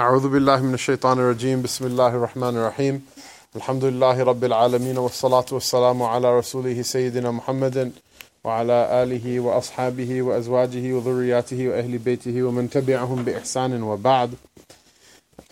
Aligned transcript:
أعوذ 0.00 0.28
بالله 0.28 0.60
من 0.62 0.74
الشيطان 0.74 1.18
الرجيم. 1.18 1.62
بسم 1.62 1.86
الله 1.86 2.08
الرحمن 2.08 2.56
الرحيم. 2.56 3.06
الحمد 3.56 3.84
لله 3.84 4.22
رب 4.24 4.44
العالمين 4.44 4.98
والصلاة 4.98 5.44
والسلام 5.52 6.02
على 6.02 6.38
رسوله 6.38 6.82
سيدنا 6.82 7.30
محمد 7.30 7.92
وعلى 8.44 9.02
آله 9.02 9.40
وأصحابه 9.40 10.22
وأزواجه 10.22 10.92
وذرياته 10.92 11.68
وأهل 11.68 11.98
بيته 11.98 12.42
ومن 12.42 12.70
تبعهم 12.70 13.24
بإحسان 13.24 13.82
وبعد. 13.82 14.30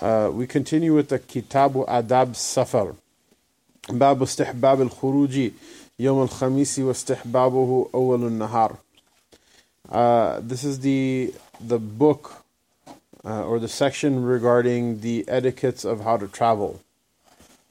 Uh, 0.02 0.30
We 0.34 0.46
continue 0.46 0.92
with 0.94 1.08
the 1.08 1.18
Kitabu 1.18 1.88
Adab 1.88 2.36
Safar. 2.36 2.92
باب 3.88 4.22
استحباب 4.22 4.80
الخروج 4.80 5.50
يوم 5.98 6.22
الخميس 6.22 6.78
واستحبابه 6.78 7.88
أول 7.94 8.24
النهار 8.26 8.76
uh, 9.88 10.40
This 10.40 10.64
is 10.64 10.80
the 10.80 11.32
the 11.60 11.78
book 11.78 12.43
uh, 13.24 13.44
or 13.44 13.58
the 13.58 13.68
section 13.68 14.24
regarding 14.24 15.00
the 15.00 15.24
etiquettes 15.28 15.84
of 15.84 16.00
how 16.00 16.16
to 16.16 16.28
travel. 16.28 16.82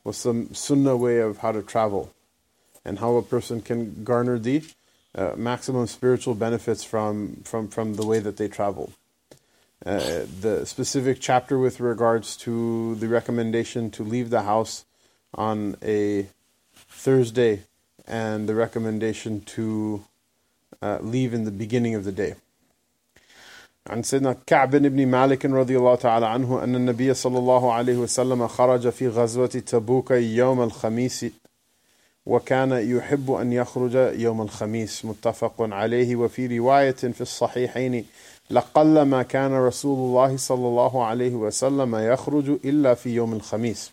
What's 0.04 0.23
the 0.23 0.48
sunnah 0.54 0.98
way 0.98 1.20
of 1.20 1.38
how 1.38 1.52
to 1.52 1.62
travel, 1.62 2.14
and 2.84 3.00
how 3.00 3.16
a 3.16 3.22
person 3.22 3.62
can 3.62 4.04
garner 4.04 4.38
the 4.40 4.64
uh, 5.16 5.34
maximum 5.38 5.88
spiritual 5.88 6.36
benefits 6.36 6.84
from, 6.84 7.38
from, 7.44 7.68
from 7.68 7.95
the 7.95 8.05
way 8.05 8.20
that 8.20 8.38
they 8.38 8.48
travel. 8.48 8.92
Uh, 9.86 10.23
the 10.40 10.66
specific 10.66 11.20
chapter 11.20 11.59
with 11.59 11.80
regards 11.80 12.38
to 12.38 12.95
the 12.95 13.08
recommendation 13.08 13.92
to 13.92 14.04
leave 14.04 14.30
the 14.30 14.44
house 14.44 14.86
on 15.34 15.76
a 15.84 16.28
Thursday 16.73 17.64
and 18.08 18.48
the 18.48 18.56
recommendation 18.56 19.42
to 19.42 20.04
uh, 20.81 21.00
leave 21.02 21.34
in 21.34 21.44
the 21.44 21.52
beginning 21.52 21.95
of 21.95 22.04
the 22.06 22.12
day. 22.12 22.36
عن 23.90 24.04
سيدنا 24.04 24.36
كعب 24.48 24.76
بن 24.76 25.08
مالك 25.08 25.46
رضي 25.46 25.78
الله 25.78 25.96
تعالى 25.96 26.26
عنه 26.26 26.64
أن 26.64 26.76
النبي 26.76 27.14
صلى 27.14 27.38
الله 27.38 27.73
عليه 27.73 27.98
وسلم 27.98 28.48
خرج 28.48 28.90
في 28.90 29.08
غزوة 29.08 29.48
تبوك 29.48 30.12
يوم 30.12 30.62
الخميس 30.62 31.26
وكان 32.26 32.72
يحب 32.72 33.31
أن 33.31 33.54
يخرج 33.54 33.95
يوم 34.20 34.42
الخميس 34.42 35.06
متفق 35.06 35.56
عليه. 35.59 36.16
وفي 36.16 36.58
رواية 36.58 36.92
في 36.92 37.22
الصحيحين 37.22 38.06
لقل 38.50 39.02
ما 39.02 39.23
كان 39.23 39.54
رسول 39.54 39.98
الله 39.98 40.38
صلى 40.38 40.67
الله 40.67 41.06
عليه 41.06 41.36
وسلم 41.36 41.95
يخرج 41.95 42.50
إلا 42.50 42.94
في 42.94 43.09
يوم 43.09 43.34
الخميس. 43.34 43.92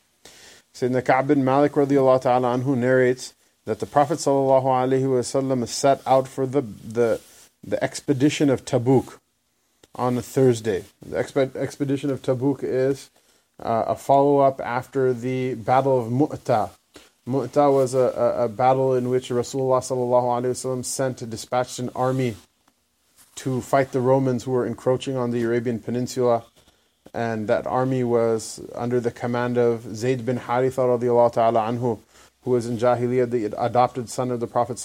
Sayyidina 0.72 1.02
Ka'b 1.02 1.26
bin 1.26 1.44
Malik 1.44 1.72
radiallahu 1.72 2.20
ta'ala 2.22 2.56
anhu 2.56 2.76
narrates 2.76 3.34
that 3.66 3.80
the 3.80 3.86
Prophet 3.86 4.18
sallallahu 4.18 4.66
alaihi 4.66 5.02
wasallam 5.02 5.66
set 5.66 6.00
out 6.06 6.28
for 6.28 6.46
the, 6.46 6.60
the, 6.60 7.20
the 7.66 7.82
expedition 7.82 8.48
of 8.50 8.64
Tabuk. 8.64 9.18
On 9.94 10.16
a 10.18 10.22
Thursday. 10.22 10.84
The 11.04 11.16
exp- 11.16 11.56
expedition 11.56 12.10
of 12.10 12.22
Tabuk 12.22 12.62
is 12.62 13.10
uh, 13.62 13.84
a 13.88 13.96
follow 13.96 14.38
up 14.38 14.60
after 14.60 15.12
the 15.12 15.54
Battle 15.54 16.00
of 16.00 16.12
Mu'ta. 16.12 16.70
Mu'ta 17.26 17.72
was 17.72 17.94
a, 17.94 17.98
a, 17.98 18.44
a 18.44 18.48
battle 18.48 18.94
in 18.94 19.08
which 19.08 19.28
Rasulullah 19.28 20.84
sent 20.84 21.22
a 21.22 21.26
dispatched 21.26 21.78
an 21.78 21.90
army 21.94 22.36
to 23.36 23.60
fight 23.60 23.92
the 23.92 24.00
Romans 24.00 24.44
who 24.44 24.50
were 24.50 24.66
encroaching 24.66 25.16
on 25.16 25.30
the 25.30 25.42
Arabian 25.42 25.78
Peninsula. 25.78 26.44
And 27.12 27.48
that 27.48 27.66
army 27.66 28.04
was 28.04 28.60
under 28.74 29.00
the 29.00 29.10
command 29.10 29.58
of 29.58 29.96
Zayd 29.96 30.24
bin 30.24 30.38
Haritha 30.38 30.98
radiallahu 30.98 31.32
ta'ala 31.32 31.60
anhu, 31.60 31.98
who 32.42 32.50
was 32.50 32.66
in 32.66 32.78
Jahiliyyah, 32.78 33.30
the 33.30 33.44
adopted 33.62 34.08
son 34.08 34.30
of 34.30 34.40
the 34.40 34.46
Prophet. 34.46 34.78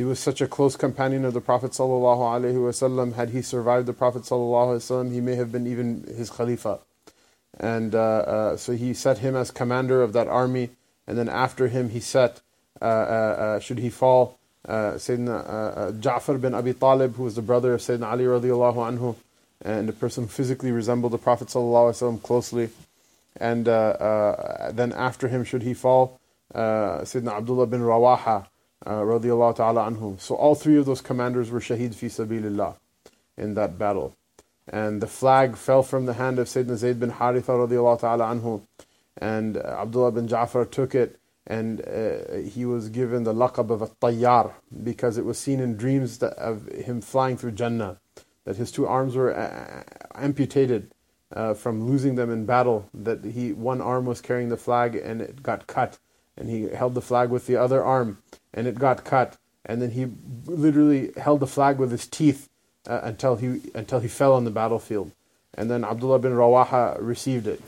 He 0.00 0.04
was 0.04 0.18
such 0.18 0.42
a 0.42 0.46
close 0.46 0.76
companion 0.76 1.24
of 1.24 1.32
the 1.32 1.40
Prophet 1.40 1.70
ﷺ. 1.72 3.14
Had 3.14 3.30
he 3.30 3.40
survived 3.40 3.86
the 3.86 3.94
Prophet 3.94 4.22
ﷺ, 4.22 5.12
he 5.12 5.20
may 5.22 5.36
have 5.36 5.50
been 5.50 5.66
even 5.66 6.04
his 6.14 6.28
Khalifa. 6.30 6.80
And 7.58 7.94
uh, 7.94 7.98
uh, 7.98 8.56
so 8.56 8.72
he 8.72 8.92
set 8.92 9.18
him 9.18 9.34
as 9.34 9.50
commander 9.50 10.02
of 10.02 10.12
that 10.12 10.28
army. 10.28 10.70
And 11.06 11.16
then 11.16 11.28
after 11.28 11.68
him, 11.68 11.90
he 11.90 12.00
set, 12.00 12.42
uh, 12.82 12.84
uh, 12.84 12.88
uh 12.88 13.60
should 13.60 13.78
he 13.78 13.88
fall, 13.88 14.38
uh, 14.68 14.92
Sayyidina 14.94 15.98
Ja'far 16.00 16.40
bin 16.40 16.52
Abi 16.52 16.74
Talib, 16.74 17.16
who 17.16 17.22
was 17.22 17.36
the 17.36 17.42
brother 17.42 17.74
of 17.74 17.80
Sayyidina 17.80 18.06
Ali 18.06 18.24
radiallahu 18.24 18.98
anhu, 18.98 19.16
and 19.64 19.88
a 19.88 19.92
person 19.92 20.24
who 20.24 20.28
physically 20.28 20.72
resembled 20.72 21.12
the 21.12 21.18
Prophet 21.18 21.48
ﷺ 21.48 22.22
closely. 22.22 22.68
And 23.38 23.66
then 23.66 24.92
after 24.92 25.28
him, 25.28 25.44
should 25.44 25.62
he 25.62 25.72
fall, 25.72 26.20
Sayyidina 26.54 27.38
Abdullah 27.38 27.66
bin 27.66 27.80
Rawaha, 27.80 28.46
uh, 28.85 29.53
ta'ala 29.53 29.91
anhum. 29.91 30.19
So 30.19 30.35
all 30.35 30.55
three 30.55 30.77
of 30.77 30.85
those 30.85 31.01
commanders 31.01 31.49
were 31.49 31.59
shaheed 31.59 31.95
fi 31.95 32.07
sabilillah 32.07 32.75
in 33.37 33.53
that 33.55 33.77
battle. 33.77 34.15
And 34.67 35.01
the 35.01 35.07
flag 35.07 35.57
fell 35.57 35.83
from 35.83 36.05
the 36.05 36.13
hand 36.13 36.39
of 36.39 36.47
Sayyidina 36.47 36.77
Zayd 36.77 36.99
bin 36.99 37.11
Haritha 37.11 37.67
radiallahu 37.67 37.99
ta'ala 37.99 38.25
anhu. 38.25 38.61
And 39.17 39.57
uh, 39.57 39.77
Abdullah 39.81 40.11
bin 40.11 40.27
Ja'far 40.27 40.69
took 40.69 40.95
it 40.95 41.19
and 41.47 41.81
uh, 41.87 42.37
he 42.37 42.65
was 42.65 42.89
given 42.89 43.23
the 43.23 43.33
laqab 43.33 43.71
of 43.71 43.81
a 43.81 43.87
tayyar 43.87 44.53
because 44.83 45.17
it 45.17 45.25
was 45.25 45.37
seen 45.37 45.59
in 45.59 45.75
dreams 45.75 46.19
that, 46.19 46.33
of 46.33 46.67
him 46.67 47.01
flying 47.01 47.37
through 47.37 47.51
Jannah. 47.51 47.99
That 48.45 48.57
his 48.57 48.71
two 48.71 48.87
arms 48.87 49.15
were 49.15 49.35
uh, 49.35 49.83
amputated 50.15 50.93
uh, 51.35 51.53
from 51.53 51.85
losing 51.87 52.15
them 52.15 52.31
in 52.31 52.45
battle. 52.45 52.89
That 52.93 53.23
he 53.25 53.53
one 53.53 53.81
arm 53.81 54.05
was 54.05 54.21
carrying 54.21 54.49
the 54.49 54.57
flag 54.57 54.95
and 54.95 55.21
it 55.21 55.43
got 55.43 55.67
cut. 55.67 55.99
And 56.37 56.49
he 56.49 56.69
held 56.69 56.93
the 56.93 57.01
flag 57.01 57.29
with 57.29 57.47
the 57.47 57.57
other 57.57 57.83
arm 57.83 58.19
and 58.53 58.67
it 58.67 58.75
got 58.75 59.03
cut. 59.03 59.37
And 59.65 59.81
then 59.81 59.91
he 59.91 60.07
literally 60.45 61.11
held 61.17 61.39
the 61.39 61.47
flag 61.47 61.77
with 61.77 61.91
his 61.91 62.07
teeth 62.07 62.49
uh, 62.87 63.01
until 63.03 63.35
he 63.35 63.61
until 63.75 63.99
he 63.99 64.07
fell 64.07 64.33
on 64.33 64.43
the 64.43 64.51
battlefield. 64.51 65.11
And 65.53 65.69
then 65.69 65.83
Abdullah 65.83 66.19
bin 66.19 66.33
Rawaha 66.33 66.97
received 66.99 67.47
it. 67.47 67.61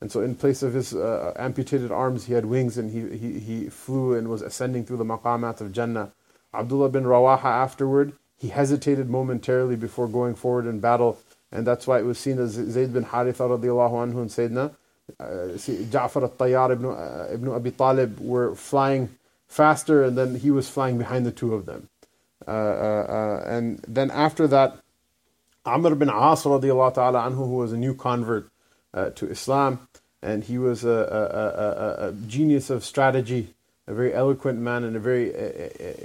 And 0.00 0.12
so, 0.12 0.20
in 0.20 0.36
place 0.36 0.62
of 0.62 0.74
his 0.74 0.94
uh, 0.94 1.32
amputated 1.36 1.90
arms, 1.90 2.26
he 2.26 2.34
had 2.34 2.46
wings 2.46 2.78
and 2.78 2.92
he, 2.92 3.18
he, 3.18 3.40
he 3.40 3.68
flew 3.68 4.14
and 4.14 4.28
was 4.28 4.42
ascending 4.42 4.84
through 4.84 4.98
the 4.98 5.04
maqamat 5.04 5.60
of 5.60 5.72
Jannah. 5.72 6.12
Abdullah 6.54 6.88
bin 6.88 7.02
Rawaha 7.02 7.44
afterward, 7.44 8.12
he 8.36 8.48
hesitated 8.48 9.10
momentarily 9.10 9.74
before 9.74 10.06
going 10.06 10.36
forward 10.36 10.66
in 10.66 10.78
battle. 10.78 11.18
And 11.50 11.66
that's 11.66 11.86
why 11.86 11.98
it 11.98 12.04
was 12.04 12.18
seen 12.18 12.38
as 12.38 12.52
Zayd 12.52 12.92
bin 12.92 13.06
Haritha 13.06 13.58
radiallahu 13.58 14.12
anhu 14.12 14.20
and 14.20 14.30
Sayyidina 14.30 14.74
uh, 15.18 15.56
Ja'far 15.90 16.22
al-Tayyar 16.22 16.72
ibn, 16.72 16.86
uh, 16.86 17.28
ibn 17.32 17.48
Abi 17.48 17.70
Talib 17.70 18.18
were 18.20 18.54
flying 18.54 19.08
faster, 19.48 20.04
and 20.04 20.16
then 20.16 20.36
he 20.36 20.50
was 20.50 20.68
flying 20.68 20.98
behind 20.98 21.26
the 21.26 21.32
two 21.32 21.54
of 21.54 21.66
them. 21.66 21.88
Uh, 22.46 22.50
uh, 22.50 22.54
uh, 22.54 23.44
and 23.46 23.84
then 23.86 24.10
after 24.10 24.46
that, 24.46 24.78
Amr 25.66 25.94
bin 25.94 26.08
As 26.08 26.44
radiallahu 26.44 26.94
ta'ala 26.94 27.28
anhu, 27.28 27.36
who 27.36 27.56
was 27.56 27.72
a 27.72 27.76
new 27.76 27.94
convert 27.94 28.48
uh, 28.94 29.10
to 29.10 29.28
Islam, 29.28 29.86
and 30.22 30.44
he 30.44 30.56
was 30.56 30.84
a, 30.84 30.88
a, 30.88 32.04
a, 32.04 32.08
a, 32.08 32.12
genius 32.26 32.70
of 32.70 32.84
strategy, 32.84 33.54
a 33.86 33.92
very 33.92 34.14
eloquent 34.14 34.58
man, 34.58 34.82
and 34.84 34.96
a 34.96 34.98
very, 34.98 35.30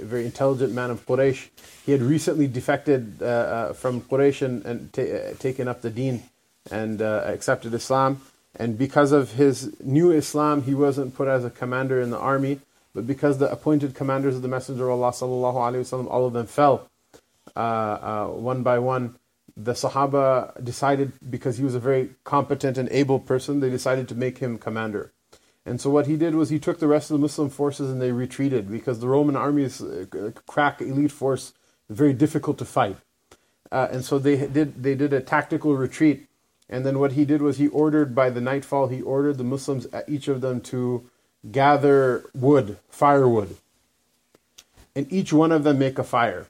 very 0.02 0.26
intelligent 0.26 0.72
man 0.72 0.90
of 0.90 1.06
Quraysh. 1.06 1.48
He 1.86 1.92
had 1.92 2.02
recently 2.02 2.46
defected 2.46 3.22
uh, 3.22 3.72
from 3.72 4.02
Quraysh 4.02 4.42
and, 4.42 4.64
and 4.66 4.92
ta- 4.92 5.34
taken 5.38 5.66
up 5.66 5.80
the 5.80 5.90
deen 5.90 6.24
and 6.70 7.00
accepted 7.00 7.72
Islam. 7.72 8.20
And 8.56 8.78
because 8.78 9.12
of 9.12 9.32
his 9.32 9.74
new 9.80 10.10
Islam, 10.10 10.62
he 10.62 10.74
wasn't 10.74 11.14
put 11.14 11.26
as 11.26 11.44
a 11.44 11.50
commander 11.50 12.00
in 12.00 12.10
the 12.10 12.18
army, 12.18 12.60
but 12.94 13.06
because 13.06 13.38
the 13.38 13.50
appointed 13.50 13.94
commanders 13.94 14.36
of 14.36 14.42
the 14.42 14.48
Messenger 14.48 14.88
of 14.88 15.00
Allah 15.00 15.12
sallallahu 15.12 16.10
all 16.10 16.26
of 16.26 16.32
them 16.32 16.46
fell 16.46 16.88
uh, 17.56 17.58
uh, 17.58 18.26
one 18.28 18.62
by 18.62 18.78
one, 18.78 19.16
the 19.56 19.72
Sahaba 19.72 20.62
decided 20.62 21.12
because 21.30 21.58
he 21.58 21.64
was 21.64 21.74
a 21.74 21.80
very 21.80 22.10
competent 22.24 22.76
and 22.78 22.88
able 22.90 23.20
person, 23.20 23.60
they 23.60 23.70
decided 23.70 24.08
to 24.08 24.14
make 24.14 24.38
him 24.38 24.58
commander. 24.58 25.12
And 25.66 25.80
so 25.80 25.88
what 25.90 26.06
he 26.06 26.16
did 26.16 26.34
was 26.34 26.50
he 26.50 26.58
took 26.58 26.78
the 26.78 26.88
rest 26.88 27.10
of 27.10 27.14
the 27.14 27.22
Muslim 27.22 27.48
forces 27.48 27.90
and 27.90 28.00
they 28.00 28.12
retreated 28.12 28.70
because 28.70 29.00
the 29.00 29.08
Roman 29.08 29.36
army's 29.36 29.80
uh, 29.80 30.32
crack 30.46 30.80
elite 30.80 31.12
force 31.12 31.54
very 31.88 32.12
difficult 32.12 32.58
to 32.58 32.64
fight. 32.64 32.96
Uh, 33.72 33.88
and 33.90 34.04
so 34.04 34.18
they 34.18 34.46
did 34.46 34.82
they 34.82 34.94
did 34.94 35.12
a 35.12 35.20
tactical 35.20 35.74
retreat. 35.74 36.28
And 36.68 36.84
then 36.84 36.98
what 36.98 37.12
he 37.12 37.24
did 37.24 37.40
was 37.40 37.58
he 37.58 37.68
ordered 37.68 38.14
by 38.14 38.30
the 38.30 38.40
nightfall 38.40 38.88
he 38.88 39.00
ordered 39.00 39.38
the 39.38 39.44
Muslims 39.44 39.86
uh, 39.92 40.02
each 40.06 40.28
of 40.28 40.40
them 40.40 40.60
to 40.62 41.08
gather 41.50 42.24
wood, 42.34 42.78
firewood, 42.88 43.56
and 44.94 45.12
each 45.12 45.32
one 45.32 45.52
of 45.52 45.64
them 45.64 45.78
make 45.78 45.98
a 45.98 46.04
fire 46.04 46.46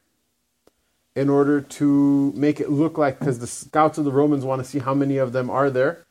in 1.16 1.28
order 1.28 1.60
to 1.60 2.32
make 2.32 2.60
it 2.60 2.70
look 2.70 2.98
like, 2.98 3.18
because 3.18 3.38
the 3.38 3.46
scouts 3.46 3.98
of 3.98 4.04
the 4.04 4.12
Romans 4.12 4.44
want 4.44 4.62
to 4.62 4.68
see 4.68 4.80
how 4.80 4.94
many 4.94 5.16
of 5.16 5.32
them 5.32 5.48
are 5.48 5.70
there. 5.70 6.04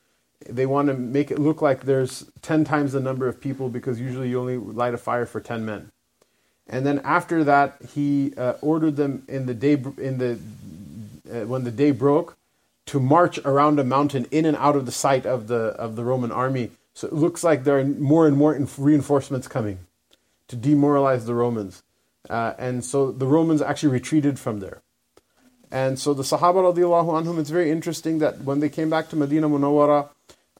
They 0.47 0.65
want 0.65 0.88
to 0.88 0.94
make 0.94 1.31
it 1.31 1.39
look 1.39 1.62
like 1.62 1.83
there's 1.83 2.25
10 2.41 2.63
times 2.63 2.94
the 2.94 3.00
number 3.00 3.27
of 3.27 3.39
people 3.39 3.69
because 3.69 4.00
usually 4.00 4.30
you 4.30 4.39
only 4.39 4.57
light 4.57 4.94
a 4.94 4.97
fire 4.97 5.25
for 5.25 5.39
10 5.39 5.65
men. 5.65 5.91
And 6.68 6.85
then 6.85 7.00
after 7.00 7.44
that, 7.44 7.77
he 7.94 8.33
uh, 8.38 8.53
ordered 8.62 8.95
them 8.95 9.24
in 9.27 9.45
the 9.45 9.53
day, 9.53 9.74
in 9.74 10.18
the, 10.18 10.39
uh, 11.31 11.45
when 11.45 11.63
the 11.63 11.71
day 11.71 11.91
broke, 11.91 12.38
to 12.88 13.00
march 13.00 13.39
around 13.39 13.80
a 13.80 13.83
mountain 13.83 14.25
in 14.31 14.45
and 14.45 14.57
out 14.57 14.75
of 14.75 14.85
the 14.85 14.91
sight 14.91 15.25
of 15.25 15.47
the, 15.47 15.56
of 15.56 15.95
the 15.95 16.03
Roman 16.03 16.31
army 16.31 16.71
so 16.94 17.07
it 17.07 17.13
looks 17.13 17.44
like 17.44 17.63
there 17.63 17.80
are 17.80 17.84
more 17.84 18.28
and 18.28 18.38
more 18.38 18.54
reinforcements 18.78 19.48
coming 19.48 19.80
to 20.48 20.56
demoralize 20.56 21.25
the 21.25 21.34
Romans. 21.34 21.84
Uh, 22.30 22.54
and 22.57 22.86
so 22.86 23.12
the 23.12 23.28
Romans 23.28 23.62
actually 23.62 23.92
retreated 23.92 24.40
from 24.40 24.60
there. 24.60 24.81
And 25.72 25.98
so 25.98 26.13
the 26.13 26.24
Sahaba 26.24 26.74
radiallahu 26.74 27.24
anhum, 27.24 27.40
it's 27.40 27.50
very 27.50 27.72
interesting 27.72 28.19
that 28.19 28.42
when 28.42 28.60
they 28.60 28.69
came 28.69 28.90
back 28.90 29.10
to 29.10 29.16
Medina 29.16 29.50
Munawwara, 29.50 30.10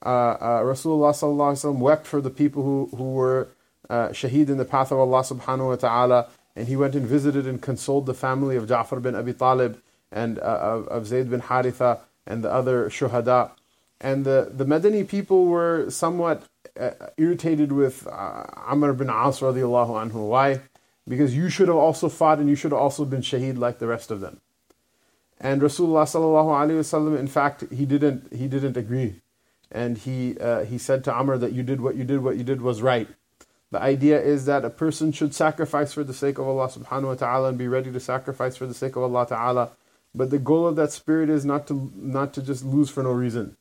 uh, 0.04 0.10
uh, 0.10 0.62
Rasulullah 0.64 1.14
sallallahu 1.14 1.54
alaihi 1.54 1.64
wasallam 1.64 1.80
wept 1.80 2.08
for 2.08 2.20
the 2.20 2.32
people 2.32 2.64
who, 2.64 2.90
who 2.98 3.14
were 3.14 3.48
uh, 3.90 4.10
shaheed 4.10 4.50
in 4.50 4.58
the 4.58 4.66
path 4.66 4.92
of 4.92 4.98
Allah 4.98 5.22
subhanahu 5.22 5.68
wa 5.68 5.76
ta'ala. 5.76 6.30
And 6.56 6.68
he 6.68 6.76
went 6.76 6.96
and 6.96 7.06
visited 7.06 7.48
and 7.48 7.62
consoled 7.62 8.06
the 8.08 8.14
family 8.14 8.56
of 8.56 8.66
Ja'far 8.66 9.02
bin 9.02 9.16
Abi 9.16 9.34
Talib 9.34 9.82
and 10.12 10.40
uh, 10.40 10.42
of, 10.42 10.88
of 10.88 11.08
Zayd 11.08 11.30
bin 11.30 11.42
Haritha 11.42 12.00
and 12.26 12.44
the 12.44 12.52
other 12.52 12.90
shuhada. 12.90 13.52
And 14.04 14.26
the, 14.26 14.52
the 14.52 14.66
Madani 14.66 15.08
people 15.08 15.46
were 15.46 15.90
somewhat 15.90 16.44
uh, 16.78 16.92
irritated 17.18 17.72
with 17.72 18.06
uh, 18.06 18.44
Amr 18.68 18.92
bin 18.92 19.10
As 19.10 19.40
radiallahu 19.40 20.12
anhu. 20.12 20.28
Why? 20.28 20.60
Because 21.08 21.34
you 21.34 21.50
should 21.50 21.70
have 21.70 21.78
also 21.78 22.10
fought 22.10 22.40
and 22.40 22.50
you 22.50 22.56
should 22.56 22.74
have 22.74 22.82
also 22.82 23.06
been 23.06 23.22
shaheed 23.22 23.58
like 23.58 23.80
the 23.80 23.88
rest 23.88 24.12
of 24.12 24.20
them. 24.20 24.42
And 25.40 25.62
Rasulullah 25.62 26.04
sallallahu 26.04 26.52
alaihi 26.52 26.80
wasallam, 26.80 27.18
in 27.18 27.28
fact, 27.28 27.64
he 27.72 27.86
didn't 27.86 28.32
he 28.34 28.48
didn't 28.48 28.78
agree, 28.78 29.22
and 29.72 29.98
he 29.98 30.38
uh, 30.40 30.64
he 30.64 30.78
said 30.78 31.04
to 31.06 31.14
Amr 31.14 31.38
that 31.38 31.54
you 31.54 31.64
did 31.64 31.82
what 31.82 31.96
you 31.96 32.04
did 32.04 32.24
what 32.24 32.38
you 32.38 32.44
did 32.44 32.62
was 32.62 32.82
right. 32.82 33.08
The 33.72 33.82
idea 33.82 34.22
is 34.22 34.46
that 34.46 34.64
a 34.64 34.70
person 34.70 35.12
should 35.12 35.34
sacrifice 35.34 35.94
for 35.94 36.04
the 36.04 36.14
sake 36.14 36.38
of 36.38 36.48
Allah 36.48 36.68
subhanahu 36.70 37.08
wa 37.08 37.16
ta'ala 37.16 37.50
and 37.50 37.58
be 37.58 37.68
ready 37.68 37.92
to 37.92 38.00
sacrifice 38.00 38.56
for 38.56 38.68
the 38.68 38.74
sake 38.74 38.96
of 38.96 39.04
Allah 39.04 39.26
ta'ala. 39.28 39.72
But 40.14 40.30
the 40.30 40.40
goal 40.40 40.68
of 40.68 40.76
that 40.76 40.92
spirit 40.92 41.30
is 41.30 41.44
not 41.44 41.68
to 41.68 41.92
not 41.96 42.34
to 42.36 42.42
just 42.42 42.64
lose 42.64 42.90
for 42.90 43.04
no 43.04 43.12
reason. 43.12 43.58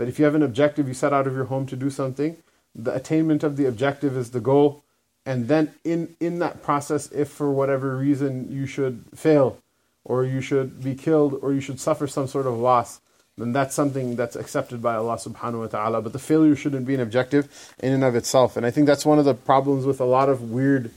That 0.00 0.08
if 0.08 0.18
you 0.18 0.24
have 0.24 0.34
an 0.34 0.42
objective, 0.42 0.88
you 0.88 0.94
set 0.94 1.12
out 1.12 1.26
of 1.26 1.34
your 1.34 1.44
home 1.44 1.66
to 1.66 1.76
do 1.76 1.90
something, 1.90 2.38
the 2.74 2.94
attainment 2.94 3.44
of 3.44 3.58
the 3.58 3.66
objective 3.66 4.16
is 4.16 4.30
the 4.30 4.40
goal. 4.40 4.82
And 5.26 5.46
then 5.46 5.74
in, 5.84 6.16
in 6.20 6.38
that 6.38 6.62
process, 6.62 7.12
if 7.12 7.28
for 7.28 7.50
whatever 7.50 7.98
reason 7.98 8.50
you 8.50 8.64
should 8.64 9.04
fail, 9.14 9.58
or 10.02 10.24
you 10.24 10.40
should 10.40 10.82
be 10.82 10.94
killed, 10.94 11.38
or 11.42 11.52
you 11.52 11.60
should 11.60 11.78
suffer 11.78 12.06
some 12.06 12.26
sort 12.26 12.46
of 12.46 12.54
loss, 12.56 13.02
then 13.36 13.52
that's 13.52 13.74
something 13.74 14.16
that's 14.16 14.36
accepted 14.36 14.80
by 14.80 14.94
Allah 14.94 15.16
subhanahu 15.16 15.60
wa 15.60 15.66
ta'ala. 15.66 16.00
But 16.00 16.14
the 16.14 16.18
failure 16.18 16.56
shouldn't 16.56 16.86
be 16.86 16.94
an 16.94 17.00
objective 17.00 17.74
in 17.78 17.92
and 17.92 18.02
of 18.02 18.16
itself. 18.16 18.56
And 18.56 18.64
I 18.64 18.70
think 18.70 18.86
that's 18.86 19.04
one 19.04 19.18
of 19.18 19.26
the 19.26 19.34
problems 19.34 19.84
with 19.84 20.00
a 20.00 20.06
lot 20.06 20.30
of 20.30 20.50
weird 20.50 20.92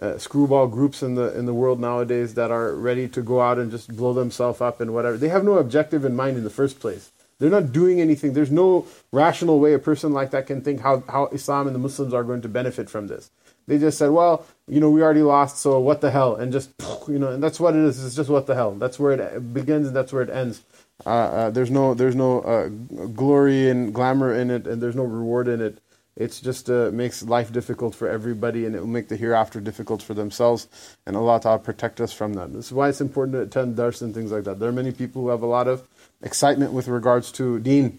uh, 0.00 0.16
screwball 0.18 0.68
groups 0.68 1.02
in 1.02 1.16
the 1.16 1.36
in 1.36 1.46
the 1.46 1.54
world 1.54 1.80
nowadays 1.80 2.34
that 2.34 2.52
are 2.52 2.72
ready 2.72 3.08
to 3.08 3.20
go 3.20 3.40
out 3.40 3.58
and 3.58 3.72
just 3.72 3.96
blow 3.96 4.12
themselves 4.12 4.60
up 4.60 4.80
and 4.80 4.94
whatever. 4.94 5.16
They 5.16 5.30
have 5.30 5.42
no 5.42 5.58
objective 5.58 6.04
in 6.04 6.14
mind 6.14 6.36
in 6.36 6.44
the 6.44 6.50
first 6.50 6.78
place. 6.78 7.10
They're 7.38 7.50
not 7.50 7.72
doing 7.72 8.00
anything. 8.00 8.32
There's 8.32 8.50
no 8.50 8.86
rational 9.12 9.60
way 9.60 9.74
a 9.74 9.78
person 9.78 10.12
like 10.12 10.30
that 10.30 10.46
can 10.46 10.62
think 10.62 10.80
how, 10.80 11.02
how 11.08 11.26
Islam 11.26 11.66
and 11.66 11.74
the 11.74 11.80
Muslims 11.80 12.14
are 12.14 12.24
going 12.24 12.42
to 12.42 12.48
benefit 12.48 12.88
from 12.88 13.08
this. 13.08 13.30
They 13.66 13.78
just 13.78 13.98
said, 13.98 14.10
well, 14.10 14.44
you 14.68 14.80
know, 14.80 14.90
we 14.90 15.02
already 15.02 15.22
lost, 15.22 15.58
so 15.58 15.78
what 15.80 16.00
the 16.00 16.10
hell? 16.10 16.36
And 16.36 16.52
just, 16.52 16.70
you 17.08 17.18
know, 17.18 17.28
and 17.28 17.42
that's 17.42 17.58
what 17.58 17.74
it 17.74 17.80
is. 17.80 18.04
It's 18.04 18.14
just 18.14 18.30
what 18.30 18.46
the 18.46 18.54
hell. 18.54 18.72
That's 18.72 18.98
where 18.98 19.12
it 19.12 19.54
begins 19.54 19.86
and 19.86 19.96
that's 19.96 20.12
where 20.12 20.22
it 20.22 20.30
ends. 20.30 20.62
Uh, 21.04 21.08
uh, 21.08 21.50
there's 21.50 21.70
no, 21.70 21.94
there's 21.94 22.14
no 22.14 22.40
uh, 22.40 22.68
glory 23.08 23.68
and 23.68 23.92
glamour 23.92 24.34
in 24.34 24.50
it, 24.50 24.66
and 24.66 24.80
there's 24.82 24.94
no 24.94 25.02
reward 25.02 25.48
in 25.48 25.60
it. 25.60 25.78
It's 26.16 26.40
just 26.40 26.70
uh, 26.70 26.90
makes 26.92 27.24
life 27.24 27.52
difficult 27.52 27.94
for 27.94 28.08
everybody, 28.08 28.66
and 28.66 28.76
it 28.76 28.80
will 28.80 28.86
make 28.86 29.08
the 29.08 29.16
hereafter 29.16 29.60
difficult 29.60 30.00
for 30.00 30.14
themselves. 30.14 30.68
And 31.06 31.16
Allah 31.16 31.40
Ta'ala 31.40 31.58
protect 31.58 32.00
us 32.00 32.12
from 32.12 32.34
that. 32.34 32.52
This 32.52 32.66
is 32.66 32.72
why 32.72 32.88
it's 32.88 33.00
important 33.00 33.32
to 33.34 33.40
attend 33.40 33.76
dars 33.76 34.00
and 34.00 34.14
things 34.14 34.30
like 34.30 34.44
that. 34.44 34.60
There 34.60 34.68
are 34.68 34.72
many 34.72 34.92
people 34.92 35.22
who 35.22 35.30
have 35.30 35.42
a 35.42 35.46
lot 35.46 35.66
of 35.66 35.82
excitement 36.22 36.72
with 36.72 36.88
regards 36.88 37.32
to 37.32 37.58
deen, 37.60 37.98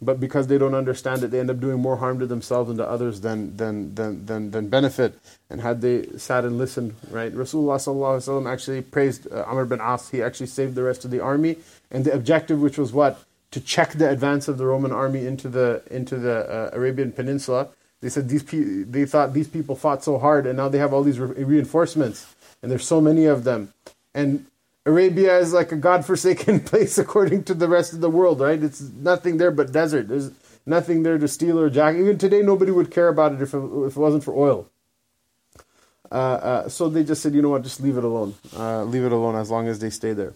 but 0.00 0.20
because 0.20 0.46
they 0.46 0.58
don't 0.58 0.74
understand 0.74 1.22
it, 1.22 1.30
they 1.30 1.40
end 1.40 1.50
up 1.50 1.60
doing 1.60 1.80
more 1.80 1.96
harm 1.96 2.18
to 2.18 2.26
themselves 2.26 2.68
and 2.68 2.78
to 2.78 2.88
others 2.88 3.22
than 3.22 3.56
than 3.56 3.94
than 3.94 4.26
than, 4.26 4.50
than 4.50 4.68
benefit. 4.68 5.18
And 5.48 5.60
had 5.60 5.80
they 5.80 6.06
sat 6.18 6.44
and 6.44 6.58
listened, 6.58 6.94
right? 7.10 7.32
Rasulullah 7.32 8.52
actually 8.52 8.82
praised 8.82 9.30
uh, 9.32 9.44
Amr 9.46 9.64
bin 9.64 9.80
As. 9.80 10.10
He 10.10 10.22
actually 10.22 10.48
saved 10.48 10.74
the 10.74 10.82
rest 10.82 11.04
of 11.04 11.10
the 11.10 11.20
army, 11.20 11.56
and 11.90 12.04
the 12.04 12.12
objective, 12.12 12.60
which 12.60 12.78
was 12.78 12.92
what 12.92 13.22
to 13.52 13.60
check 13.60 13.92
the 13.92 14.10
advance 14.10 14.48
of 14.48 14.58
the 14.58 14.66
Roman 14.66 14.92
army 14.92 15.26
into 15.26 15.48
the 15.48 15.82
into 15.90 16.18
the 16.18 16.36
uh, 16.50 16.70
Arabian 16.72 17.12
Peninsula. 17.12 17.68
They 18.02 18.10
said 18.10 18.28
these 18.28 18.42
pe- 18.42 18.82
they 18.82 19.06
thought 19.06 19.32
these 19.32 19.48
people 19.48 19.76
fought 19.76 20.04
so 20.04 20.18
hard, 20.18 20.46
and 20.46 20.56
now 20.58 20.68
they 20.68 20.78
have 20.78 20.92
all 20.92 21.02
these 21.02 21.18
re- 21.18 21.42
reinforcements, 21.42 22.34
and 22.60 22.70
there's 22.70 22.86
so 22.86 23.00
many 23.00 23.24
of 23.24 23.44
them, 23.44 23.72
and 24.14 24.44
Arabia 24.86 25.38
is 25.38 25.52
like 25.52 25.72
a 25.72 25.76
godforsaken 25.76 26.60
place 26.70 26.96
according 26.96 27.44
to 27.44 27.54
the 27.54 27.68
rest 27.68 27.92
of 27.92 28.00
the 28.00 28.08
world, 28.08 28.40
right? 28.40 28.62
It's 28.62 28.80
nothing 28.80 29.36
there 29.36 29.50
but 29.50 29.72
desert. 29.72 30.08
There's 30.08 30.30
nothing 30.64 31.02
there 31.02 31.18
to 31.18 31.28
steal 31.28 31.58
or 31.58 31.68
jack. 31.68 31.96
Even 31.96 32.16
today, 32.16 32.40
nobody 32.40 32.70
would 32.70 32.90
care 32.90 33.08
about 33.08 33.32
it 33.32 33.42
if 33.42 33.52
it, 33.52 33.58
if 33.58 33.96
it 33.96 34.00
wasn't 34.00 34.24
for 34.24 34.34
oil. 34.34 34.68
Uh, 36.10 36.14
uh, 36.14 36.68
so 36.68 36.88
they 36.88 37.02
just 37.02 37.20
said, 37.20 37.34
you 37.34 37.42
know 37.42 37.50
what, 37.50 37.64
just 37.64 37.80
leave 37.80 37.98
it 37.98 38.04
alone. 38.04 38.34
Uh, 38.56 38.84
leave 38.84 39.04
it 39.04 39.10
alone 39.10 39.34
as 39.34 39.50
long 39.50 39.66
as 39.66 39.80
they 39.80 39.90
stay 39.90 40.12
there. 40.12 40.34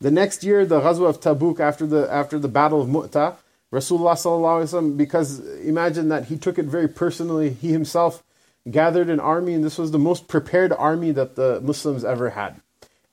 The 0.00 0.10
next 0.10 0.42
year, 0.42 0.66
the 0.66 0.80
Ghazwa 0.80 1.08
of 1.08 1.20
Tabuk, 1.20 1.60
after 1.60 1.86
the 1.86 2.12
after 2.12 2.36
the 2.40 2.48
Battle 2.48 2.82
of 2.82 2.88
Mu'ta, 2.88 3.36
Rasulullah 3.72 4.96
because 4.96 5.38
imagine 5.60 6.08
that 6.08 6.24
he 6.24 6.36
took 6.36 6.58
it 6.58 6.64
very 6.64 6.88
personally. 6.88 7.50
He 7.50 7.70
himself 7.70 8.24
gathered 8.68 9.08
an 9.08 9.20
army, 9.20 9.54
and 9.54 9.62
this 9.62 9.78
was 9.78 9.92
the 9.92 10.00
most 10.00 10.26
prepared 10.26 10.72
army 10.72 11.12
that 11.12 11.36
the 11.36 11.60
Muslims 11.60 12.04
ever 12.04 12.30
had. 12.30 12.60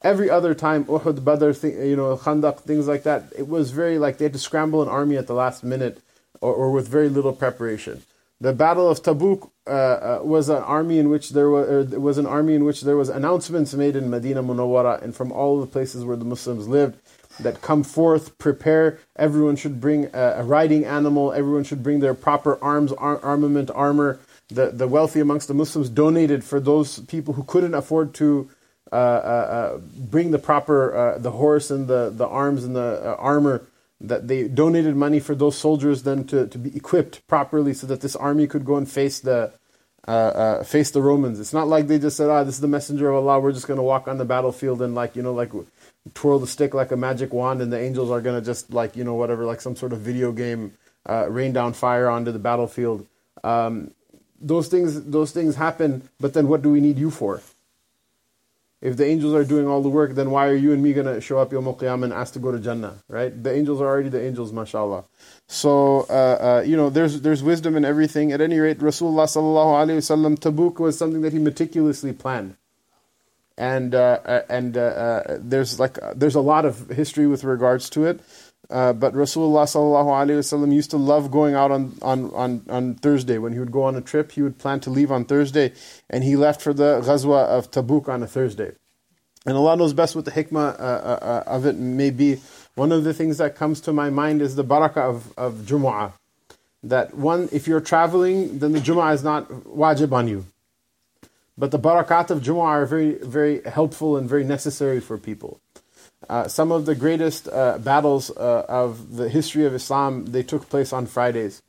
Every 0.02 0.30
other 0.30 0.54
time, 0.54 0.86
Uhud, 0.86 1.24
Badr, 1.26 1.52
you 1.68 1.96
know, 1.96 2.16
Khandaq, 2.16 2.62
things 2.62 2.88
like 2.88 3.04
that, 3.04 3.34
it 3.38 3.48
was 3.50 3.72
very 3.72 4.00
like 4.00 4.18
they 4.18 4.26
had 4.26 4.34
to 4.34 4.40
scramble 4.40 4.82
an 4.82 4.88
army 4.88 5.18
at 5.18 5.28
the 5.28 5.34
last 5.34 5.64
minute 5.64 6.02
or, 6.40 6.54
or 6.54 6.72
with 6.72 6.88
very 6.88 7.10
little 7.10 7.34
preparation. 7.34 8.04
The 8.40 8.54
Battle 8.54 8.90
of 8.90 9.04
Tabuk 9.04 9.50
uh, 9.68 9.70
uh, 9.70 10.20
was 10.24 10.48
an 10.48 10.64
army 10.64 11.00
in 11.00 11.10
which 11.10 11.32
there 11.32 11.50
was, 11.50 11.90
was 11.90 12.18
an 12.18 12.26
army 12.26 12.56
in 12.56 12.64
which 12.64 12.82
there 12.82 12.96
was 12.96 13.10
announcements 13.10 13.74
made 13.74 13.98
in 13.98 14.10
Medina 14.10 14.42
Munawwara 14.42 15.02
and 15.02 15.14
from 15.14 15.34
all 15.34 15.60
the 15.60 15.68
places 15.68 16.06
where 16.06 16.16
the 16.16 16.24
Muslims 16.24 16.66
lived 16.66 16.98
that 17.42 17.62
come 17.62 17.84
forth, 17.84 18.38
prepare. 18.38 19.00
Everyone 19.18 19.58
should 19.58 19.82
bring 19.82 20.06
a, 20.14 20.36
a 20.38 20.44
riding 20.44 20.86
animal. 20.86 21.34
Everyone 21.34 21.66
should 21.66 21.84
bring 21.84 22.00
their 22.00 22.14
proper 22.14 22.58
arms, 22.64 22.94
ar- 22.94 23.20
armament, 23.20 23.70
armor. 23.76 24.20
The 24.48 24.72
the 24.72 24.88
wealthy 24.88 25.20
amongst 25.20 25.48
the 25.48 25.54
Muslims 25.54 25.90
donated 25.90 26.44
for 26.44 26.60
those 26.60 27.00
people 27.02 27.36
who 27.36 27.44
couldn't 27.44 27.74
afford 27.74 28.14
to 28.16 28.50
uh, 28.92 28.96
uh, 28.96 28.98
uh, 28.98 29.78
bring 29.78 30.32
the 30.32 30.40
proper 30.40 31.16
the 31.20 31.32
horse 31.32 31.70
and 31.70 31.88
the, 31.88 32.10
the 32.10 32.28
arms 32.28 32.64
and 32.64 32.76
the 32.76 33.16
armor 33.18 33.68
that 34.02 34.28
they 34.28 34.48
donated 34.48 34.96
money 34.96 35.20
for 35.20 35.36
those 35.36 35.58
soldiers 35.58 36.04
then 36.04 36.26
to, 36.26 36.48
to 36.48 36.58
be 36.58 36.76
equipped 36.76 37.26
properly 37.28 37.74
so 37.74 37.86
that 37.86 38.02
this 38.02 38.16
army 38.16 38.48
could 38.48 38.66
go 38.66 38.78
and 38.78 38.90
face 38.90 39.20
the 39.20 39.52
uh, 40.08 40.12
uh, 40.12 40.64
face 40.64 40.90
the 40.90 41.02
Romans. 41.02 41.40
It's 41.40 41.54
not 41.54 41.68
like 41.68 41.88
they 41.88 42.00
just 42.00 42.18
said, 42.18 42.30
"Ah, 42.30 42.44
this 42.44 42.56
is 42.56 42.62
the 42.62 42.68
messenger 42.68 43.10
of 43.10 43.18
Allah. 43.18 43.40
We're 43.40 43.52
just 43.52 43.68
going 43.68 43.78
to 43.78 43.84
walk 43.84 44.08
on 44.08 44.18
the 44.18 44.26
battlefield 44.26 44.82
and 44.82 44.96
like 44.96 45.16
you 45.16 45.22
know 45.22 45.34
like 45.34 45.52
twirl 46.16 46.40
the 46.40 46.48
stick 46.48 46.74
like 46.74 46.92
a 46.92 46.98
magic 46.98 47.32
wand, 47.32 47.62
and 47.62 47.72
the 47.72 47.80
angels 47.80 48.10
are 48.10 48.22
going 48.22 48.40
to 48.40 48.44
just 48.44 48.74
like 48.74 48.96
you 48.96 49.04
know 49.04 49.14
whatever 49.14 49.46
like 49.46 49.62
some 49.62 49.76
sort 49.76 49.94
of 49.94 50.00
video 50.00 50.32
game 50.32 50.74
uh, 51.08 51.28
rain 51.30 51.54
down 51.54 51.74
fire 51.74 52.10
onto 52.10 52.32
the 52.32 52.40
battlefield." 52.40 53.06
Um, 53.44 53.92
those 54.42 54.68
things 54.68 55.04
those 55.04 55.32
things 55.32 55.58
happen, 55.58 56.10
but 56.20 56.34
then 56.34 56.48
what 56.48 56.64
do 56.64 56.72
we 56.72 56.82
need 56.82 56.98
you 56.98 57.12
for? 57.12 57.42
If 58.82 58.96
the 58.96 59.06
angels 59.06 59.34
are 59.34 59.44
doing 59.44 59.68
all 59.68 59.82
the 59.82 59.90
work, 59.90 60.16
then 60.16 60.32
why 60.32 60.48
are 60.48 60.56
you 60.56 60.72
and 60.72 60.82
me 60.82 60.94
going 60.94 61.06
to 61.06 61.20
show 61.20 61.38
up 61.38 61.52
Yom 61.52 61.66
Qiyamah 61.66 62.06
and 62.06 62.14
ask 62.14 62.32
to 62.34 62.40
go 62.40 62.50
to 62.50 62.60
Jannah, 62.60 62.96
right? 63.10 63.32
The 63.44 63.54
angels 63.54 63.82
are 63.82 63.88
already 63.88 64.08
the 64.08 64.26
angels, 64.26 64.54
mashallah. 64.54 65.04
So, 65.48 66.06
uh, 66.10 66.14
uh, 66.14 66.64
you 66.66 66.78
know, 66.78 66.90
there's 66.90 67.20
there's 67.20 67.44
wisdom 67.44 67.76
in 67.76 67.84
everything. 67.84 68.32
At 68.32 68.40
any 68.40 68.58
rate, 68.58 68.80
Rasulullah 68.80 69.28
sallallahu 69.28 69.84
alaihi 69.84 69.98
wasallam, 69.98 70.40
Tabuk 70.40 70.80
was 70.80 70.98
something 70.98 71.22
that 71.22 71.34
he 71.34 71.40
meticulously 71.40 72.14
planned. 72.14 72.56
And 73.58 73.94
uh, 73.94 74.20
uh 74.24 74.42
and 74.50 74.78
uh, 74.78 74.82
uh, 74.82 75.38
there's 75.42 75.78
like 75.78 75.98
there's 76.16 76.36
a 76.36 76.42
lot 76.42 76.64
of 76.64 76.88
history 76.90 77.28
with 77.28 77.44
regards 77.44 77.90
to 77.90 78.06
it. 78.06 78.22
But 78.70 79.14
Rasulullah 79.14 79.66
sallallahu 79.66 80.72
used 80.72 80.92
to 80.92 80.98
love 80.98 81.32
going 81.32 81.56
out 81.56 81.72
on, 81.72 81.98
on, 82.02 82.32
on, 82.32 82.66
on 82.70 82.96
Thursday. 82.96 83.38
When 83.38 83.54
he 83.54 83.60
would 83.60 83.72
go 83.72 83.84
on 83.84 83.96
a 83.96 84.02
trip, 84.02 84.32
he 84.34 84.42
would 84.42 84.58
plan 84.60 84.80
to 84.82 84.90
leave 84.90 85.12
on 85.12 85.26
Thursday, 85.26 85.74
and 86.10 86.24
he 86.24 86.36
left 86.36 86.62
for 86.62 86.74
the 86.74 87.02
Ghazwa 87.02 87.48
of 87.48 87.72
Tabuk 87.72 88.08
on 88.08 88.22
a 88.22 88.28
Thursday. 88.28 88.74
And 89.46 89.58
Allah 89.58 89.76
knows 89.78 89.94
best 89.94 90.16
what 90.16 90.26
the 90.26 90.32
hikmah 90.32 90.80
uh, 90.80 90.84
uh, 90.84 91.20
uh, 91.22 91.44
of 91.48 91.66
it 91.66 91.78
may 91.78 92.10
be. 92.10 92.40
One 92.76 92.92
of 92.92 93.04
the 93.04 93.14
things 93.14 93.38
that 93.40 93.56
comes 93.56 93.82
to 93.82 93.94
my 93.94 94.10
mind 94.10 94.42
is 94.42 94.56
the 94.56 94.64
barakah 94.64 94.98
of, 94.98 95.38
of 95.38 95.54
Jumu'ah. 95.66 96.14
That 96.84 97.16
one, 97.16 97.50
if 97.52 97.68
you're 97.68 97.82
traveling, 97.82 98.60
then 98.60 98.74
the 98.74 98.80
Jumu'ah 98.80 99.14
is 99.14 99.24
not 99.24 99.50
wajib 99.50 100.12
on 100.12 100.28
you. 100.28 100.46
But 101.58 101.72
the 101.72 101.80
barakat 101.80 102.30
of 102.30 102.42
Jumu'ah 102.42 102.64
are 102.64 102.86
very, 102.86 103.16
very 103.16 103.62
helpful 103.64 104.16
and 104.16 104.30
very 104.30 104.44
necessary 104.44 105.00
for 105.00 105.18
people. 105.18 105.60
Uh, 106.28 106.48
some 106.48 106.72
of 106.72 106.86
the 106.86 106.96
greatest 106.96 107.48
uh, 107.48 107.78
battles 107.78 108.30
uh, 108.32 108.66
of 108.68 109.16
the 109.16 109.30
history 109.30 109.66
of 109.66 109.74
Islam, 109.74 110.26
they 110.26 110.44
took 110.44 110.70
place 110.70 110.92
on 110.92 111.06
Fridays. 111.06 111.62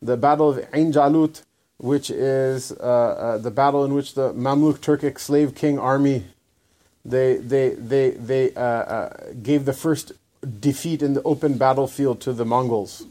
The 0.00 0.16
Battle 0.16 0.50
of 0.50 0.68
Ain 0.72 0.92
Jalut, 0.92 1.42
which 1.78 2.10
is 2.10 2.68
the 2.68 3.52
battle 3.54 3.84
in 3.84 3.94
which 3.94 4.14
the 4.14 4.32
Mamluk 4.32 4.78
Turkic 4.78 5.18
slave 5.18 5.54
king 5.54 5.78
army 5.78 6.24
they 7.06 7.36
they 7.36 7.70
they 7.70 8.10
they 8.10 8.52
uh, 8.54 8.60
uh, 8.60 9.16
gave 9.42 9.64
the 9.64 9.72
first 9.72 10.12
defeat 10.60 11.02
in 11.02 11.14
the 11.14 11.22
open 11.22 11.56
battlefield 11.56 12.20
to 12.22 12.32
the 12.32 12.44
Mongols. 12.44 13.06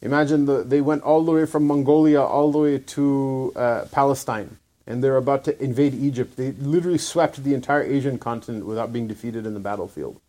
Imagine 0.00 0.46
the, 0.46 0.64
they 0.64 0.80
went 0.80 1.02
all 1.02 1.22
the 1.24 1.32
way 1.32 1.46
from 1.46 1.66
Mongolia 1.66 2.22
all 2.22 2.50
the 2.50 2.58
way 2.58 2.78
to 2.78 3.52
uh, 3.54 3.84
Palestine, 3.92 4.58
and 4.92 5.02
they're 5.02 5.16
about 5.16 5.42
to 5.44 5.62
invade 5.62 5.94
Egypt. 5.94 6.36
They 6.36 6.52
literally 6.52 6.98
swept 6.98 7.42
the 7.42 7.54
entire 7.54 7.82
Asian 7.82 8.18
continent 8.18 8.66
without 8.66 8.92
being 8.92 9.08
defeated 9.08 9.46
in 9.46 9.54
the 9.54 9.60
battlefield. 9.60 10.20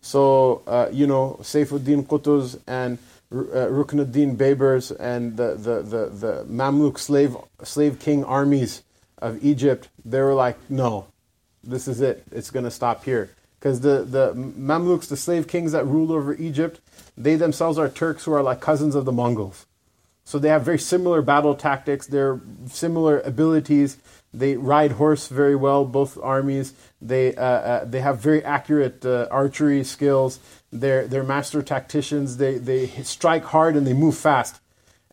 So, 0.00 0.62
uh, 0.66 0.88
you 0.90 1.06
know, 1.06 1.38
Saifuddin 1.42 2.04
Qutuz 2.08 2.58
and 2.66 2.98
uh, 3.30 3.68
Ruknuddin 3.70 4.36
Baybars 4.36 4.90
and 4.98 5.36
the, 5.36 5.54
the, 5.54 5.82
the, 5.82 6.06
the 6.08 6.44
Mamluk 6.50 6.98
slave, 6.98 7.36
slave 7.62 8.00
king 8.00 8.24
armies 8.24 8.82
of 9.18 9.44
Egypt, 9.44 9.88
they 10.04 10.20
were 10.20 10.34
like, 10.34 10.58
no, 10.68 11.06
this 11.62 11.86
is 11.86 12.00
it. 12.00 12.24
It's 12.32 12.50
going 12.50 12.64
to 12.64 12.70
stop 12.72 13.04
here. 13.04 13.30
Because 13.60 13.82
the, 13.82 14.02
the 14.02 14.34
Mamluks, 14.34 15.06
the 15.06 15.16
slave 15.16 15.46
kings 15.46 15.70
that 15.70 15.86
ruled 15.86 16.10
over 16.10 16.34
Egypt, 16.34 16.80
they 17.16 17.36
themselves 17.36 17.78
are 17.78 17.88
Turks 17.88 18.24
who 18.24 18.32
are 18.32 18.42
like 18.42 18.60
cousins 18.60 18.96
of 18.96 19.04
the 19.04 19.12
Mongols. 19.12 19.66
So 20.30 20.38
they 20.38 20.48
have 20.48 20.62
very 20.62 20.78
similar 20.78 21.22
battle 21.22 21.56
tactics, 21.56 22.06
they're 22.06 22.40
similar 22.66 23.18
abilities. 23.22 23.96
They 24.32 24.56
ride 24.56 24.92
horse 24.92 25.26
very 25.26 25.56
well, 25.56 25.84
both 25.84 26.16
armies. 26.22 26.72
They, 27.02 27.34
uh, 27.34 27.42
uh, 27.42 27.84
they 27.84 28.00
have 28.00 28.20
very 28.20 28.44
accurate 28.44 29.04
uh, 29.04 29.26
archery 29.28 29.82
skills. 29.82 30.38
They're, 30.70 31.08
they're 31.08 31.24
master 31.24 31.62
tacticians. 31.62 32.36
They, 32.36 32.58
they 32.58 32.86
strike 33.02 33.42
hard 33.42 33.74
and 33.74 33.84
they 33.84 33.92
move 33.92 34.16
fast. 34.16 34.60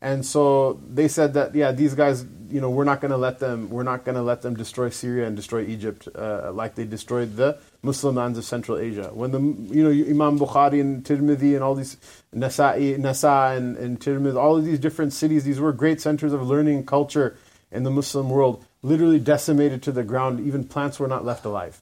And 0.04 0.24
so 0.24 0.80
they 0.88 1.08
said 1.08 1.34
that, 1.34 1.56
yeah, 1.56 1.72
these 1.72 1.96
guys, 1.96 2.24
you 2.50 2.62
know, 2.62 2.70
we're 2.70 2.84
not 2.84 3.02
going 3.02 3.12
to 3.12 3.18
let 3.18 3.40
them, 3.40 3.70
we're 3.70 3.84
not 3.84 4.06
going 4.06 4.16
to 4.16 4.22
let 4.22 4.42
them 4.42 4.56
destroy 4.56 4.90
Syria 4.90 5.28
and 5.28 5.36
destroy 5.36 5.66
Egypt 5.66 6.08
uh, 6.16 6.52
like 6.54 6.76
they 6.76 6.86
destroyed 6.86 7.36
the 7.36 7.58
Muslim 7.82 8.16
lands 8.16 8.38
of 8.38 8.46
Central 8.46 8.78
Asia. 8.78 9.10
When 9.14 9.32
the, 9.32 9.40
you 9.40 9.84
know, 9.84 9.90
Imam 9.90 10.40
Bukhari 10.40 10.82
and 10.82 11.04
Tirmidhi 11.04 11.56
and 11.56 11.64
all 11.64 11.76
these, 11.76 11.98
Nasa'i, 12.34 12.98
Nasa 12.98 13.56
and, 13.58 13.78
and 13.78 14.00
Tirmidhi, 14.00 14.36
all 14.36 14.58
of 14.58 14.66
these 14.66 14.80
different 14.80 15.14
cities, 15.14 15.44
these 15.44 15.60
were 15.60 15.72
great 15.72 16.02
centers 16.02 16.34
of 16.34 16.42
learning 16.42 16.78
and 16.78 16.88
culture 16.88 17.38
in 17.72 17.84
the 17.84 17.92
Muslim 17.92 18.30
world, 18.30 18.66
literally 18.82 19.20
decimated 19.20 19.84
to 19.84 19.92
the 19.92 20.04
ground. 20.04 20.40
Even 20.40 20.64
plants 20.64 21.00
were 21.00 21.08
not 21.08 21.26
left 21.26 21.46
alive. 21.46 21.82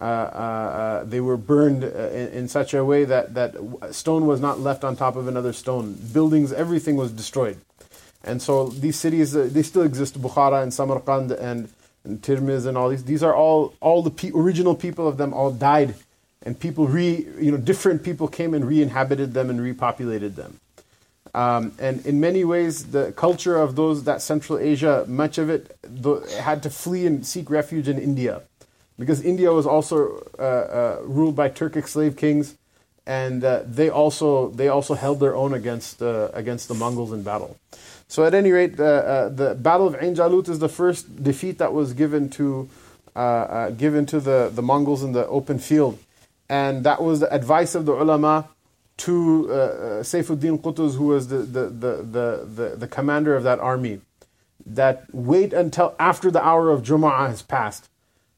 Uh, 0.00 0.04
uh, 0.04 0.06
uh, 0.06 1.04
they 1.04 1.20
were 1.20 1.36
burned 1.36 1.84
uh, 1.84 1.86
in, 1.86 2.28
in, 2.28 2.48
such 2.48 2.74
a 2.74 2.84
way 2.84 3.04
that, 3.04 3.34
that 3.34 3.54
stone 3.92 4.26
was 4.26 4.40
not 4.40 4.58
left 4.58 4.82
on 4.82 4.96
top 4.96 5.16
of 5.16 5.28
another 5.28 5.52
stone. 5.52 5.94
Buildings, 6.12 6.52
everything 6.52 6.96
was 6.96 7.12
destroyed. 7.12 7.56
And 8.24 8.40
so 8.40 8.68
these 8.68 8.96
cities, 8.98 9.36
uh, 9.36 9.48
they 9.50 9.62
still 9.62 9.82
exist, 9.82 10.20
Bukhara 10.20 10.62
and 10.62 10.72
Samarkand 10.72 11.32
and, 11.32 11.68
and 12.04 12.22
Tirmiz 12.22 12.66
and 12.66 12.76
all 12.76 12.88
these. 12.88 13.04
These 13.04 13.22
are 13.22 13.34
all, 13.34 13.74
all 13.80 14.02
the 14.02 14.10
pe- 14.10 14.32
original 14.34 14.74
people 14.74 15.06
of 15.06 15.16
them 15.16 15.32
all 15.34 15.50
died. 15.50 15.94
And 16.42 16.58
people 16.58 16.86
re, 16.86 17.26
you 17.38 17.50
know, 17.52 17.58
different 17.58 18.02
people 18.02 18.28
came 18.28 18.54
and 18.54 18.66
re-inhabited 18.66 19.34
them 19.34 19.50
and 19.50 19.60
repopulated 19.60 20.34
them. 20.34 20.60
Um, 21.34 21.72
and 21.78 22.04
in 22.06 22.20
many 22.20 22.44
ways, 22.44 22.86
the 22.92 23.12
culture 23.12 23.56
of 23.56 23.76
those 23.76 24.04
that 24.04 24.22
Central 24.22 24.58
Asia, 24.58 25.04
much 25.08 25.36
of 25.38 25.50
it 25.50 25.76
had 26.38 26.62
to 26.62 26.70
flee 26.70 27.06
and 27.06 27.26
seek 27.26 27.50
refuge 27.50 27.88
in 27.88 27.98
India 27.98 28.42
because 28.98 29.22
India 29.22 29.52
was 29.52 29.66
also 29.66 30.22
uh, 30.38 30.42
uh, 30.42 30.98
ruled 31.02 31.34
by 31.34 31.48
Turkic 31.48 31.88
slave 31.88 32.16
kings, 32.16 32.56
and 33.06 33.44
uh, 33.44 33.62
they 33.66 33.88
also 33.88 34.48
they 34.50 34.68
also 34.68 34.94
held 34.94 35.20
their 35.20 35.36
own 35.36 35.54
against 35.54 36.02
uh, 36.02 36.30
against 36.32 36.68
the 36.68 36.74
Mongols 36.74 37.12
in 37.12 37.22
battle. 37.22 37.56
So 38.08 38.24
at 38.24 38.34
any 38.34 38.52
rate, 38.52 38.78
uh, 38.78 39.28
the 39.28 39.54
Battle 39.54 39.86
of 39.86 39.96
Ain 40.00 40.14
Jalut 40.14 40.48
is 40.48 40.58
the 40.58 40.68
first 40.68 41.22
defeat 41.22 41.58
that 41.58 41.72
was 41.72 41.92
given 41.92 42.28
to 42.30 42.68
given 43.76 44.06
to 44.06 44.20
the, 44.20 44.50
the 44.52 44.62
Mongols 44.62 45.02
in 45.02 45.12
the 45.12 45.26
open 45.28 45.58
field, 45.58 45.98
and 46.48 46.84
that 46.84 47.02
was 47.02 47.20
the 47.20 47.32
advice 47.32 47.74
of 47.74 47.86
the 47.86 47.92
ulama 47.92 48.48
to 48.96 49.50
uh, 49.50 49.56
Saifuddin 50.02 50.60
Qutuz, 50.60 50.96
who 50.96 51.06
was 51.06 51.28
the, 51.28 51.38
the, 51.38 51.68
the, 51.68 52.46
the, 52.46 52.76
the 52.76 52.86
commander 52.86 53.34
of 53.34 53.42
that 53.42 53.58
army, 53.58 54.00
that 54.64 55.04
wait 55.12 55.52
until 55.52 55.94
after 55.98 56.30
the 56.30 56.44
hour 56.44 56.70
of 56.70 56.82
Jum'ah 56.82 57.28
has 57.28 57.42
passed 57.42 57.88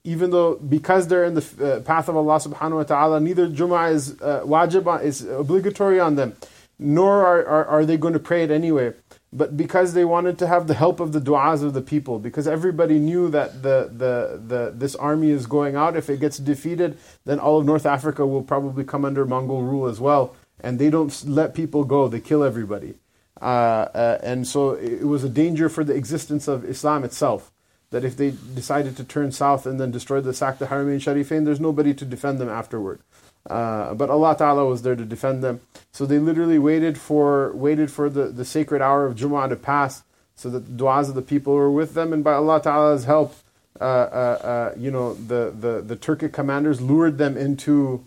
even 0.07 0.31
though 0.31 0.55
because 0.55 1.09
they're 1.09 1.25
in 1.25 1.35
the 1.35 1.45
uh, 1.61 1.81
path 1.81 2.09
of 2.09 2.17
Allah 2.17 2.37
subhanahu 2.37 2.77
wa 2.77 2.83
ta'ala, 2.85 3.21
neither 3.21 3.49
Jum'ah 3.49 3.93
is 3.93 4.13
uh, 4.23 4.43
wajib, 4.45 5.03
is 5.03 5.25
obligatory 5.25 5.99
on 5.99 6.15
them, 6.15 6.37
nor 6.79 7.27
are, 7.27 7.45
are, 7.45 7.65
are, 7.65 7.85
they 7.85 7.97
going 7.97 8.13
to 8.13 8.21
pray 8.21 8.45
it 8.45 8.53
anyway. 8.53 8.95
But 9.33 9.57
because 9.57 9.95
they 9.95 10.05
wanted 10.05 10.39
to 10.39 10.47
have 10.47 10.69
the 10.69 10.75
help 10.75 11.01
of 11.01 11.13
the 11.13 11.21
du'as 11.21 11.65
of 11.65 11.75
the 11.75 11.83
people, 11.83 12.21
because 12.21 12.47
everybody 12.47 13.01
knew 13.01 13.29
that 13.31 13.65
the, 13.65 13.91
the, 13.93 14.41
the, 14.47 14.73
this 14.77 14.95
army 14.95 15.31
is 15.31 15.47
going 15.47 15.75
out, 15.75 15.97
if 15.97 16.09
it 16.09 16.21
gets 16.21 16.39
defeated, 16.39 16.97
then 17.25 17.41
all 17.41 17.59
of 17.59 17.67
North 17.67 17.85
Africa 17.85 18.25
will 18.25 18.43
probably 18.45 18.85
come 18.85 19.05
under 19.05 19.27
Mongol 19.27 19.63
rule 19.63 19.87
as 19.87 19.99
well. 19.99 20.37
And 20.61 20.79
they 20.79 20.89
don't 20.89 21.13
let 21.27 21.53
people 21.53 21.83
go, 21.83 22.07
they 22.07 22.21
kill 22.21 22.45
everybody. 22.45 22.95
Uh, 23.43 23.45
uh 23.93 24.19
and 24.23 24.47
so 24.47 24.71
it 24.71 25.05
was 25.05 25.25
a 25.25 25.29
danger 25.29 25.69
for 25.69 25.85
the 25.85 25.95
existence 25.95 26.49
of 26.49 26.65
Islam 26.65 27.05
itself 27.05 27.53
that 27.97 28.05
if 28.05 28.15
they 28.15 28.33
decided 28.55 28.95
to 28.95 29.05
turn 29.05 29.33
south 29.33 29.65
and 29.65 29.81
then 29.81 29.91
destroy 29.91 30.21
the 30.21 30.35
sack 30.35 30.59
the 30.59 30.67
Haramain 30.67 31.01
Sharifain, 31.01 31.47
there's 31.47 31.59
nobody 31.59 31.95
to 31.95 32.05
defend 32.05 32.39
them 32.39 32.51
afterward. 32.51 33.01
Uh, 33.49 33.95
but 33.95 34.11
Allah 34.11 34.37
Ta'ala 34.37 34.67
was 34.67 34.83
there 34.83 34.95
to 34.95 35.07
defend 35.07 35.43
them. 35.43 35.63
So 35.93 36.05
they 36.05 36.19
literally 36.19 36.59
waited 36.59 36.99
for 36.99 37.53
waited 37.55 37.91
for 37.91 38.11
the, 38.11 38.25
the 38.27 38.45
sacred 38.45 38.83
hour 38.83 39.07
of 39.07 39.15
Jumu'ah 39.15 39.49
to 39.49 39.57
pass 39.57 40.03
so 40.35 40.51
that 40.51 40.67
the 40.67 40.85
du'as 40.85 41.09
of 41.09 41.15
the 41.15 41.23
people 41.23 41.55
were 41.55 41.71
with 41.71 41.95
them. 41.95 42.13
And 42.13 42.23
by 42.23 42.35
Allah 42.35 42.61
Ta'ala's 42.61 43.05
help, 43.05 43.35
uh, 43.81 43.85
uh, 43.85 44.39
uh, 44.53 44.75
you 44.77 44.91
know, 44.91 45.15
the, 45.15 45.55
the, 45.59 45.81
the 45.81 45.97
Turkic 45.97 46.35
commanders 46.35 46.83
lured 46.83 47.17
them 47.17 47.39
into, 47.39 48.05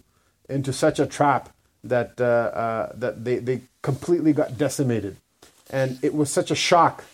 into 0.47 0.71
such 0.71 0.99
a 0.99 1.07
trap 1.07 1.49
that, 1.83 2.21
uh, 2.21 2.23
uh, 2.23 2.91
that 2.93 3.25
they, 3.25 3.37
they 3.39 3.61
completely 3.81 4.33
got 4.33 4.55
decimated. 4.55 5.17
And 5.71 5.97
it 6.03 6.13
was 6.13 6.29
such 6.29 6.51
a 6.51 6.55
shock 6.55 7.05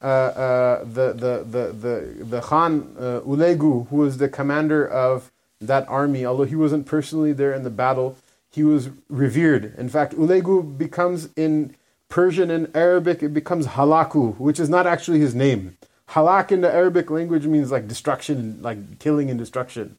the, 0.00 1.12
the, 1.16 1.44
the, 1.44 1.72
the, 1.72 2.24
the 2.24 2.40
Khan 2.40 2.94
uh, 2.98 3.20
Ulegu, 3.20 3.88
who 3.88 3.96
was 3.96 4.18
the 4.18 4.28
commander 4.28 4.86
of 4.86 5.30
that 5.60 5.88
army, 5.88 6.24
although 6.24 6.44
he 6.44 6.56
wasn't 6.56 6.86
personally 6.86 7.32
there 7.32 7.52
in 7.52 7.64
the 7.64 7.70
battle, 7.70 8.16
he 8.50 8.62
was 8.62 8.90
revered. 9.08 9.74
In 9.76 9.88
fact, 9.88 10.14
Ulegu 10.14 10.78
becomes 10.78 11.28
in 11.36 11.74
Persian 12.08 12.50
and 12.50 12.74
Arabic, 12.74 13.22
it 13.22 13.34
becomes 13.34 13.66
Halaku, 13.66 14.38
which 14.38 14.58
is 14.58 14.68
not 14.68 14.86
actually 14.86 15.20
his 15.20 15.34
name. 15.34 15.76
Halak 16.10 16.50
in 16.50 16.62
the 16.62 16.72
Arabic 16.72 17.10
language 17.10 17.46
means 17.46 17.70
like 17.70 17.86
destruction, 17.86 18.62
like 18.62 18.98
killing 18.98 19.28
and 19.28 19.38
destruction. 19.38 19.98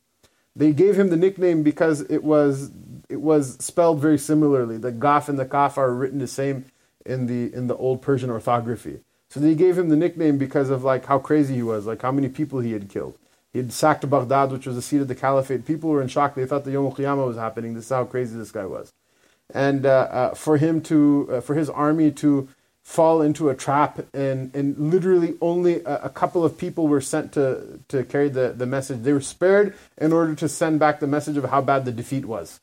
They 0.55 0.73
gave 0.73 0.97
him 0.97 1.09
the 1.09 1.17
nickname 1.17 1.61
because 1.61 2.01
it 2.01 2.23
was 2.23 2.71
it 3.09 3.21
was 3.21 3.57
spelled 3.63 3.99
very 3.99 4.17
similarly. 4.17 4.77
The 4.77 4.91
Gaf 4.91 5.29
and 5.29 5.37
the 5.37 5.45
Kaf 5.45 5.77
are 5.77 5.93
written 5.93 6.19
the 6.19 6.27
same 6.27 6.65
in 7.05 7.27
the 7.27 7.53
in 7.53 7.67
the 7.67 7.75
old 7.77 8.01
Persian 8.01 8.31
orthography. 8.31 9.01
So 9.29 9.39
they 9.39 9.53
gave 9.55 9.77
him 9.77 9.89
the 9.89 9.95
nickname 9.95 10.37
because 10.37 10.69
of 10.69 10.83
like 10.83 11.05
how 11.05 11.19
crazy 11.19 11.55
he 11.55 11.63
was, 11.63 11.85
like 11.85 12.01
how 12.01 12.11
many 12.11 12.29
people 12.29 12.59
he 12.59 12.71
had 12.71 12.89
killed. 12.89 13.17
He 13.53 13.59
had 13.59 13.73
sacked 13.73 14.07
Baghdad, 14.09 14.51
which 14.51 14.65
was 14.65 14.75
the 14.75 14.81
seat 14.81 15.01
of 15.01 15.07
the 15.07 15.15
caliphate. 15.15 15.65
People 15.65 15.89
were 15.89 16.01
in 16.01 16.07
shock. 16.07 16.35
They 16.35 16.45
thought 16.45 16.65
the 16.65 16.71
Yom 16.71 16.91
Qiyamah 16.91 17.27
was 17.27 17.37
happening. 17.37 17.73
This 17.73 17.85
is 17.85 17.89
how 17.89 18.05
crazy 18.05 18.37
this 18.37 18.51
guy 18.51 18.65
was. 18.65 18.91
And 19.53 19.85
uh, 19.85 20.07
uh, 20.11 20.33
for 20.35 20.57
him 20.57 20.81
to, 20.81 21.29
uh, 21.31 21.41
for 21.41 21.55
his 21.55 21.69
army 21.69 22.11
to 22.11 22.47
fall 22.83 23.21
into 23.21 23.49
a 23.49 23.55
trap, 23.55 23.99
and, 24.13 24.53
and 24.55 24.91
literally 24.91 25.35
only 25.41 25.83
a, 25.83 26.05
a, 26.05 26.09
couple 26.09 26.43
of 26.43 26.57
people 26.57 26.87
were 26.87 27.01
sent 27.01 27.31
to, 27.33 27.79
to 27.87 28.03
carry 28.03 28.29
the, 28.29 28.49
the 28.49 28.65
message. 28.65 29.03
They 29.03 29.13
were 29.13 29.21
spared 29.21 29.75
in 29.97 30.11
order 30.11 30.33
to 30.35 30.49
send 30.49 30.79
back 30.79 30.99
the 30.99 31.05
message 31.05 31.37
of 31.37 31.43
how 31.45 31.61
bad 31.61 31.85
the 31.85 31.91
defeat 31.91 32.25
was. 32.25 32.59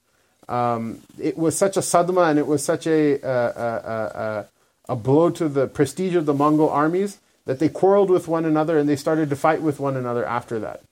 Um, 0.48 1.00
it 1.20 1.38
was 1.38 1.56
such 1.56 1.76
a 1.76 1.80
sadma 1.80 2.30
and 2.30 2.40
it 2.40 2.46
was 2.46 2.64
such 2.64 2.86
a, 2.88 3.22
uh, 3.22 3.26
uh, 3.26 4.12
uh, 4.14 4.44
a 4.88 4.96
blow 4.96 5.30
to 5.30 5.48
the 5.48 5.66
prestige 5.66 6.14
of 6.14 6.26
the 6.26 6.34
Mongol 6.34 6.70
armies 6.70 7.18
that 7.44 7.58
they 7.58 7.68
quarreled 7.68 8.10
with 8.10 8.28
one 8.28 8.44
another 8.44 8.78
and 8.78 8.88
they 8.88 8.96
started 8.96 9.30
to 9.30 9.36
fight 9.36 9.62
with 9.62 9.80
one 9.80 9.96
another 9.96 10.24
after 10.24 10.58
that. 10.60 10.82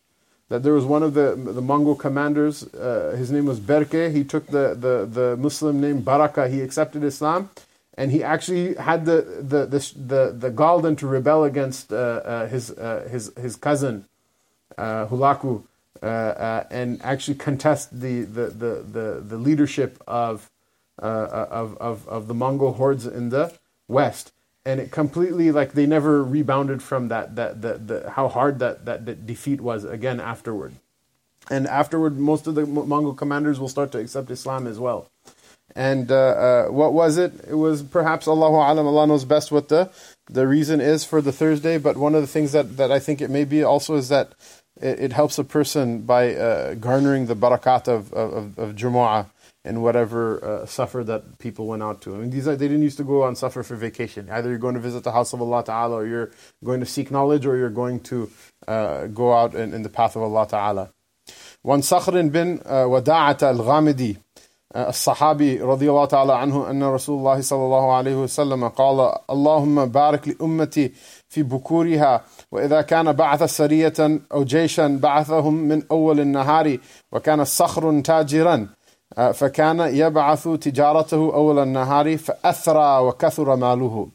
That 0.49 0.63
there 0.63 0.73
was 0.73 0.85
one 0.85 1.03
of 1.03 1.15
the, 1.15 1.35
the 1.35 1.63
Mongol 1.63 1.95
commanders, 1.95 2.63
uh, 2.75 3.15
his 3.17 3.31
name 3.31 3.47
was 3.47 3.61
Berke, 3.61 4.13
he 4.13 4.25
took 4.25 4.47
the, 4.47 4.75
the, 4.75 5.09
the 5.11 5.37
Muslim 5.37 5.81
name 5.81 6.01
Baraka, 6.01 6.49
he 6.49 6.61
accepted 6.61 7.03
Islam, 7.03 7.51
and 7.97 8.13
he 8.13 8.23
actually 8.23 8.75
had 8.75 9.05
the, 9.05 9.23
the, 9.41 9.67
the, 9.67 9.93
the, 9.97 10.37
the 10.37 10.51
Galdan 10.51 10.99
to 10.99 11.07
rebel 11.07 11.45
against 11.45 11.93
uh, 11.93 11.97
uh, 11.97 12.47
his, 12.49 12.71
uh, 12.71 13.09
his, 13.11 13.33
his 13.37 13.57
cousin, 13.57 14.05
uh, 14.77 15.07
Hulaku, 15.07 15.63
uh, 16.03 16.65
and 16.71 17.01
actually 17.03 17.37
contest 17.37 17.99
the, 17.99 18.23
the, 18.23 18.47
the, 18.47 18.85
the, 18.87 19.23
the 19.27 19.37
leadership 19.39 20.03
of, 20.07 20.51
of, 20.99 21.77
of, 21.79 22.07
of 22.07 22.29
the 22.29 22.35
Mongol 22.35 22.75
hordes 22.75 23.07
in 23.07 23.31
the 23.31 23.57
west 23.89 24.33
and 24.65 24.81
it 24.81 24.91
completely 24.91 25.51
like 25.51 25.73
they 25.73 25.87
never 25.87 26.23
rebounded 26.23 26.83
from 26.83 27.09
that 27.09 27.37
that 27.37 27.63
the, 27.63 27.75
the 27.75 28.11
how 28.11 28.29
hard 28.29 28.59
that, 28.59 28.85
that 28.87 29.07
that 29.07 29.27
defeat 29.27 29.61
was 29.61 29.85
again 29.85 30.21
afterward. 30.21 30.75
And 31.51 31.67
afterward 31.67 32.19
most 32.19 32.47
of 32.47 32.55
the 32.55 32.65
mongol 32.65 33.15
commanders 33.15 33.61
will 33.61 33.69
start 33.69 33.93
to 33.93 33.99
accept 33.99 34.31
islam 34.31 34.67
as 34.67 34.79
well. 34.79 35.11
And 35.77 36.11
uh, 36.11 36.15
uh, 36.15 36.67
what 36.67 36.93
was 36.93 37.19
it? 37.19 37.33
It 37.49 37.57
was 37.57 37.83
perhaps 37.83 38.27
allahu 38.27 38.57
alam 38.57 38.87
allah 38.87 39.07
knows 39.07 39.25
best 39.25 39.53
what 39.53 39.69
the 39.69 39.91
the 40.27 40.47
reason 40.47 40.81
is 40.81 41.05
for 41.05 41.21
the 41.21 41.33
thursday 41.33 41.77
but 41.77 41.99
one 41.99 42.15
of 42.15 42.23
the 42.23 42.27
things 42.27 42.53
that 42.53 42.79
that 42.79 42.91
i 42.91 42.99
think 42.99 43.21
it 43.21 43.29
may 43.29 43.45
be 43.45 43.63
also 43.63 43.95
is 43.95 44.09
that 44.09 44.33
it, 44.81 44.99
it 44.99 45.13
helps 45.13 45.37
a 45.39 45.45
person 45.45 46.01
by 46.01 46.35
uh, 46.35 46.73
garnering 46.75 47.27
the 47.27 47.37
barakat 47.37 47.89
of 47.89 48.11
of, 48.15 48.59
of 48.59 48.75
Jumu'ah 48.75 49.27
and 49.65 49.83
whatever 49.83 50.45
uh, 50.45 50.67
safar 50.67 51.05
that 51.05 51.39
people 51.39 51.67
went 51.67 51.83
out 51.83 52.03
to. 52.03 52.15
I 52.15 52.19
mean, 52.19 52.31
these 52.31 52.47
are, 52.47 52.55
they 52.55 52.69
didn't 52.69 52.83
used 52.83 52.99
to 52.99 53.05
go 53.05 53.23
on 53.23 53.35
safar 53.35 53.63
for 53.63 53.77
vacation. 53.77 54.29
Either 54.31 54.51
you're 54.51 54.59
going 54.59 54.75
to 54.75 54.81
visit 54.81 55.05
the 55.05 55.13
house 55.13 55.33
of 55.33 55.41
Allah 55.41 55.65
Ta'ala, 55.65 55.97
or 55.97 56.07
you're 56.07 56.31
going 56.63 56.81
to 56.81 56.87
seek 56.87 57.11
knowledge, 57.11 57.47
or 57.47 57.57
you're 57.57 57.71
going 57.71 58.01
to 58.01 58.31
uh, 58.69 59.07
go 59.07 59.33
out 59.33 59.55
in, 59.55 59.73
in, 59.73 59.83
the 59.83 59.89
path 59.89 60.17
of 60.17 60.23
Allah 60.23 60.47
Ta'ala. 60.47 60.91
One 61.63 61.81
Sakhrin 61.81 62.31
bin 62.31 62.61
uh, 62.67 62.85
Wada'at 62.85 63.43
al-Ghamidi, 63.43 64.19
الصحابي 64.77 65.61
رضي 65.61 65.91
الله 65.91 66.05
تعالى 66.05 66.33
عنه 66.35 66.71
أن 66.71 66.83
رسول 66.83 67.19
الله 67.19 67.41
صلى 67.41 67.65
الله 67.65 67.95
عليه 67.95 68.17
وسلم 68.17 68.69
قال 68.69 69.15
اللهم 69.31 69.87
بارك 69.87 70.29
لأمتي 70.29 70.93
في 71.29 71.43
بكورها 71.43 72.25
وإذا 72.53 72.83
كان 72.83 73.13
بعث 73.13 73.43
سرية 73.43 74.21
أو 74.33 74.45
جيشا 74.45 74.99
بعثهم 75.03 75.55
من 75.55 75.83
أول 75.91 76.21
النهار 76.21 76.79
وكان 77.13 77.45
صخر 77.45 78.01
تاجرا 78.01 78.69
فكان 79.34 79.80
يبعث 79.80 80.48
تجارته 80.48 81.34
أول 81.34 81.60
النهار 81.60 82.18
فأثرى 82.18 83.08
وكثر 83.08 83.56
ماله 83.56 84.08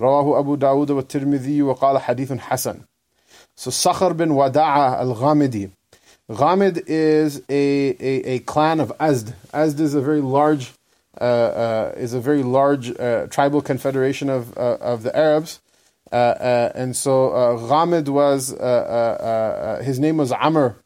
رواه 0.00 0.38
أبو 0.38 0.54
داود 0.54 0.90
والترمذي 0.90 1.62
وقال 1.62 1.98
حديث 1.98 2.32
حسن 2.32 2.80
So 3.56 3.70
Sakhr 3.70 4.16
bin 4.16 4.30
Wada'a 4.30 5.00
al-Ghamidi 5.00 5.70
Ghamid 6.30 6.84
is 6.86 7.42
a, 7.48 7.96
a, 8.00 8.34
a, 8.34 8.38
clan 8.40 8.78
of 8.78 8.92
Azd. 8.98 9.34
Azd 9.52 9.80
is 9.80 9.94
a 9.94 10.00
very 10.00 10.20
large 10.20 10.72
uh, 11.20 11.24
uh, 11.24 11.92
is 11.96 12.14
a 12.14 12.20
very 12.20 12.44
large 12.44 12.96
uh, 12.98 13.26
tribal 13.26 13.60
confederation 13.60 14.30
of 14.30 14.56
uh, 14.56 14.76
of 14.80 15.02
the 15.02 15.16
Arabs, 15.16 15.60
uh, 16.12 16.14
uh, 16.14 16.72
and 16.76 16.94
so 16.94 17.30
Ghamid 17.68 18.08
was 18.08 18.50
his 19.84 19.98
name 19.98 20.18
was 20.18 20.30
Amr, 20.30 20.76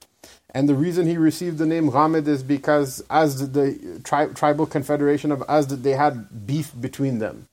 and 0.51 0.67
the 0.67 0.75
reason 0.75 1.05
he 1.05 1.17
received 1.17 1.57
the 1.57 1.65
name 1.65 1.91
Ghamid 1.91 2.27
is 2.27 2.43
because 2.43 3.03
as 3.09 3.51
the 3.51 4.01
tri- 4.03 4.27
tribal 4.27 4.65
confederation 4.65 5.31
of 5.31 5.39
Azd, 5.41 5.83
they 5.83 5.91
had 5.91 6.47
beef 6.47 6.71
between 6.79 7.19
them. 7.19 7.47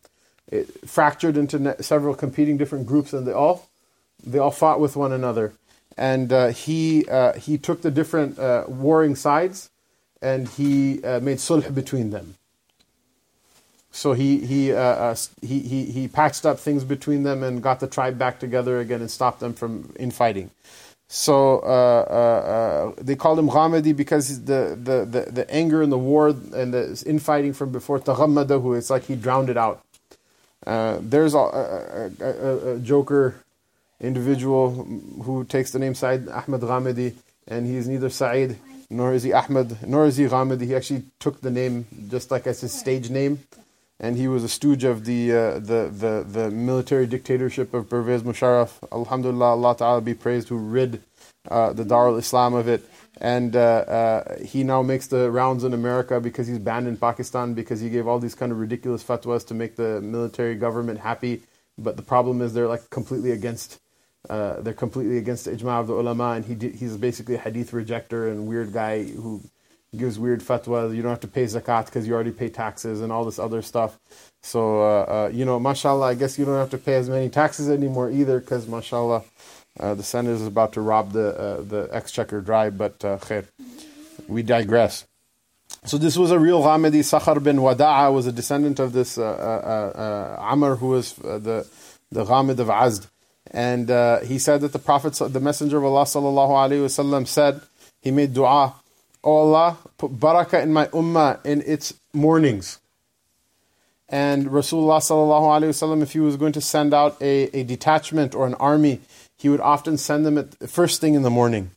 It 0.50 0.88
fractured 0.88 1.36
into 1.36 1.82
several 1.82 2.14
competing 2.14 2.56
different 2.56 2.86
groups, 2.86 3.12
and 3.12 3.26
they 3.26 3.32
all 3.32 3.68
they 4.24 4.38
all 4.38 4.50
fought 4.50 4.80
with 4.80 4.96
one 4.96 5.12
another 5.12 5.52
and 5.96 6.32
uh, 6.32 6.48
he 6.48 7.06
uh, 7.08 7.32
he 7.34 7.58
took 7.58 7.82
the 7.82 7.90
different 7.90 8.38
uh, 8.38 8.64
warring 8.68 9.16
sides 9.16 9.70
and 10.20 10.48
he 10.48 11.02
uh, 11.02 11.20
made 11.20 11.38
sulh 11.38 11.74
between 11.74 12.10
them. 12.10 12.36
So 13.90 14.12
he 14.12 14.44
he, 14.44 14.72
uh, 14.72 14.76
uh, 14.76 15.16
he 15.40 15.60
he 15.60 15.86
he 15.86 16.08
patched 16.08 16.44
up 16.44 16.58
things 16.58 16.84
between 16.84 17.22
them 17.22 17.42
and 17.42 17.62
got 17.62 17.80
the 17.80 17.86
tribe 17.86 18.18
back 18.18 18.38
together 18.38 18.78
again 18.78 19.00
and 19.00 19.10
stopped 19.10 19.40
them 19.40 19.54
from 19.54 19.94
infighting. 19.98 20.50
So 21.08 21.60
uh, 21.60 22.06
uh, 22.10 22.92
uh, 22.92 22.92
they 23.00 23.14
called 23.14 23.38
him 23.38 23.48
Ghamidi 23.48 23.96
because 23.96 24.44
the, 24.44 24.76
the, 24.80 25.04
the, 25.04 25.30
the, 25.30 25.50
anger 25.50 25.82
and 25.82 25.92
the 25.92 25.98
war 25.98 26.28
and 26.28 26.74
the 26.74 27.02
infighting 27.06 27.52
from 27.52 27.70
before 27.70 28.00
Taghammadahu, 28.00 28.76
it's 28.76 28.90
like 28.90 29.04
he 29.04 29.14
drowned 29.14 29.48
it 29.48 29.56
out. 29.56 29.84
there's 30.64 31.34
a, 31.34 31.38
a, 31.38 32.10
a, 32.20 32.74
a 32.74 32.78
joker 32.80 33.36
individual 34.00 34.70
who 35.22 35.44
takes 35.44 35.70
the 35.70 35.78
name 35.78 35.94
Sa'id 35.94 36.28
Ahmed 36.28 36.60
Ghamidi, 36.62 37.14
and 37.46 37.66
he 37.66 37.76
is 37.76 37.86
neither 37.86 38.10
Sa'id 38.10 38.58
nor 38.90 39.14
is 39.14 39.22
he 39.22 39.32
Ahmed 39.32 39.86
nor 39.86 40.06
is 40.06 40.16
he 40.16 40.24
Ghamidi. 40.26 40.62
He 40.62 40.74
actually 40.74 41.04
took 41.20 41.40
the 41.40 41.50
name 41.50 41.86
just 42.10 42.30
like 42.32 42.46
as 42.48 42.60
his 42.60 42.72
stage 42.72 43.10
name, 43.10 43.38
and 43.98 44.16
he 44.16 44.28
was 44.28 44.44
a 44.44 44.48
stooge 44.48 44.84
of 44.84 45.04
the 45.04 45.32
uh, 45.32 45.54
the, 45.54 45.90
the 45.92 46.24
the 46.26 46.50
military 46.50 47.06
dictatorship 47.06 47.72
of 47.72 47.88
Pervez 47.88 48.22
Musharraf. 48.22 48.72
Alhamdulillah, 48.92 49.50
Allah 49.50 49.76
Taala 49.76 50.04
be 50.04 50.14
praised, 50.14 50.48
who 50.48 50.58
rid 50.58 51.02
uh, 51.50 51.72
the 51.72 51.84
Dar 51.84 52.08
al 52.08 52.16
Islam 52.16 52.54
of 52.54 52.68
it. 52.68 52.88
And 53.18 53.56
uh, 53.56 53.60
uh, 53.60 54.38
he 54.44 54.62
now 54.62 54.82
makes 54.82 55.06
the 55.06 55.30
rounds 55.30 55.64
in 55.64 55.72
America 55.72 56.20
because 56.20 56.46
he's 56.46 56.58
banned 56.58 56.86
in 56.86 56.98
Pakistan 56.98 57.54
because 57.54 57.80
he 57.80 57.88
gave 57.88 58.06
all 58.06 58.18
these 58.18 58.34
kind 58.34 58.52
of 58.52 58.58
ridiculous 58.58 59.02
fatwas 59.02 59.46
to 59.46 59.54
make 59.54 59.76
the 59.76 60.02
military 60.02 60.54
government 60.54 61.00
happy. 61.00 61.40
But 61.78 61.96
the 61.96 62.02
problem 62.02 62.42
is 62.42 62.52
they're 62.52 62.68
like 62.68 62.90
completely 62.90 63.30
against 63.30 63.80
uh, 64.28 64.60
they're 64.60 64.74
completely 64.74 65.18
against 65.18 65.44
the 65.44 65.52
ijma 65.52 65.80
of 65.80 65.86
the 65.86 65.94
ulama, 65.94 66.32
and 66.32 66.44
he 66.44 66.54
did, 66.54 66.74
he's 66.74 66.96
basically 66.96 67.36
a 67.36 67.38
hadith 67.38 67.70
rejecter 67.70 68.30
and 68.30 68.46
weird 68.46 68.72
guy 68.72 69.04
who 69.04 69.40
gives 69.98 70.18
weird 70.18 70.40
fatwas. 70.40 70.94
You 70.94 71.02
don't 71.02 71.10
have 71.10 71.20
to 71.20 71.28
pay 71.28 71.44
zakat 71.44 71.86
because 71.86 72.06
you 72.06 72.14
already 72.14 72.32
pay 72.32 72.48
taxes 72.48 73.00
and 73.00 73.12
all 73.12 73.24
this 73.24 73.38
other 73.38 73.62
stuff. 73.62 73.98
So, 74.42 74.80
uh, 74.80 74.84
uh, 74.84 75.30
you 75.32 75.44
know, 75.44 75.58
mashallah, 75.58 76.06
I 76.06 76.14
guess 76.14 76.38
you 76.38 76.44
don't 76.44 76.56
have 76.58 76.70
to 76.70 76.78
pay 76.78 76.94
as 76.94 77.08
many 77.08 77.28
taxes 77.28 77.68
anymore 77.68 78.10
either 78.10 78.40
because, 78.40 78.68
mashallah, 78.68 79.24
uh, 79.78 79.94
the 79.94 80.02
Senate 80.02 80.32
is 80.32 80.46
about 80.46 80.72
to 80.74 80.80
rob 80.80 81.12
the 81.12 81.28
uh, 81.38 81.60
the 81.62 81.88
exchequer 81.92 82.40
dry, 82.40 82.70
but 82.70 83.04
uh, 83.04 83.18
khair. 83.18 83.46
We 84.28 84.42
digress. 84.42 85.04
So 85.84 85.98
this 85.98 86.16
was 86.16 86.30
a 86.30 86.38
real 86.38 86.62
Ghamidi. 86.62 87.02
Sakhr 87.04 87.42
bin 87.42 87.58
Wada'a 87.58 88.12
was 88.12 88.26
a 88.26 88.32
descendant 88.32 88.80
of 88.80 88.92
this 88.92 89.18
uh, 89.18 90.36
Amr 90.40 90.76
who 90.76 90.88
was 90.88 91.12
the, 91.14 91.66
the 92.10 92.24
Ghamid 92.24 92.58
of 92.58 92.68
Azd. 92.68 93.08
And 93.52 93.88
he 94.26 94.38
said 94.38 94.62
that 94.62 94.72
the 94.72 94.80
Prophet, 94.80 95.14
the 95.32 95.40
Messenger 95.40 95.78
of 95.78 95.84
Allah 95.84 96.04
sallallahu 96.04 96.50
alaihi 96.50 96.84
wasallam 96.84 97.26
said, 97.26 97.60
he 98.00 98.10
made 98.10 98.34
dua, 98.34 98.74
Oh 99.26 99.38
Allah, 99.38 99.76
put 99.98 100.20
barakah 100.20 100.62
in 100.62 100.72
my 100.72 100.86
ummah 100.86 101.44
in 101.44 101.60
its 101.66 101.94
mornings. 102.12 102.78
And 104.08 104.46
Rasulullah 104.46 105.00
sallallahu 105.00 105.64
wasallam, 105.64 106.00
if 106.00 106.12
he 106.12 106.20
was 106.20 106.36
going 106.36 106.52
to 106.52 106.60
send 106.60 106.94
out 106.94 107.20
a, 107.20 107.50
a 107.52 107.64
detachment 107.64 108.36
or 108.36 108.46
an 108.46 108.54
army, 108.54 109.00
he 109.36 109.48
would 109.48 109.58
often 109.58 109.98
send 109.98 110.24
them 110.24 110.38
at 110.38 110.52
the 110.60 110.68
first 110.68 111.00
thing 111.00 111.14
in 111.14 111.22
the 111.22 111.30
morning. 111.30 111.72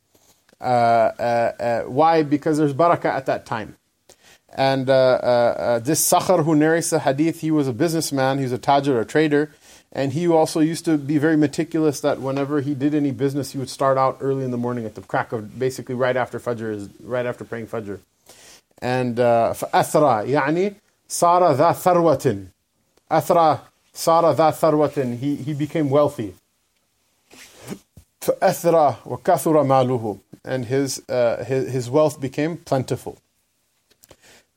Uh, 0.62 0.64
uh, 0.64 1.52
uh 1.60 1.82
why? 1.86 2.22
Because 2.22 2.60
there's 2.60 2.76
barakah 2.76 3.06
at 3.06 3.26
that 3.26 3.48
time. 3.48 3.78
And 4.54 4.88
uh, 4.88 4.94
uh, 4.94 5.80
this 5.80 6.08
Sakhr 6.08 6.44
who 6.46 6.54
narrates 6.54 6.92
the 6.92 7.00
hadith, 7.00 7.42
he 7.42 7.50
was 7.50 7.68
a 7.68 7.74
businessman, 7.74 8.38
he 8.38 8.44
was 8.44 8.54
a 8.54 8.60
tajir, 8.60 9.02
a 9.02 9.06
trader, 9.06 9.52
and 9.95 10.13
he 10.13 10.27
also 10.27 10.59
used 10.59 10.85
to 10.87 10.99
be 10.99 11.19
very 11.19 11.37
meticulous 11.37 12.01
that 12.01 12.21
whenever 12.21 12.61
he 12.61 12.75
did 12.75 12.95
any 12.95 13.13
business, 13.13 13.53
he 13.53 13.59
would 13.59 13.71
start 13.71 13.97
out 13.97 14.19
early 14.21 14.45
in 14.45 14.51
the 14.51 14.57
morning 14.57 14.85
at 14.85 14.97
the 14.97 15.01
crack 15.03 15.33
of 15.33 15.57
basically 15.57 15.95
right 15.95 16.17
after 16.17 16.41
Fajr, 16.41 16.75
is 16.75 16.89
right 17.01 17.27
after 17.27 17.45
praying 17.45 17.69
Fajr. 17.69 18.01
And 18.83 19.21
uh, 19.21 19.53
فأثرى 19.55 20.29
يعني 20.31 20.75
صار 21.09 21.55
ذا 21.55 21.73
ثروة 21.73 22.47
أثرى 23.11 23.61
صار 23.95 24.35
ذا 24.35 24.51
ثروة 24.51 25.19
he, 25.19 25.37
he 25.37 25.55
became 25.55 25.89
wealthy. 25.89 26.35
فأثرى 28.21 28.97
وكثر 29.07 29.63
ماله 29.63 30.19
and 30.45 30.67
his, 30.67 31.03
uh, 31.09 31.45
his, 31.47 31.73
his 31.73 31.89
wealth 31.89 32.21
became 32.21 32.57
plentiful. 32.57 33.19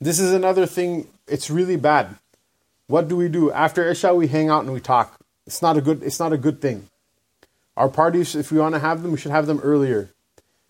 This 0.01 0.19
is 0.19 0.34
another 0.34 0.65
thing, 0.65 1.08
it's 1.27 1.49
really 1.49 1.77
bad. 1.77 2.15
What 2.88 3.08
do 3.08 3.15
we 3.15 3.30
do? 3.30 3.51
After 3.51 3.88
Isha, 3.88 4.13
we 4.13 4.27
hang 4.27 4.49
out 4.49 4.63
and 4.63 4.73
we 4.73 4.80
talk. 4.80 5.19
It's 5.46 5.62
not 5.62 5.76
a 5.76 5.81
good. 5.81 6.02
It's 6.02 6.20
not 6.20 6.33
a 6.33 6.38
good 6.38 6.61
thing. 6.61 6.88
Our 7.76 7.88
parties, 7.88 8.35
if 8.35 8.52
we 8.52 8.59
want 8.59 8.74
to 8.74 8.81
have 8.81 9.02
them, 9.02 9.12
we 9.12 9.18
should 9.18 9.33
have 9.33 9.46
them 9.46 9.61
earlier. 9.61 10.11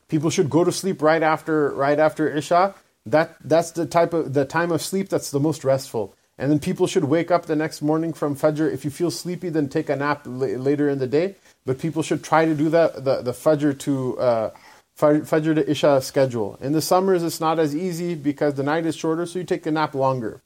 People 0.08 0.30
should 0.30 0.50
go 0.50 0.64
to 0.64 0.72
sleep 0.72 1.02
right 1.02 1.22
after 1.22 1.70
right 1.70 1.98
after 1.98 2.28
Isha. 2.28 2.74
That 3.06 3.37
that's 3.42 3.72
the 3.72 3.87
type 3.87 4.12
of 4.12 4.35
the 4.35 4.44
time 4.44 4.70
of 4.70 4.82
sleep 4.82 5.08
that's 5.08 5.30
the 5.30 5.40
most 5.40 5.64
restful. 5.64 6.14
And 6.38 6.50
then 6.50 6.58
people 6.58 6.87
should 6.87 7.04
wake 7.04 7.30
up 7.30 7.46
the 7.46 7.56
next 7.56 7.82
morning 7.82 8.12
from 8.12 8.35
Fajr. 8.35 8.72
If 8.72 8.85
you 8.85 8.90
feel 8.90 9.11
sleepy, 9.11 9.48
then 9.48 9.68
take 9.68 9.88
a 9.88 9.96
nap 9.96 10.22
later 10.24 10.88
in 10.88 10.98
the 10.98 11.06
day. 11.06 11.37
But 11.66 11.78
people 11.78 12.02
should 12.02 12.24
try 12.24 12.46
to 12.46 12.54
do 12.54 12.68
that 12.70 13.04
the 13.04 13.22
the 13.22 13.32
Fajr 13.32 13.78
to 13.80 14.18
uh, 14.18 14.50
Fajr 14.98 15.54
to 15.54 15.70
Isha 15.70 16.00
schedule. 16.02 16.58
In 16.61 16.72
the 16.72 16.82
summers, 16.82 17.22
it's 17.22 17.40
not 17.40 17.58
as 17.58 17.74
easy 17.74 18.14
because 18.14 18.54
the 18.54 18.62
night 18.62 18.87
is 18.87 18.96
shorter, 18.96 19.26
so 19.26 19.38
you 19.38 19.44
take 19.44 19.66
a 19.66 19.70
nap 19.70 19.94
longer. 19.94 20.40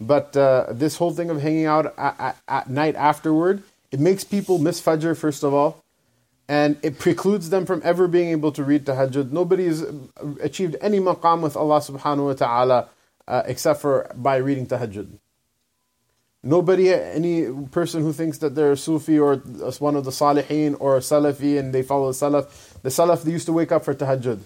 But 0.00 0.36
uh, 0.36 0.66
this 0.70 0.96
whole 0.96 1.10
thing 1.10 1.28
of 1.30 1.42
hanging 1.42 1.66
out 1.66 1.94
at, 1.98 2.20
at, 2.20 2.36
at, 2.46 2.70
night 2.70 2.94
afterward, 2.94 3.62
it 3.90 3.98
makes 3.98 4.22
people 4.22 4.58
miss 4.58 4.80
Fajr, 4.80 5.16
first 5.16 5.42
of 5.42 5.52
all, 5.52 5.82
and 6.48 6.78
it 6.82 6.98
precludes 6.98 7.50
them 7.50 7.66
from 7.66 7.82
ever 7.84 8.06
being 8.06 8.28
able 8.30 8.52
to 8.52 8.62
read 8.62 8.86
Tahajjud. 8.86 9.32
Nobody 9.32 9.66
has 9.66 9.84
achieved 10.40 10.76
any 10.80 11.00
maqam 11.00 11.40
with 11.40 11.56
Allah 11.56 11.80
subhanahu 11.80 12.26
wa 12.26 12.32
ta'ala 12.34 12.88
uh, 13.26 13.42
except 13.46 13.80
for 13.80 14.10
by 14.14 14.36
reading 14.36 14.66
Tahajjud. 14.66 15.18
Nobody, 16.42 16.92
any 16.94 17.52
person 17.72 18.02
who 18.02 18.12
thinks 18.12 18.38
that 18.38 18.54
they're 18.54 18.72
a 18.72 18.76
Sufi 18.76 19.18
or 19.18 19.36
one 19.80 19.96
of 19.96 20.04
the 20.04 20.12
Salihin 20.12 20.76
or 20.78 20.96
a 20.96 21.00
Salafi 21.00 21.58
and 21.58 21.74
they 21.74 21.82
follow 21.82 22.12
the 22.12 22.16
Salaf, 22.16 22.80
the 22.82 22.90
Salaf, 22.90 23.24
they 23.24 23.32
used 23.32 23.46
to 23.46 23.52
wake 23.52 23.72
up 23.72 23.84
for 23.84 23.92
Tahajjud. 23.92 24.40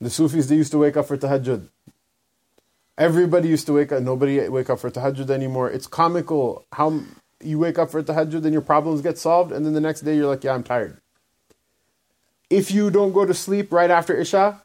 The 0.00 0.10
Sufis, 0.10 0.48
they 0.48 0.56
used 0.56 0.72
to 0.72 0.78
wake 0.78 0.96
up 0.96 1.06
for 1.06 1.16
Tahajjud. 1.16 1.68
Everybody 2.98 3.48
used 3.48 3.66
to 3.66 3.72
wake 3.72 3.92
up. 3.92 4.02
Nobody 4.02 4.48
wake 4.48 4.68
up 4.68 4.80
for 4.80 4.90
tahajjud 4.90 5.30
anymore. 5.30 5.70
It's 5.70 5.86
comical 5.86 6.66
how 6.72 7.00
you 7.40 7.58
wake 7.60 7.78
up 7.78 7.90
for 7.90 8.02
tahajjud 8.02 8.42
and 8.42 8.52
your 8.52 8.60
problems 8.60 9.00
get 9.02 9.16
solved, 9.16 9.52
and 9.52 9.64
then 9.64 9.72
the 9.72 9.80
next 9.80 10.00
day 10.00 10.16
you're 10.16 10.26
like, 10.26 10.42
yeah, 10.42 10.52
I'm 10.52 10.64
tired. 10.64 11.00
If 12.50 12.72
you 12.72 12.90
don't 12.90 13.12
go 13.12 13.24
to 13.24 13.34
sleep 13.34 13.72
right 13.72 13.90
after 13.90 14.16
Isha, 14.16 14.62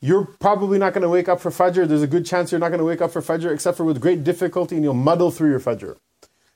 you're 0.00 0.24
probably 0.24 0.78
not 0.78 0.92
going 0.92 1.02
to 1.02 1.08
wake 1.08 1.28
up 1.28 1.40
for 1.40 1.50
Fajr. 1.50 1.88
There's 1.88 2.02
a 2.02 2.06
good 2.06 2.24
chance 2.24 2.52
you're 2.52 2.60
not 2.60 2.68
going 2.68 2.78
to 2.78 2.84
wake 2.84 3.00
up 3.00 3.10
for 3.10 3.20
Fajr, 3.20 3.52
except 3.52 3.76
for 3.76 3.84
with 3.84 4.00
great 4.00 4.22
difficulty, 4.22 4.76
and 4.76 4.84
you'll 4.84 4.94
muddle 4.94 5.32
through 5.32 5.50
your 5.50 5.58
Fajr. 5.58 5.96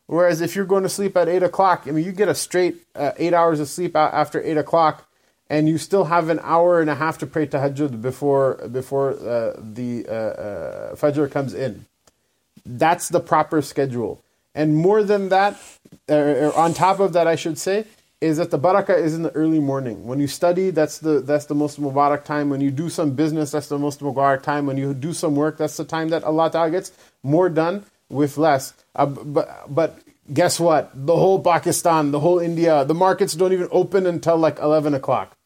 Whereas 0.07 0.41
if 0.41 0.55
you're 0.55 0.67
going 0.67 0.85
to 0.85 0.89
sleep 0.89 1.17
at 1.17 1.29
8 1.29 1.43
o'clock, 1.43 1.85
I 1.87 1.91
mean, 1.91 2.05
you 2.05 2.13
get 2.13 2.29
a 2.29 2.35
straight 2.35 2.77
uh, 2.95 3.13
8 3.17 3.35
hours 3.35 3.59
of 3.59 3.69
sleep 3.69 3.97
after 3.97 4.41
8 4.41 4.59
o'clock, 4.59 5.09
and 5.53 5.69
you 5.69 5.77
still 5.77 6.05
have 6.05 6.31
an 6.31 6.41
hour 6.43 6.81
and 6.81 6.89
a 6.89 6.95
half 6.95 7.19
to 7.19 7.27
pray 7.27 7.47
tahajjud 7.47 8.01
before 8.01 8.55
before 8.73 9.11
uh, 9.11 9.55
the 9.79 10.07
uh, 10.09 10.13
uh, 10.13 10.95
fajr 10.95 11.31
comes 11.31 11.53
in. 11.53 11.85
That's 12.65 13.11
the 13.11 13.21
proper 13.21 13.61
schedule. 13.61 14.25
And 14.55 14.75
more 14.75 15.03
than 15.03 15.29
that, 15.29 15.61
uh, 16.09 16.53
on 16.57 16.73
top 16.73 17.01
of 17.01 17.13
that, 17.13 17.27
I 17.27 17.37
should 17.37 17.59
say, 17.59 17.85
is 18.23 18.39
that 18.39 18.51
the 18.51 18.59
barakah 18.59 18.97
is 18.97 19.15
in 19.15 19.25
the 19.25 19.31
early 19.33 19.61
morning. 19.61 20.07
When 20.07 20.21
you 20.21 20.27
study, 20.27 20.71
that's 20.71 20.99
the 21.01 21.21
that's 21.21 21.47
the 21.53 21.55
most 21.55 21.79
mubarak 21.79 22.25
time. 22.25 22.49
When 22.49 22.63
you 22.63 22.71
do 22.71 22.89
some 22.89 23.11
business, 23.11 23.51
that's 23.51 23.69
the 23.69 23.79
most 23.79 24.01
mubarak 24.01 24.43
time. 24.43 24.65
When 24.65 24.79
you 24.79 24.95
do 24.95 25.13
some 25.13 25.37
work, 25.37 25.59
that's 25.59 25.77
the 25.77 25.85
time 25.85 26.09
that 26.15 26.25
Allah 26.25 26.51
Ta'ala 26.51 26.71
gets 26.71 26.93
more 27.23 27.51
done 27.51 27.85
with 28.09 28.39
less. 28.39 28.73
Uh, 28.97 29.05
but, 29.05 29.47
but 29.69 29.99
guess 30.33 30.59
what? 30.59 30.91
The 30.95 31.17
whole 31.17 31.43
Pakistan, 31.43 32.11
the 32.11 32.21
whole 32.21 32.39
India, 32.39 32.87
the 32.87 32.95
markets 32.95 33.35
don't 33.35 33.53
even 33.53 33.69
open 33.71 34.07
until 34.07 34.39
like 34.39 34.59
11 34.59 34.95
o'clock. 34.95 35.37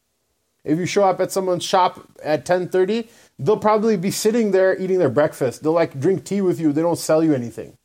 If 0.67 0.77
you 0.77 0.85
show 0.85 1.05
up 1.05 1.19
at 1.19 1.31
someone's 1.31 1.63
shop 1.63 2.07
at 2.23 2.45
10:30, 2.45 3.07
they'll 3.39 3.57
probably 3.57 3.97
be 3.97 4.11
sitting 4.11 4.51
there 4.51 4.77
eating 4.77 4.99
their 4.99 5.09
breakfast. 5.09 5.63
They'll 5.63 5.71
like 5.71 5.99
drink 5.99 6.25
tea 6.25 6.41
with 6.41 6.59
you. 6.59 6.73
They 6.73 6.81
don't 6.81 6.99
sell 6.99 7.23
you 7.23 7.33
anything. 7.33 7.77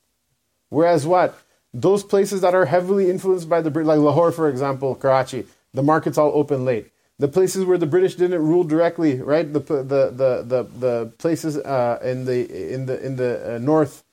Whereas 0.68 1.06
what? 1.06 1.38
those 1.74 2.02
places 2.04 2.40
that 2.42 2.54
are 2.54 2.66
heavily 2.66 3.10
influenced 3.10 3.48
by 3.48 3.60
the 3.62 3.70
British, 3.70 3.88
like 3.88 3.98
Lahore, 3.98 4.32
for 4.32 4.48
example, 4.48 4.94
Karachi, 4.94 5.46
the 5.72 5.82
markets 5.82 6.18
all 6.18 6.32
open 6.34 6.64
late. 6.64 6.90
The 7.18 7.28
places 7.28 7.64
where 7.64 7.78
the 7.78 7.86
British 7.86 8.16
didn't 8.16 8.42
rule 8.42 8.64
directly, 8.64 9.20
right? 9.20 9.50
The 9.50 9.60
the 9.60 9.82
the 9.82 10.42
the, 10.44 10.62
the 10.78 11.12
places 11.18 11.56
uh, 11.56 11.98
in 12.02 12.24
the 12.24 12.74
in 12.74 12.86
the 12.86 13.04
in 13.04 13.16
the 13.16 13.56
uh, 13.56 13.58
north 13.58 14.04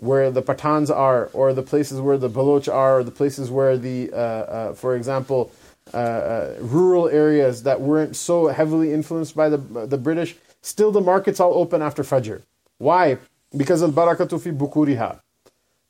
where 0.00 0.30
the 0.30 0.42
Pathans 0.42 0.90
are, 0.90 1.30
or 1.32 1.52
the 1.52 1.62
places 1.62 2.00
where 2.00 2.18
the 2.18 2.28
Baloch 2.28 2.66
are, 2.68 2.98
or 2.98 3.04
the 3.04 3.12
places 3.12 3.48
where 3.48 3.78
the, 3.78 4.10
uh, 4.12 4.16
uh 4.16 4.74
for 4.74 4.96
example, 4.96 5.52
uh, 5.94 5.96
uh, 5.96 6.56
rural 6.60 7.08
areas 7.08 7.62
that 7.62 7.80
weren't 7.80 8.16
so 8.16 8.48
heavily 8.48 8.92
influenced 8.92 9.34
by 9.36 9.48
the 9.48 9.58
the 9.86 9.98
British, 9.98 10.36
still 10.62 10.92
the 10.92 11.00
markets 11.00 11.40
all 11.40 11.54
open 11.54 11.82
after 11.82 12.02
Fajr. 12.02 12.42
Why? 12.78 13.18
Because 13.56 13.82
al 13.82 13.92
barakatu 13.92 14.40
fi 14.40 14.50
bukuriha 14.50 15.20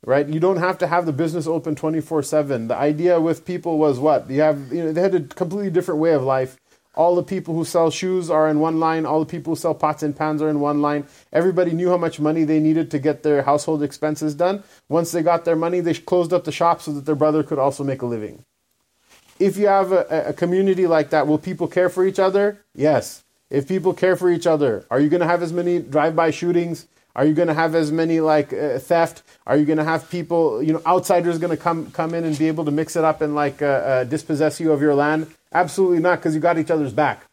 right? 0.05 0.27
You 0.27 0.39
don't 0.39 0.57
have 0.57 0.77
to 0.79 0.87
have 0.87 1.05
the 1.05 1.13
business 1.13 1.47
open 1.47 1.75
24 1.75 2.23
7. 2.23 2.67
The 2.67 2.75
idea 2.75 3.19
with 3.19 3.45
people 3.45 3.77
was 3.77 3.99
what? 3.99 4.29
You 4.29 4.41
have, 4.41 4.71
you 4.71 4.83
know, 4.85 4.91
they 4.91 5.01
had 5.01 5.15
a 5.15 5.21
completely 5.21 5.71
different 5.71 5.99
way 5.99 6.13
of 6.13 6.23
life. 6.23 6.57
All 6.95 7.15
the 7.15 7.23
people 7.23 7.53
who 7.53 7.65
sell 7.65 7.91
shoes 7.91 8.29
are 8.29 8.47
in 8.47 8.59
one 8.59 8.79
line. 8.79 9.05
All 9.05 9.19
the 9.19 9.25
people 9.25 9.51
who 9.51 9.57
sell 9.57 9.75
pots 9.75 10.01
and 10.01 10.15
pans 10.15 10.41
are 10.41 10.49
in 10.49 10.61
one 10.61 10.81
line. 10.81 11.05
Everybody 11.33 11.71
knew 11.71 11.89
how 11.89 11.97
much 11.97 12.21
money 12.21 12.45
they 12.45 12.59
needed 12.59 12.89
to 12.91 12.99
get 12.99 13.23
their 13.23 13.41
household 13.41 13.83
expenses 13.83 14.33
done. 14.33 14.63
Once 14.87 15.11
they 15.11 15.21
got 15.21 15.43
their 15.43 15.57
money, 15.57 15.81
they 15.81 15.93
closed 15.93 16.31
up 16.31 16.45
the 16.45 16.53
shop 16.53 16.81
so 16.81 16.93
that 16.93 17.05
their 17.05 17.15
brother 17.15 17.43
could 17.43 17.59
also 17.59 17.83
make 17.83 18.01
a 18.01 18.05
living. 18.05 18.45
If 19.39 19.57
you 19.57 19.67
have 19.67 19.91
a, 19.91 20.27
a 20.27 20.33
community 20.33 20.87
like 20.87 21.09
that, 21.09 21.27
will 21.27 21.37
people 21.37 21.67
care 21.67 21.89
for 21.89 22.05
each 22.05 22.19
other? 22.19 22.59
Yes. 22.73 23.23
If 23.49 23.67
people 23.67 23.93
care 23.93 24.15
for 24.15 24.29
each 24.29 24.47
other, 24.47 24.85
are 24.89 24.99
you 24.99 25.09
going 25.09 25.21
to 25.21 25.27
have 25.27 25.43
as 25.43 25.53
many 25.53 25.79
drive-by 25.79 26.31
shootings? 26.31 26.87
Are 27.15 27.25
you 27.25 27.33
going 27.33 27.47
to 27.47 27.53
have 27.53 27.75
as 27.75 27.91
many 27.91 28.19
like 28.19 28.51
uh, 28.51 28.79
theft? 28.79 29.23
Are 29.47 29.55
you 29.55 29.65
going 29.65 29.77
to 29.77 29.83
have 29.83 30.09
people, 30.09 30.61
you 30.61 30.73
know, 30.73 30.81
outsiders 30.85 31.37
going 31.37 31.55
to 31.55 31.61
come 31.61 31.91
come 31.91 32.13
in 32.13 32.25
and 32.25 32.37
be 32.37 32.47
able 32.47 32.65
to 32.65 32.71
mix 32.71 32.95
it 32.95 33.05
up 33.05 33.21
and 33.21 33.35
like 33.35 33.61
uh, 33.61 33.65
uh, 33.65 34.03
dispossess 34.03 34.59
you 34.59 34.73
of 34.73 34.81
your 34.81 34.95
land? 34.95 35.27
Absolutely 35.53 35.99
not, 35.99 36.19
because 36.19 36.35
you 36.35 36.41
got 36.41 36.57
each 36.57 36.71
other's 36.71 36.91
back, 36.91 37.23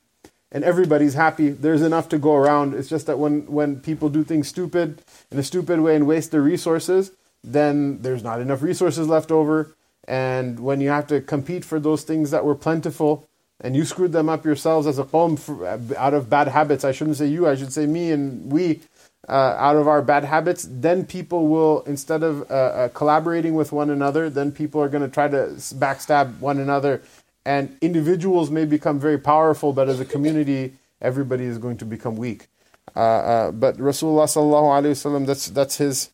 and 0.53 0.63
everybody's 0.63 1.15
happy. 1.15 1.49
There's 1.49 1.83
enough 1.83 2.09
to 2.11 2.19
go 2.19 2.37
around. 2.37 2.75
It's 2.75 2.89
just 2.89 3.07
that 3.07 3.19
when 3.19 3.47
when 3.47 3.81
people 3.81 4.09
do 4.09 4.23
things 4.23 4.47
stupid 4.47 5.03
in 5.33 5.39
a 5.39 5.43
stupid 5.43 5.81
way 5.81 5.97
and 5.97 6.07
waste 6.07 6.31
their 6.31 6.43
resources, 6.43 7.11
then 7.43 8.03
there's 8.03 8.23
not 8.23 8.41
enough 8.41 8.63
resources 8.63 9.09
left 9.09 9.33
over. 9.33 9.75
And 10.09 10.61
when 10.61 10.81
you 10.81 10.89
have 10.89 11.07
to 11.09 11.21
compete 11.21 11.65
for 11.65 11.79
those 11.79 12.03
things 12.03 12.31
that 12.31 12.45
were 12.45 12.55
plentiful, 12.55 13.29
and 13.61 13.77
you 13.77 13.85
screwed 13.85 14.13
them 14.13 14.29
up 14.29 14.45
yourselves 14.45 14.87
as 14.87 14.99
a 14.99 15.05
qawm 15.05 15.95
out 15.95 16.15
of 16.15 16.29
bad 16.29 16.49
habits. 16.49 16.85
I 16.85 16.91
shouldn't 16.91 17.17
say 17.17 17.29
you, 17.29 17.47
I 17.47 17.55
should 17.55 17.73
say 17.73 17.87
me 17.87 18.11
and 18.11 18.51
we 18.51 18.81
uh, 19.29 19.55
out 19.57 19.77
of 19.77 19.87
our 19.87 20.03
bad 20.03 20.25
habits, 20.25 20.67
then 20.69 21.07
people 21.07 21.47
will, 21.47 21.83
instead 21.83 22.23
of 22.23 22.51
uh, 22.51 22.55
uh, 22.55 22.89
collaborating 22.89 23.55
with 23.55 23.71
one 23.71 23.91
another, 23.91 24.29
then 24.29 24.51
people 24.51 24.81
are 24.81 24.89
going 24.89 25.03
to 25.03 25.09
try 25.09 25.29
to 25.29 25.55
backstab 25.77 26.39
one 26.41 26.59
another. 26.59 27.03
And 27.45 27.77
individuals 27.81 28.51
may 28.51 28.65
become 28.65 28.99
very 28.99 29.19
powerful, 29.19 29.73
but 29.73 29.89
as 29.89 30.01
a 30.01 30.05
community, 30.05 30.75
everybody 31.01 31.45
is 31.45 31.59
going 31.59 31.77
to 31.79 31.85
become 31.85 32.17
weak. 32.17 32.49
Uh, 32.95 33.01
uh, 33.01 33.53
but 33.53 33.79
Rasulullah 33.79 35.27
that's 35.27 35.47
that's 35.49 35.77
his 35.77 36.11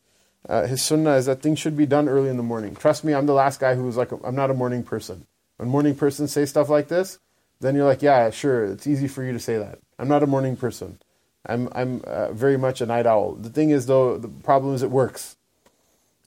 uh, 0.49 0.65
his 0.65 0.81
sunnah 0.81 1.15
is 1.15 1.27
that 1.27 1.43
things 1.43 1.59
should 1.59 1.77
be 1.77 1.85
done 1.85 2.09
early 2.09 2.27
in 2.27 2.37
the 2.37 2.43
morning. 2.43 2.75
Trust 2.75 3.03
me, 3.03 3.13
I'm 3.13 3.27
the 3.27 3.33
last 3.33 3.59
guy 3.59 3.75
who's 3.75 3.95
like, 3.95 4.11
I'm 4.23 4.35
not 4.35 4.49
a 4.49 4.55
morning 4.55 4.81
person. 4.81 5.27
When 5.57 5.69
morning 5.69 5.95
persons 5.95 6.31
say 6.31 6.45
stuff 6.45 6.69
like 6.69 6.87
this, 6.87 7.19
then 7.61 7.75
you're 7.75 7.85
like, 7.85 8.01
yeah, 8.01 8.31
sure, 8.31 8.65
it's 8.65 8.87
easy 8.87 9.07
for 9.07 9.23
you 9.23 9.31
to 9.31 9.39
say 9.39 9.59
that. 9.59 9.79
I'm 9.99 10.07
not 10.07 10.23
a 10.23 10.27
morning 10.27 10.57
person. 10.57 10.97
I'm 11.45 11.69
I'm 11.73 12.01
uh, 12.05 12.31
very 12.33 12.57
much 12.57 12.81
a 12.81 12.85
night 12.85 13.05
owl. 13.05 13.33
The 13.33 13.49
thing 13.49 13.69
is, 13.69 13.85
though, 13.85 14.17
the 14.17 14.27
problem 14.27 14.73
is 14.73 14.81
it 14.81 14.91
works, 14.91 15.37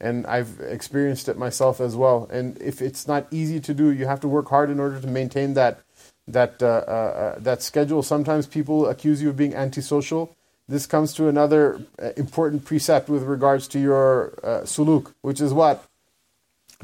and 0.00 0.26
I've 0.26 0.60
experienced 0.60 1.28
it 1.28 1.36
myself 1.36 1.80
as 1.80 1.96
well. 1.96 2.28
And 2.30 2.60
if 2.60 2.80
it's 2.80 3.08
not 3.08 3.26
easy 3.30 3.60
to 3.60 3.74
do, 3.74 3.90
you 3.90 4.06
have 4.06 4.20
to 4.20 4.28
work 4.28 4.48
hard 4.48 4.70
in 4.70 4.80
order 4.80 5.00
to 5.00 5.06
maintain 5.06 5.54
that 5.54 5.80
that 6.28 6.62
uh, 6.62 6.84
uh, 6.86 6.90
uh 6.90 7.38
that 7.40 7.62
schedule. 7.62 8.02
Sometimes 8.02 8.46
people 8.46 8.86
accuse 8.86 9.20
you 9.20 9.30
of 9.30 9.36
being 9.36 9.54
antisocial. 9.54 10.36
This 10.68 10.86
comes 10.86 11.12
to 11.14 11.28
another 11.28 11.84
uh, 12.00 12.10
important 12.16 12.64
precept 12.64 13.08
with 13.08 13.22
regards 13.24 13.68
to 13.68 13.78
your 13.78 14.38
uh, 14.42 14.60
suluk, 14.62 15.12
which 15.22 15.40
is 15.40 15.52
what 15.52 15.84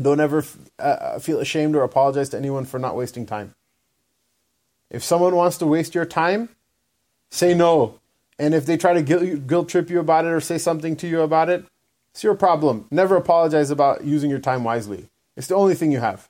don't 0.01 0.21
ever 0.21 0.45
f- 0.79 1.23
feel 1.23 1.41
ashamed 1.41 1.75
or 1.75 1.83
apologize 1.83 2.29
to 2.31 2.37
anyone 2.37 2.65
for 2.65 2.79
not 2.79 2.97
wasting 2.97 3.27
time. 3.27 3.55
If 4.91 5.03
someone 5.03 5.35
wants 5.35 5.59
to 5.59 5.67
waste 5.67 5.95
your 5.95 6.05
time, 6.05 6.51
say 7.31 7.55
no 7.55 7.99
and 8.39 8.55
if 8.55 8.67
they 8.67 8.77
try 8.77 8.93
to 8.93 9.03
guilt, 9.03 9.47
guilt 9.47 9.69
trip 9.69 9.91
you 9.91 9.99
about 9.99 10.25
it 10.25 10.29
or 10.29 10.41
say 10.41 10.59
something 10.59 10.97
to 10.97 11.09
you 11.09 11.23
about 11.23 11.49
it, 11.49 11.65
it's 12.13 12.23
your 12.23 12.35
problem. 12.35 12.87
Never 12.91 13.17
apologize 13.17 13.71
about 13.71 14.05
using 14.05 14.31
your 14.31 14.39
time 14.39 14.65
wisely. 14.65 15.09
It's 15.37 15.49
the 15.49 15.57
only 15.57 15.75
thing 15.75 15.93
you 15.93 16.01
have. 16.01 16.29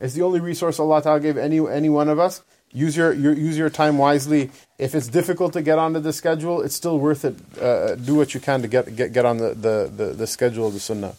It's 0.00 0.14
the 0.14 0.22
only 0.22 0.40
resource 0.40 0.78
Allah 0.78 1.02
Ta'ala 1.02 1.20
gave 1.20 1.36
any, 1.36 1.58
any 1.68 1.88
one 1.88 2.08
of 2.08 2.18
us 2.18 2.42
Use 2.75 2.95
your, 2.95 3.13
your, 3.13 3.33
use 3.33 3.57
your 3.57 3.69
time 3.69 3.97
wisely. 3.97 4.49
If 4.77 4.95
it's 4.95 5.07
difficult 5.07 5.53
to 5.53 5.61
get 5.61 5.77
onto 5.77 5.99
the 5.99 6.13
schedule, 6.13 6.61
it's 6.61 6.75
still 6.75 6.99
worth 6.99 7.25
it. 7.25 7.35
Uh, 7.61 7.95
do 7.95 8.15
what 8.15 8.33
you 8.33 8.39
can 8.39 8.61
to 8.61 8.67
get, 8.67 8.95
get, 8.95 9.11
get 9.11 9.25
on 9.25 9.37
the, 9.37 9.49
the, 9.53 9.91
the, 9.95 10.05
the 10.13 10.27
schedule 10.27 10.67
of 10.67 10.73
the 10.73 10.79
sunnah. 10.79 11.15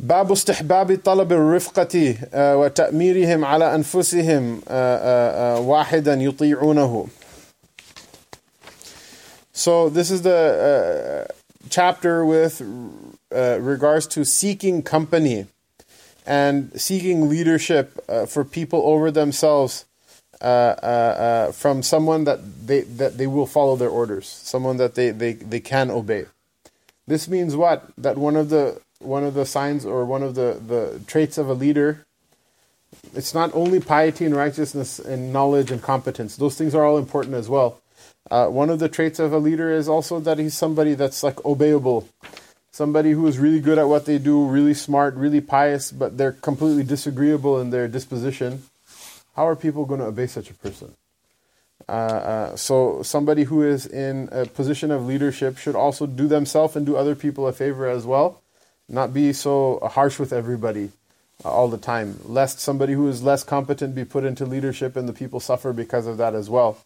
باب 0.00 0.32
استحباب 0.32 1.00
طلب 1.04 1.32
الرفقة 1.32 2.14
وتأميرهم 2.34 3.44
على 3.44 3.74
أنفسهم 3.74 4.60
واحدا 5.66 6.14
يطيعونه 6.14 7.08
so 9.52 9.88
this 9.88 10.12
is 10.12 10.22
the 10.22 11.26
uh, 11.28 11.32
chapter 11.68 12.24
with 12.24 12.62
uh, 13.34 13.58
regards 13.60 14.06
to 14.06 14.24
seeking 14.24 14.82
company 14.82 15.46
and 16.24 16.80
seeking 16.80 17.28
leadership 17.28 17.98
uh, 18.08 18.24
for 18.24 18.44
people 18.44 18.80
over 18.84 19.10
themselves 19.10 19.84
uh, 20.43 20.75
uh, 20.83 20.85
uh, 20.85 21.51
from 21.51 21.81
someone 21.81 22.25
that 22.25 22.67
they 22.67 22.81
that 22.81 23.17
they 23.17 23.27
will 23.27 23.47
follow 23.47 23.75
their 23.75 23.89
orders, 23.89 24.27
someone 24.27 24.77
that 24.77 24.95
they, 24.95 25.11
they, 25.11 25.33
they 25.33 25.59
can 25.59 25.89
obey. 25.89 26.25
This 27.07 27.27
means 27.27 27.55
what? 27.55 27.89
That 27.97 28.17
one 28.17 28.35
of 28.35 28.49
the 28.49 28.81
one 28.99 29.23
of 29.23 29.33
the 29.33 29.45
signs 29.45 29.85
or 29.85 30.05
one 30.05 30.23
of 30.23 30.35
the, 30.35 30.59
the 30.65 31.01
traits 31.07 31.37
of 31.37 31.49
a 31.49 31.53
leader 31.53 32.05
it's 33.13 33.33
not 33.33 33.53
only 33.53 33.79
piety 33.79 34.25
and 34.25 34.35
righteousness 34.35 34.99
and 34.99 35.33
knowledge 35.33 35.71
and 35.71 35.81
competence. 35.81 36.35
Those 36.35 36.57
things 36.57 36.73
are 36.75 36.85
all 36.85 36.97
important 36.97 37.35
as 37.35 37.49
well. 37.49 37.79
Uh, 38.31 38.47
one 38.47 38.69
of 38.69 38.79
the 38.79 38.89
traits 38.89 39.19
of 39.19 39.33
a 39.33 39.37
leader 39.37 39.71
is 39.71 39.87
also 39.89 40.19
that 40.21 40.39
he's 40.39 40.53
somebody 40.53 40.93
that's 40.93 41.23
like 41.23 41.35
obeyable, 41.37 42.07
somebody 42.71 43.11
who 43.11 43.27
is 43.27 43.37
really 43.37 43.59
good 43.59 43.77
at 43.77 43.87
what 43.87 44.05
they 44.05 44.17
do, 44.17 44.45
really 44.45 44.73
smart, 44.73 45.13
really 45.15 45.41
pious, 45.41 45.91
but 45.91 46.17
they're 46.17 46.31
completely 46.31 46.83
disagreeable 46.83 47.59
in 47.59 47.69
their 47.69 47.87
disposition. 47.87 48.63
How 49.35 49.47
are 49.47 49.55
people 49.55 49.85
going 49.85 49.99
to 49.99 50.07
obey 50.07 50.27
such 50.27 50.49
a 50.49 50.53
person? 50.53 50.93
Uh, 51.87 51.91
uh, 51.91 52.55
so 52.55 53.03
somebody 53.03 53.43
who 53.43 53.61
is 53.63 53.85
in 53.85 54.29
a 54.31 54.45
position 54.45 54.91
of 54.91 55.05
leadership 55.05 55.57
should 55.57 55.75
also 55.75 56.05
do 56.05 56.27
themselves 56.27 56.75
and 56.75 56.85
do 56.85 56.95
other 56.95 57.15
people 57.15 57.47
a 57.47 57.53
favor 57.53 57.87
as 57.87 58.05
well, 58.05 58.41
not 58.87 59.13
be 59.13 59.33
so 59.33 59.79
harsh 59.91 60.17
with 60.19 60.31
everybody 60.31 60.91
uh, 61.43 61.49
all 61.49 61.67
the 61.67 61.77
time, 61.77 62.19
lest 62.25 62.59
somebody 62.59 62.93
who 62.93 63.07
is 63.09 63.21
less 63.21 63.43
competent 63.43 63.95
be 63.95 64.05
put 64.05 64.23
into 64.23 64.45
leadership 64.45 64.95
and 64.95 65.09
the 65.09 65.13
people 65.13 65.39
suffer 65.39 65.73
because 65.73 66.07
of 66.07 66.17
that 66.17 66.35
as 66.35 66.49
well. 66.49 66.77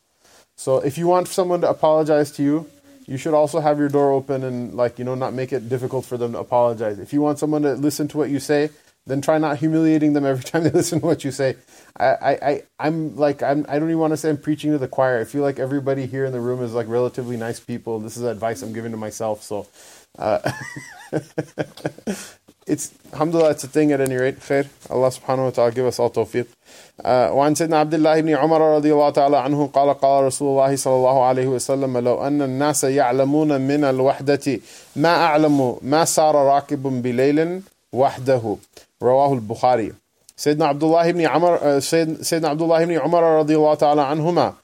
So 0.55 0.77
if 0.77 0.97
you 0.97 1.07
want 1.07 1.27
someone 1.27 1.62
to 1.62 1.69
apologize 1.69 2.31
to 2.33 2.43
you, 2.43 2.67
you 3.05 3.17
should 3.17 3.33
also 3.33 3.60
have 3.60 3.79
your 3.79 3.89
door 3.89 4.12
open 4.12 4.43
and 4.43 4.73
like 4.73 4.99
you 4.99 5.05
know 5.05 5.15
not 5.15 5.33
make 5.33 5.53
it 5.53 5.69
difficult 5.69 6.05
for 6.05 6.17
them 6.17 6.33
to 6.33 6.39
apologize. 6.39 6.99
If 6.99 7.13
you 7.13 7.21
want 7.21 7.39
someone 7.39 7.62
to 7.62 7.73
listen 7.73 8.07
to 8.10 8.17
what 8.17 8.29
you 8.29 8.39
say, 8.39 8.69
then 9.06 9.20
try 9.20 9.38
not 9.38 9.58
humiliating 9.58 10.12
them 10.12 10.24
every 10.24 10.44
time 10.44 10.62
they 10.62 10.70
listen 10.70 11.00
to 11.00 11.06
what 11.06 11.24
you 11.24 11.30
say. 11.30 11.56
I, 11.96 12.06
I, 12.06 12.62
I 12.78 12.87
am 12.88 13.16
like 13.16 13.42
I'm 13.42 13.66
I 13.68 13.78
don't 13.78 13.88
even 13.88 13.98
want 13.98 14.12
to 14.12 14.16
say 14.16 14.30
I'm 14.30 14.38
preaching 14.38 14.72
to 14.72 14.78
the 14.78 14.88
choir. 14.88 15.20
I 15.20 15.24
feel 15.24 15.42
like 15.42 15.58
everybody 15.58 16.06
here 16.06 16.24
in 16.24 16.32
the 16.32 16.40
room 16.40 16.62
is 16.62 16.72
like 16.72 16.88
relatively 16.88 17.37
nice 17.37 17.61
people. 17.61 17.98
This 17.98 18.16
is 18.16 18.22
advice 18.22 18.62
I'm 18.62 18.72
giving 18.72 18.92
to 18.92 18.96
myself. 18.96 19.42
So, 19.42 19.66
uh, 20.18 20.38
it's 22.66 22.94
alhamdulillah. 23.12 23.50
It's 23.50 23.64
a 23.64 23.68
thing 23.68 23.92
at 23.92 24.00
any 24.00 24.14
rate. 24.14 24.38
Khair. 24.40 24.68
Allah 24.88 25.08
Subhanahu 25.08 25.44
wa 25.44 25.50
Taala 25.50 25.74
give 25.74 25.87
us 25.87 25.98
all 25.98 26.11
tawfiq. 26.11 26.46
وعن 27.04 27.54
سيدنا 27.54 27.78
عبد 27.78 27.94
الله 27.94 28.20
بن 28.20 28.28
عمر 28.28 28.76
رضي 28.76 28.92
الله 28.92 29.11
تعالى 29.11 29.37
عنه 29.37 29.66
قال 29.66 29.94
قال 30.00 30.24
رسول 30.24 30.48
الله 30.48 30.76
صلى 30.76 30.94
الله 30.94 31.24
عليه 31.24 31.46
وسلم 31.46 31.98
لو 31.98 32.26
أن 32.26 32.42
الناس 32.42 32.85
يعلمون 32.85 33.61
من 33.61 33.85
الوحدة 33.85 34.61
ما 34.96 35.08
أعلم 35.08 35.76
ما 35.82 36.04
صار 36.04 36.35
راكب 36.35 37.02
بليل 37.02 37.62
وحده 37.96 38.56
رواه 39.02 39.32
البخاري 39.32 39.92
سيدنا 40.37 40.66
عبد 40.66 40.85
الله 40.85 41.11
بن 41.11 41.20
عمر 41.20 41.80
سيدنا 41.80 42.48
عبد 42.48 42.62
الله 42.62 42.85
بن 42.85 42.98
عمر 42.98 43.38
رضي 43.38 43.56
الله 43.56 43.74
تعالى 43.74 44.02
عنهما 44.02 44.54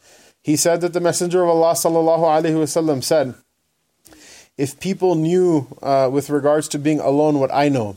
he 0.43 0.57
said 0.57 0.81
that 0.81 0.93
the 0.93 1.01
messenger 1.01 1.43
of 1.43 1.49
Allah 1.49 1.75
صلى 1.75 1.99
الله 1.99 2.31
عليه 2.31 2.55
وسلم 2.55 3.03
said 3.03 3.35
if 4.57 4.81
people 4.81 5.15
knew 5.15 5.67
uh, 5.83 6.09
with 6.11 6.31
regards 6.31 6.69
to 6.69 6.79
being 6.79 7.01
alone 7.01 7.39
what 7.39 7.51
I 7.53 7.69
know 7.69 7.97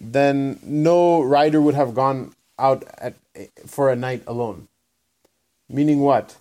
then 0.00 0.58
no 0.62 1.22
rider 1.22 1.60
would 1.60 1.74
have 1.74 1.94
gone 1.94 2.34
out 2.58 2.84
at, 2.98 3.14
for 3.66 3.90
a 3.90 3.96
night 3.96 4.22
alone. 4.26 4.68
Meaning 5.68 6.00
what? 6.00 6.36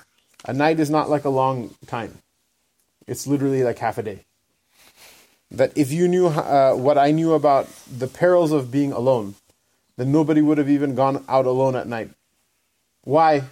A 0.45 0.53
night 0.53 0.79
is 0.79 0.89
not 0.89 1.09
like 1.09 1.25
a 1.25 1.29
long 1.29 1.75
time. 1.87 2.19
It's 3.07 3.27
literally 3.27 3.63
like 3.63 3.79
half 3.79 3.97
a 3.97 4.03
day. 4.03 4.25
That 5.50 5.76
if 5.76 5.90
you 5.90 6.08
knew 6.08 6.26
uh, 6.26 6.74
what 6.74 6.98
I 6.98 7.10
knew 7.10 7.32
about 7.32 7.68
the 7.90 8.06
perils 8.06 8.52
of 8.52 8.70
being 8.70 8.92
alone, 8.92 9.34
then 9.96 10.12
nobody 10.12 10.42
would 10.42 10.58
have 10.58 10.68
even 10.68 10.94
gone 10.94 11.24
out 11.28 11.46
alone 11.46 11.74
at 11.74 11.86
night. 11.86 12.10
Why? 13.02 13.44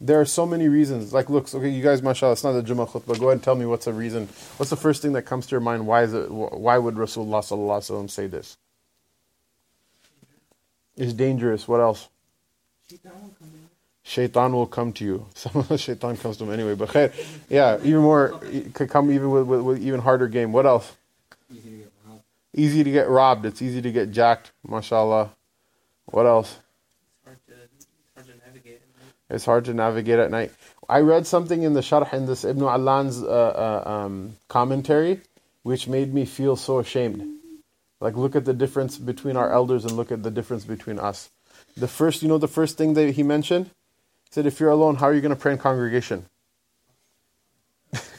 There 0.00 0.20
are 0.20 0.26
so 0.26 0.44
many 0.44 0.68
reasons. 0.68 1.14
Like, 1.14 1.30
look, 1.30 1.52
okay, 1.54 1.68
you 1.68 1.82
guys, 1.82 2.02
mashallah, 2.02 2.32
it's 2.32 2.44
not 2.44 2.54
a 2.54 2.62
Jummah 2.62 2.88
khutbah. 2.88 3.18
Go 3.18 3.26
ahead 3.26 3.38
and 3.38 3.42
tell 3.42 3.54
me 3.54 3.64
what's 3.64 3.86
the 3.86 3.92
reason. 3.92 4.28
What's 4.58 4.70
the 4.70 4.76
first 4.76 5.00
thing 5.00 5.14
that 5.14 5.22
comes 5.22 5.46
to 5.46 5.52
your 5.52 5.60
mind? 5.60 5.86
Why 5.86 6.02
is 6.02 6.12
it? 6.12 6.30
Why 6.30 6.76
would 6.76 6.96
Rasulullah 6.96 8.10
say 8.10 8.26
this? 8.26 8.58
It's 10.96 11.12
dangerous. 11.12 11.66
What 11.66 11.80
else? 11.80 12.08
Shaitan 14.02 14.52
will 14.52 14.66
come 14.66 14.92
to 14.92 15.04
you. 15.04 15.26
Some 15.34 15.56
of 15.56 15.68
the 15.68 15.78
shaitan 15.78 16.16
comes 16.18 16.36
to 16.36 16.44
him 16.44 16.52
anyway. 16.52 16.74
But 16.74 16.90
khair, 16.90 17.12
yeah, 17.48 17.78
even 17.82 18.02
more 18.02 18.38
could 18.74 18.90
come 18.90 19.10
even 19.10 19.30
with, 19.30 19.46
with, 19.46 19.60
with, 19.62 19.82
even 19.82 20.00
harder 20.00 20.28
game. 20.28 20.52
What 20.52 20.66
else? 20.66 20.94
Easy 21.54 21.70
to 21.70 21.76
get 21.76 21.92
robbed. 22.06 22.22
Easy 22.52 22.84
to 22.84 22.90
get 22.90 23.08
robbed. 23.08 23.46
It's 23.46 23.62
easy 23.62 23.82
to 23.82 23.92
get 23.92 24.10
jacked. 24.10 24.52
Mashallah. 24.66 25.30
What 26.06 26.26
else? 26.26 26.58
It's 26.58 27.24
hard 27.24 27.38
to, 27.46 27.54
it's 27.76 27.86
hard 28.14 28.26
to 28.26 28.46
navigate. 28.46 28.82
It's 29.30 29.44
hard 29.44 29.64
to 29.66 29.74
navigate 29.74 30.18
at 30.18 30.30
night. 30.30 30.52
I 30.88 31.00
read 31.00 31.26
something 31.26 31.62
in 31.62 31.74
the 31.74 31.80
Sharh 31.80 32.12
in 32.12 32.26
this 32.26 32.44
Ibn 32.44 32.62
Allan's 32.62 33.22
uh, 33.22 33.26
uh, 33.26 33.88
um, 33.88 34.36
commentary, 34.48 35.20
which 35.62 35.88
made 35.88 36.12
me 36.12 36.24
feel 36.24 36.56
so 36.56 36.78
ashamed. 36.78 37.22
Like, 38.00 38.16
look 38.16 38.36
at 38.36 38.44
the 38.44 38.52
difference 38.52 38.98
between 38.98 39.36
our 39.36 39.50
elders 39.50 39.84
and 39.84 39.96
look 39.96 40.12
at 40.12 40.22
the 40.22 40.30
difference 40.30 40.64
between 40.64 40.98
us. 40.98 41.30
The 41.76 41.88
first, 41.88 42.22
you 42.22 42.28
know, 42.28 42.38
the 42.38 42.48
first 42.48 42.76
thing 42.76 42.94
that 42.94 43.14
he 43.14 43.22
mentioned? 43.22 43.66
He 43.66 44.32
said, 44.32 44.46
if 44.46 44.60
you're 44.60 44.70
alone, 44.70 44.96
how 44.96 45.06
are 45.06 45.14
you 45.14 45.20
going 45.20 45.34
to 45.34 45.40
pray 45.40 45.52
in 45.52 45.58
congregation? 45.58 46.26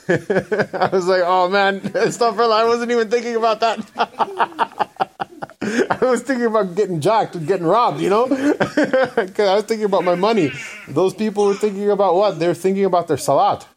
I 0.10 0.90
was 0.92 1.08
like, 1.08 1.24
oh 1.26 1.50
man, 1.50 1.80
Astaghfirullah, 1.82 2.60
I 2.60 2.66
wasn't 2.66 2.92
even 2.92 3.10
thinking 3.10 3.36
about 3.36 3.60
that. 3.62 3.80
I 5.90 5.98
was 6.06 6.22
thinking 6.22 6.46
about 6.46 6.76
getting 6.76 7.02
jacked 7.02 7.36
and 7.36 7.48
getting 7.48 7.66
robbed, 7.66 8.00
you 8.00 8.10
know? 8.10 8.28
Because 8.28 9.40
I 9.40 9.56
was 9.56 9.64
thinking 9.64 9.86
about 9.86 10.04
my 10.04 10.14
money. 10.14 10.52
Those 10.88 11.16
people 11.16 11.46
were 11.48 11.56
thinking 11.56 11.90
about 11.90 12.14
what? 12.14 12.38
They're 12.38 12.54
thinking 12.54 12.86
about 12.86 13.08
their 13.08 13.18
salat. 13.18 13.68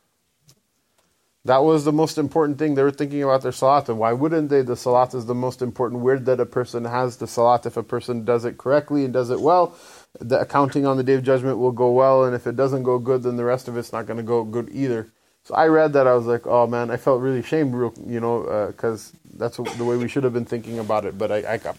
That 1.47 1.65
was 1.65 1.87
the 1.87 1.93
most 1.93 2.19
important 2.19 2.59
thing. 2.59 2.75
They 2.75 2.83
were 2.83 2.91
thinking 2.91 3.23
about 3.23 3.41
their 3.41 3.53
salat. 3.53 3.89
And 3.89 3.99
why 3.99 4.13
wouldn't 4.13 4.51
they? 4.51 4.61
The 4.61 4.77
salat 4.77 5.15
is 5.15 5.25
the 5.25 5.35
most 5.35 5.63
important 5.63 6.03
word 6.03 6.27
that 6.27 6.41
a 6.41 6.47
person 6.47 6.85
has. 6.85 7.17
The 7.17 7.27
salat, 7.27 7.65
if 7.65 7.79
a 7.79 7.83
person 7.83 8.27
does 8.27 8.45
it 8.45 8.59
correctly 8.59 9.05
and 9.05 9.15
does 9.15 9.31
it 9.31 9.41
well, 9.41 9.75
the 10.21 10.39
accounting 10.41 10.85
on 10.85 10.99
the 10.99 11.03
day 11.03 11.15
of 11.15 11.23
judgment 11.23 11.57
will 11.57 11.73
go 11.73 11.91
well. 11.91 12.25
And 12.25 12.35
if 12.35 12.47
it 12.47 12.55
doesn't 12.55 12.83
go 12.83 12.99
good, 12.99 13.23
then 13.23 13.37
the 13.37 13.47
rest 13.47 13.67
of 13.67 13.79
it's 13.79 13.95
not 13.95 14.05
going 14.05 14.19
to 14.19 14.23
go 14.23 14.45
good 14.45 14.69
either. 14.73 15.11
So 15.49 15.55
I 15.55 15.69
read 15.69 15.95
that. 15.95 16.07
I 16.07 16.13
was 16.13 16.27
like, 16.27 16.47
oh 16.47 16.67
man, 16.67 16.91
I 16.91 16.99
felt 16.99 17.23
really 17.23 17.39
ashamed, 17.39 17.75
real, 17.75 17.95
you 18.07 18.21
know, 18.21 18.67
because 18.67 19.15
uh, 19.15 19.39
that's 19.39 19.57
the 19.57 19.85
way 19.85 19.97
we 19.97 20.07
should 20.07 20.25
have 20.25 20.35
been 20.35 20.45
thinking 20.45 20.79
about 20.79 21.07
it. 21.07 21.17
But 21.17 21.33
I, 21.33 21.55
I 21.55 21.57
got. 21.57 21.79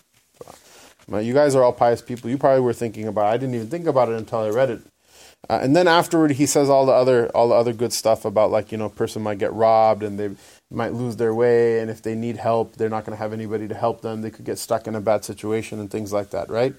You 1.07 1.33
guys 1.35 1.53
are 1.53 1.61
all 1.61 1.73
pious 1.73 2.01
people. 2.01 2.31
You 2.31 2.39
probably 2.39 2.61
were 2.61 2.73
thinking 2.73 3.07
about 3.07 3.27
it. 3.27 3.29
I 3.29 3.37
didn't 3.37 3.53
even 3.53 3.67
think 3.67 3.85
about 3.85 4.09
it 4.09 4.15
until 4.15 4.39
I 4.39 4.49
read 4.49 4.71
it. 4.71 4.81
Uh, 5.47 5.59
and 5.61 5.75
then 5.75 5.87
afterward, 5.87 6.31
he 6.31 6.47
says 6.47 6.67
all 6.67 6.87
the 6.87 6.91
other 6.91 7.29
all 7.35 7.49
the 7.49 7.55
other 7.55 7.73
good 7.73 7.93
stuff 7.93 8.25
about 8.25 8.49
like 8.49 8.71
you 8.71 8.79
know, 8.79 8.85
a 8.85 8.89
person 8.89 9.21
might 9.21 9.37
get 9.37 9.53
robbed 9.53 10.01
and 10.01 10.19
they 10.19 10.31
might 10.71 10.93
lose 10.93 11.17
their 11.17 11.35
way, 11.35 11.79
and 11.79 11.91
if 11.91 12.01
they 12.01 12.15
need 12.15 12.37
help, 12.37 12.75
they're 12.75 12.89
not 12.89 13.05
going 13.05 13.15
to 13.15 13.21
have 13.21 13.33
anybody 13.33 13.67
to 13.67 13.75
help 13.75 14.01
them. 14.01 14.23
They 14.23 14.31
could 14.31 14.45
get 14.45 14.57
stuck 14.57 14.87
in 14.87 14.95
a 14.95 15.01
bad 15.01 15.23
situation 15.23 15.79
and 15.79 15.91
things 15.91 16.11
like 16.11 16.31
that, 16.31 16.49
right? 16.49 16.73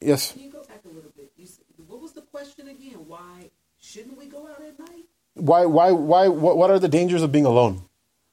yes. 0.00 0.32
Can 0.32 0.44
you 0.44 0.50
go 0.50 0.64
back 0.64 0.80
a 0.86 0.88
little 0.88 1.12
bit? 1.14 1.30
Said, 1.44 1.64
what 1.86 2.00
was 2.00 2.12
the 2.12 2.22
question 2.22 2.68
again? 2.68 3.04
Why 3.06 3.50
shouldn't 3.78 4.16
we 4.16 4.26
go 4.26 4.46
out 4.48 4.62
at 4.62 4.78
night? 4.78 5.09
Why? 5.40 5.64
Why? 5.66 5.90
Why? 5.92 6.28
What, 6.28 6.56
what 6.56 6.70
are 6.70 6.78
the 6.78 6.88
dangers 6.88 7.22
of 7.22 7.32
being 7.32 7.46
alone? 7.46 7.82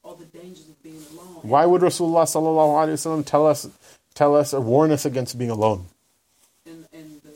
All 0.02 0.14
the 0.14 0.26
dangers 0.26 0.68
of 0.68 0.82
being 0.82 1.02
alone. 1.12 1.40
Why 1.42 1.66
would 1.66 1.82
Rasulullah 1.82 2.24
sallallahu 2.24 2.86
alaihi 2.86 2.94
wasallam 2.94 3.24
tell 3.24 3.46
us, 3.46 3.68
tell 4.14 4.36
us, 4.36 4.52
or 4.54 4.60
warn 4.60 4.90
us 4.90 5.04
against 5.04 5.38
being 5.38 5.50
alone? 5.50 5.86
And 6.66 6.86
and 6.92 7.20
the, 7.22 7.32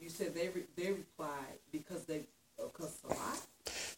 you 0.00 0.08
said 0.08 0.34
they 0.34 0.50
they 0.76 0.90
replied 0.90 1.58
because 1.70 2.04
they 2.04 2.22
because 2.56 2.98
Salah. 3.02 3.38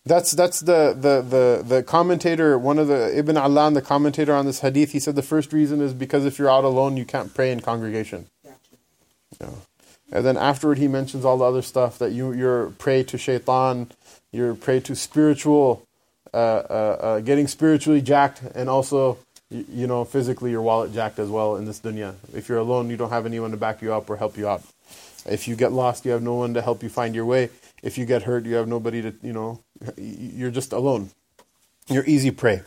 that's 0.04 0.32
that's 0.32 0.60
the, 0.60 0.92
the, 0.92 1.22
the, 1.22 1.62
the 1.64 1.82
commentator, 1.82 2.58
one 2.58 2.78
of 2.78 2.88
the 2.88 3.16
Ibn 3.18 3.36
Allan, 3.36 3.74
the 3.74 3.82
commentator 3.82 4.34
on 4.34 4.46
this 4.46 4.60
hadith. 4.60 4.92
He 4.92 5.00
said 5.00 5.16
the 5.16 5.22
first 5.22 5.52
reason 5.52 5.80
is 5.80 5.94
because 5.94 6.24
if 6.26 6.38
you're 6.38 6.50
out 6.50 6.64
alone, 6.64 6.96
you 6.96 7.04
can't 7.04 7.32
pray 7.32 7.50
in 7.50 7.60
congregation. 7.60 8.26
Gotcha. 8.44 8.58
Yeah. 9.40 9.50
And 10.12 10.24
then 10.24 10.36
afterward, 10.36 10.78
he 10.78 10.86
mentions 10.86 11.24
all 11.24 11.38
the 11.38 11.44
other 11.44 11.62
stuff 11.62 11.98
that 11.98 12.12
you 12.12 12.32
you're 12.32 12.70
prey 12.70 13.02
to 13.04 13.18
shaitan, 13.18 13.90
you're 14.34 14.54
prey 14.54 14.80
to 14.80 14.96
spiritual, 14.96 15.86
uh, 16.32 16.36
uh, 16.36 16.98
uh, 17.00 17.20
getting 17.20 17.46
spiritually 17.46 18.02
jacked, 18.02 18.42
and 18.54 18.68
also 18.68 19.16
you, 19.50 19.64
you 19.70 19.86
know 19.86 20.04
physically 20.04 20.50
your 20.50 20.62
wallet 20.62 20.92
jacked 20.92 21.18
as 21.18 21.28
well 21.28 21.56
in 21.56 21.64
this 21.64 21.80
dunya. 21.80 22.14
If 22.34 22.48
you're 22.48 22.58
alone, 22.58 22.90
you 22.90 22.96
don't 22.96 23.10
have 23.10 23.26
anyone 23.26 23.52
to 23.52 23.56
back 23.56 23.80
you 23.80 23.94
up 23.94 24.10
or 24.10 24.16
help 24.16 24.36
you 24.36 24.48
out. 24.48 24.62
If 25.24 25.46
you 25.48 25.56
get 25.56 25.72
lost, 25.72 26.04
you 26.04 26.10
have 26.10 26.22
no 26.22 26.34
one 26.34 26.52
to 26.54 26.62
help 26.62 26.82
you 26.82 26.88
find 26.88 27.14
your 27.14 27.24
way. 27.24 27.50
If 27.82 27.96
you 27.96 28.04
get 28.04 28.24
hurt, 28.24 28.44
you 28.44 28.54
have 28.56 28.68
nobody 28.68 29.02
to, 29.02 29.14
you 29.22 29.32
know, 29.32 29.60
you're 29.96 30.50
just 30.50 30.72
alone. 30.72 31.10
You're 31.88 32.04
easy 32.04 32.30
prey. 32.30 32.62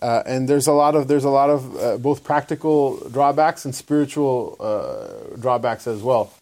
Uh, 0.00 0.22
and 0.26 0.48
there's 0.48 0.66
a 0.66 0.72
lot 0.72 0.94
of 0.94 1.08
there's 1.08 1.24
a 1.24 1.30
lot 1.30 1.50
of 1.50 1.76
uh, 1.76 1.96
both 1.96 2.22
practical 2.22 2.98
drawbacks 3.10 3.64
and 3.64 3.74
spiritual 3.74 4.56
uh, 4.60 5.36
drawbacks 5.36 5.86
as 5.86 6.02
well. 6.02 6.32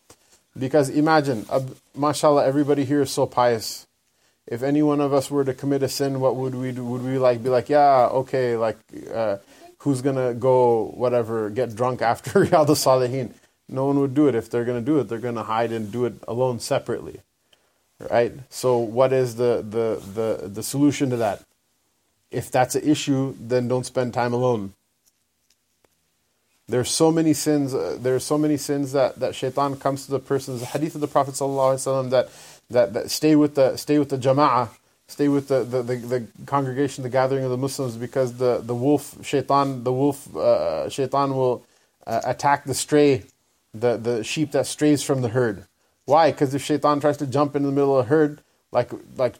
Because 0.59 0.89
imagine, 0.91 1.47
uh, 1.49 1.61
mashallah, 1.95 2.45
everybody 2.45 2.85
here 2.85 3.03
is 3.03 3.11
so 3.11 3.27
pious. 3.27 3.86
If 4.47 4.63
any 4.63 4.83
one 4.83 5.01
of 5.01 5.13
us 5.13 5.31
were 5.31 5.45
to 5.45 5.55
commit 5.55 5.83
a 5.83 5.89
sin, 5.89 6.21
what 6.21 6.37
would 6.37 6.55
we 6.55 6.73
do? 6.73 6.85
Would 6.85 7.03
we 7.03 7.19
like 7.19 7.43
be 7.43 7.49
like, 7.49 7.69
yeah, 7.69 8.07
okay, 8.07 8.57
like 8.57 8.79
uh, 9.13 9.39
who's 9.79 10.03
gonna 10.03 10.35
go 10.35 10.93
whatever 10.95 11.51
get 11.51 11.75
drunk 11.75 12.03
after 12.13 12.31
Riyadh 12.31 12.69
Salihin? 12.69 13.33
No 13.69 13.87
one 13.87 13.99
would 13.99 14.15
do 14.15 14.29
it. 14.29 14.35
If 14.35 14.51
they're 14.51 14.65
gonna 14.65 14.81
do 14.81 15.01
it, 15.01 15.09
they're 15.09 15.19
gonna 15.19 15.43
hide 15.43 15.73
and 15.73 15.91
do 15.91 16.05
it 16.05 16.15
alone 16.29 16.61
separately 16.61 17.21
right? 17.99 18.33
So 18.51 18.79
what 18.79 19.13
is 19.13 19.37
the, 19.37 19.65
the, 19.69 20.03
the, 20.13 20.49
the 20.49 20.63
solution 20.63 21.11
to 21.11 21.17
that? 21.17 21.43
If 22.31 22.51
that's 22.51 22.75
an 22.75 22.89
issue, 22.89 23.35
then 23.41 23.69
don't 23.69 23.87
spend 23.87 24.15
time 24.15 24.33
alone. 24.33 24.75
There's 26.69 26.91
so 26.91 27.13
many 27.13 27.33
sins. 27.33 27.75
Uh, 27.75 27.97
there's 27.99 28.25
so 28.25 28.37
many 28.37 28.57
sins 28.57 28.93
that, 28.93 29.21
that 29.21 29.35
shaitan 29.37 29.77
comes 29.77 30.07
to 30.07 30.11
the 30.11 30.19
person's 30.19 30.63
hadith 30.63 30.97
of 30.97 31.01
the 31.01 31.07
Prophet 31.07 31.35
sallallahu 31.35 32.11
that, 32.11 32.29
that 32.71 32.93
that 32.95 33.11
stay 33.11 33.37
with 33.37 33.55
the 33.55 33.77
stay 33.77 33.99
with 33.99 34.09
the 34.09 34.19
jama'ah, 34.19 34.69
stay 35.09 35.29
with 35.29 35.49
the, 35.49 35.63
the, 35.63 35.83
the, 35.83 35.97
the, 35.97 36.27
congregation, 36.47 37.03
the 37.03 37.09
gathering 37.09 37.45
of 37.45 37.51
the 37.51 37.57
Muslims, 37.57 37.97
because 37.97 38.35
the, 38.35 38.59
the 38.59 38.75
wolf 38.75 39.25
shaitan 39.25 39.85
the 39.85 39.93
wolf 39.93 40.35
uh, 40.37 40.89
shaitan 40.89 41.35
will 41.35 41.65
uh, 42.07 42.21
attack 42.25 42.65
the 42.65 42.75
stray, 42.75 43.25
the 43.73 43.97
the 43.97 44.25
sheep 44.25 44.53
that 44.53 44.67
strays 44.67 45.03
from 45.03 45.23
the 45.23 45.29
herd. 45.31 45.65
Why? 46.05 46.31
Because 46.31 46.55
if 46.55 46.63
shaitan 46.63 47.01
tries 47.01 47.17
to 47.19 47.27
jump 47.27 47.57
into 47.57 47.67
the 47.67 47.75
middle 47.75 47.99
of 47.99 48.07
a 48.07 48.09
herd, 48.09 48.41
like 48.73 48.91
like 49.17 49.37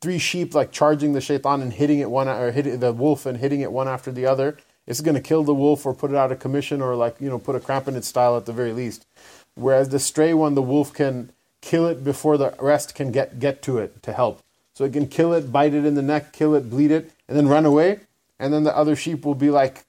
three 0.00 0.18
sheep 0.18 0.54
like 0.54 0.72
charging 0.72 1.12
the 1.12 1.20
shaitan 1.20 1.62
and 1.62 1.72
hitting 1.72 1.98
it 1.98 2.10
one 2.10 2.28
or 2.28 2.50
hitting 2.50 2.78
the 2.80 2.92
wolf 2.92 3.26
and 3.26 3.38
hitting 3.38 3.60
it 3.60 3.72
one 3.72 3.88
after 3.88 4.12
the 4.12 4.26
other, 4.26 4.58
it's 4.86 5.00
going 5.00 5.14
to 5.14 5.20
kill 5.20 5.44
the 5.44 5.54
wolf 5.54 5.86
or 5.86 5.94
put 5.94 6.10
it 6.10 6.16
out 6.16 6.32
of 6.32 6.38
commission 6.38 6.80
or 6.82 6.94
like 6.94 7.20
you 7.20 7.28
know 7.28 7.38
put 7.38 7.56
a 7.56 7.60
cramp 7.60 7.88
in 7.88 7.96
its 7.96 8.08
style 8.08 8.36
at 8.36 8.46
the 8.46 8.52
very 8.52 8.72
least. 8.72 9.06
Whereas 9.54 9.88
the 9.90 9.98
stray 9.98 10.34
one, 10.34 10.54
the 10.54 10.62
wolf 10.62 10.92
can 10.92 11.30
kill 11.64 11.86
it 11.86 12.04
before 12.04 12.36
the 12.36 12.54
rest 12.60 12.94
can 12.94 13.10
get 13.10 13.38
get 13.40 13.62
to 13.62 13.78
it 13.78 14.02
to 14.02 14.12
help. 14.12 14.42
So 14.74 14.84
it 14.84 14.92
can 14.92 15.06
kill 15.06 15.32
it, 15.32 15.50
bite 15.50 15.72
it 15.72 15.84
in 15.84 15.94
the 15.94 16.02
neck, 16.02 16.32
kill 16.32 16.54
it, 16.54 16.68
bleed 16.68 16.90
it, 16.90 17.10
and 17.28 17.36
then 17.36 17.48
run 17.48 17.64
away. 17.64 18.00
And 18.38 18.52
then 18.52 18.64
the 18.64 18.76
other 18.76 18.94
sheep 18.94 19.24
will 19.24 19.34
be 19.34 19.50
like, 19.50 19.84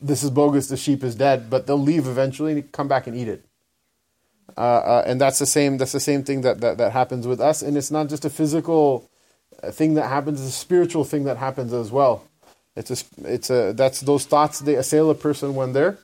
"This 0.00 0.22
is 0.22 0.30
bogus. 0.30 0.68
The 0.68 0.76
sheep 0.76 1.02
is 1.02 1.14
dead," 1.14 1.48
but 1.48 1.66
they'll 1.66 1.78
leave 1.92 2.06
eventually 2.06 2.52
and 2.52 2.72
come 2.72 2.88
back 2.88 3.06
and 3.06 3.16
eat 3.16 3.28
it. 3.28 3.44
Uh, 4.56 4.60
uh, 4.60 5.04
and 5.06 5.20
that's 5.20 5.38
the 5.38 5.46
same. 5.46 5.78
That's 5.78 5.92
the 5.92 6.00
same 6.00 6.24
thing 6.24 6.42
that, 6.42 6.60
that 6.60 6.76
that 6.78 6.92
happens 6.92 7.26
with 7.26 7.40
us. 7.40 7.62
And 7.62 7.76
it's 7.76 7.90
not 7.90 8.08
just 8.08 8.24
a 8.24 8.30
physical 8.30 9.08
uh, 9.62 9.70
thing 9.70 9.94
that 9.94 10.08
happens; 10.08 10.40
it's 10.40 10.50
a 10.50 10.52
spiritual 10.66 11.04
thing 11.04 11.24
that 11.24 11.38
happens 11.38 11.72
as 11.72 11.90
well. 11.90 12.24
It's 12.76 12.90
a, 12.90 12.98
it's 13.24 13.50
a 13.50 13.72
that's 13.72 14.00
those 14.00 14.26
thoughts 14.26 14.60
they 14.60 14.74
assail 14.74 15.08
a 15.08 15.14
person 15.14 15.54
when 15.54 15.72
they're 15.72 15.98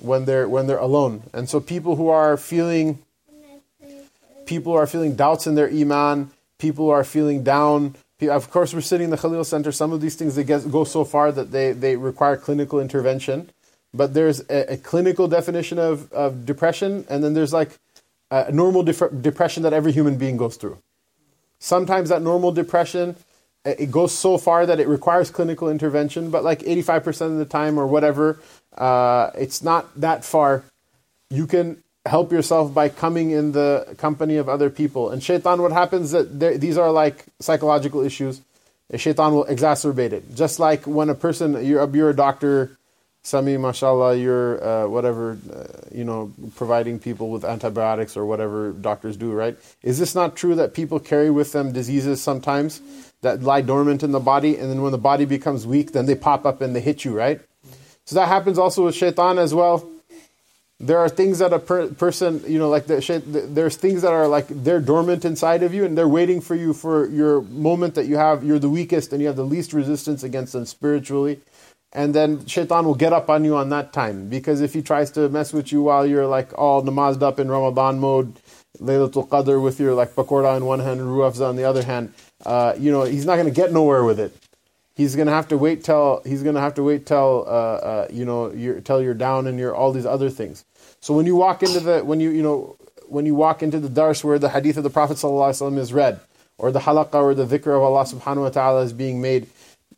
when 0.00 0.24
they're 0.24 0.48
when 0.48 0.66
they're 0.66 0.78
alone. 0.78 1.24
And 1.34 1.48
so 1.50 1.60
people 1.60 1.96
who 1.96 2.08
are 2.08 2.36
feeling 2.36 3.00
people 4.52 4.74
are 4.74 4.86
feeling 4.86 5.14
doubts 5.16 5.46
in 5.46 5.54
their 5.54 5.70
iman, 5.70 6.30
people 6.58 6.90
are 6.90 7.04
feeling 7.04 7.42
down. 7.42 7.94
Of 8.20 8.50
course, 8.50 8.74
we're 8.74 8.82
sitting 8.82 9.06
in 9.06 9.10
the 9.10 9.16
Khalil 9.16 9.44
Center. 9.44 9.72
Some 9.72 9.92
of 9.92 10.02
these 10.02 10.14
things 10.14 10.36
they 10.36 10.44
get, 10.44 10.70
go 10.70 10.84
so 10.84 11.04
far 11.04 11.32
that 11.32 11.50
they, 11.50 11.72
they 11.72 11.96
require 11.96 12.36
clinical 12.36 12.78
intervention. 12.78 13.50
But 13.94 14.12
there's 14.12 14.40
a, 14.50 14.74
a 14.74 14.76
clinical 14.76 15.26
definition 15.26 15.78
of, 15.78 16.12
of 16.12 16.44
depression, 16.44 17.06
and 17.08 17.24
then 17.24 17.32
there's 17.32 17.54
like 17.54 17.70
a 18.30 18.52
normal 18.52 18.82
def- 18.82 19.22
depression 19.22 19.62
that 19.62 19.72
every 19.72 19.92
human 19.92 20.16
being 20.18 20.36
goes 20.36 20.56
through. 20.56 20.78
Sometimes 21.58 22.10
that 22.10 22.20
normal 22.20 22.52
depression 22.52 23.16
it 23.64 23.90
goes 23.90 24.12
so 24.12 24.38
far 24.38 24.66
that 24.66 24.80
it 24.80 24.88
requires 24.88 25.30
clinical 25.30 25.70
intervention, 25.70 26.30
but 26.30 26.42
like 26.42 26.60
85% 26.60 27.26
of 27.26 27.36
the 27.38 27.44
time 27.44 27.78
or 27.78 27.86
whatever, 27.86 28.40
uh, 28.76 29.30
it's 29.38 29.62
not 29.62 29.88
that 30.00 30.24
far. 30.24 30.64
You 31.30 31.46
can 31.46 31.81
help 32.06 32.32
yourself 32.32 32.74
by 32.74 32.88
coming 32.88 33.30
in 33.30 33.52
the 33.52 33.94
company 33.98 34.36
of 34.36 34.48
other 34.48 34.70
people. 34.70 35.10
And 35.10 35.22
shaitan, 35.22 35.62
what 35.62 35.72
happens 35.72 36.10
that 36.10 36.60
these 36.60 36.76
are 36.76 36.90
like 36.90 37.24
psychological 37.40 38.00
issues. 38.00 38.40
Shaitan 38.94 39.32
will 39.32 39.46
exacerbate 39.46 40.12
it. 40.12 40.34
Just 40.34 40.58
like 40.58 40.86
when 40.86 41.08
a 41.08 41.14
person, 41.14 41.64
you're, 41.64 41.88
you're 41.94 42.10
a 42.10 42.16
doctor, 42.16 42.76
Sami, 43.22 43.56
mashallah, 43.56 44.16
you're 44.16 44.62
uh, 44.62 44.88
whatever, 44.88 45.38
uh, 45.54 45.88
you 45.94 46.04
know, 46.04 46.32
providing 46.56 46.98
people 46.98 47.30
with 47.30 47.44
antibiotics 47.44 48.16
or 48.16 48.26
whatever 48.26 48.72
doctors 48.72 49.16
do, 49.16 49.32
right? 49.32 49.56
Is 49.82 49.98
this 49.98 50.14
not 50.14 50.34
true 50.36 50.56
that 50.56 50.74
people 50.74 50.98
carry 50.98 51.30
with 51.30 51.52
them 51.52 51.72
diseases 51.72 52.20
sometimes 52.20 52.82
that 53.20 53.42
lie 53.42 53.60
dormant 53.60 54.02
in 54.02 54.10
the 54.10 54.20
body, 54.20 54.58
and 54.58 54.68
then 54.68 54.82
when 54.82 54.90
the 54.90 54.98
body 54.98 55.24
becomes 55.24 55.64
weak, 55.66 55.92
then 55.92 56.06
they 56.06 56.16
pop 56.16 56.44
up 56.44 56.60
and 56.60 56.74
they 56.74 56.80
hit 56.80 57.04
you, 57.04 57.16
right? 57.16 57.40
So 58.04 58.16
that 58.16 58.26
happens 58.26 58.58
also 58.58 58.84
with 58.86 58.96
shaitan 58.96 59.38
as 59.38 59.54
well. 59.54 59.88
There 60.82 60.98
are 60.98 61.08
things 61.08 61.38
that 61.38 61.52
a 61.52 61.60
per- 61.60 61.88
person, 61.88 62.42
you 62.46 62.58
know, 62.58 62.68
like 62.68 62.86
the, 62.86 63.22
there's 63.24 63.76
things 63.76 64.02
that 64.02 64.12
are 64.12 64.28
like 64.28 64.48
they're 64.48 64.80
dormant 64.80 65.24
inside 65.24 65.62
of 65.62 65.72
you, 65.72 65.84
and 65.84 65.96
they're 65.96 66.08
waiting 66.08 66.40
for 66.40 66.56
you 66.56 66.74
for 66.74 67.08
your 67.08 67.42
moment 67.42 67.94
that 67.94 68.06
you 68.06 68.16
have. 68.16 68.44
You're 68.44 68.58
the 68.58 68.68
weakest, 68.68 69.12
and 69.12 69.22
you 69.22 69.28
have 69.28 69.36
the 69.36 69.44
least 69.44 69.72
resistance 69.72 70.22
against 70.24 70.52
them 70.52 70.66
spiritually 70.66 71.40
and 71.92 72.14
then 72.14 72.44
shaitan 72.46 72.84
will 72.86 72.94
get 72.94 73.12
up 73.12 73.28
on 73.28 73.44
you 73.44 73.56
on 73.56 73.68
that 73.68 73.92
time 73.92 74.28
because 74.28 74.60
if 74.60 74.72
he 74.72 74.82
tries 74.82 75.10
to 75.12 75.28
mess 75.28 75.52
with 75.52 75.72
you 75.72 75.82
while 75.82 76.06
you're 76.06 76.26
like 76.26 76.56
all 76.58 76.82
namazed 76.82 77.22
up 77.22 77.38
in 77.38 77.50
Ramadan 77.50 77.98
mode, 77.98 78.34
Laylatul 78.78 79.28
Qadr 79.28 79.62
with 79.62 79.78
your 79.78 79.94
like 79.94 80.14
pakora 80.14 80.56
in 80.56 80.64
one 80.64 80.80
hand 80.80 81.00
and 81.00 81.08
Rooh 81.10 81.22
Afza 81.22 81.48
on 81.48 81.56
the 81.56 81.64
other 81.64 81.82
hand, 81.82 82.14
uh, 82.46 82.74
you 82.78 82.90
know 82.90 83.02
he's 83.04 83.26
not 83.26 83.36
going 83.36 83.46
to 83.46 83.52
get 83.52 83.72
nowhere 83.72 84.04
with 84.04 84.18
it. 84.18 84.34
He's 84.94 85.16
going 85.16 85.26
to 85.26 85.32
have 85.32 85.48
to 85.48 85.58
wait 85.58 85.84
till 85.84 86.22
he's 86.24 86.42
going 86.42 86.54
to 86.54 86.60
have 86.60 86.74
to 86.74 86.82
wait 86.82 87.06
till 87.06 87.44
uh, 87.46 87.50
uh, 87.50 88.08
you 88.10 88.24
know 88.24 88.52
you're 88.52 88.80
till 88.80 89.02
you're 89.02 89.14
down 89.14 89.46
and 89.46 89.58
you're 89.58 89.74
all 89.74 89.92
these 89.92 90.06
other 90.06 90.30
things. 90.30 90.64
So 91.02 91.14
when 91.14 91.26
you 91.26 91.34
walk 91.36 91.62
into 91.62 91.80
the 91.80 92.04
when 92.04 92.20
you 92.20 92.30
you 92.30 92.42
know 92.42 92.76
when 93.08 93.26
you 93.26 93.34
walk 93.34 93.62
into 93.62 93.78
the 93.78 93.88
dars 93.88 94.24
where 94.24 94.38
the 94.38 94.48
hadith 94.48 94.76
of 94.76 94.84
the 94.84 94.90
Prophet 94.90 95.22
is 95.22 95.92
read, 95.92 96.20
or 96.58 96.70
the 96.70 96.78
halaqah 96.78 97.14
or 97.14 97.34
the 97.34 97.44
dhikr 97.44 97.76
of 97.76 97.82
Allah 97.82 98.04
subhanahu 98.04 98.42
wa 98.42 98.48
ta'ala 98.50 98.82
is 98.82 98.92
being 98.92 99.20
made, 99.20 99.48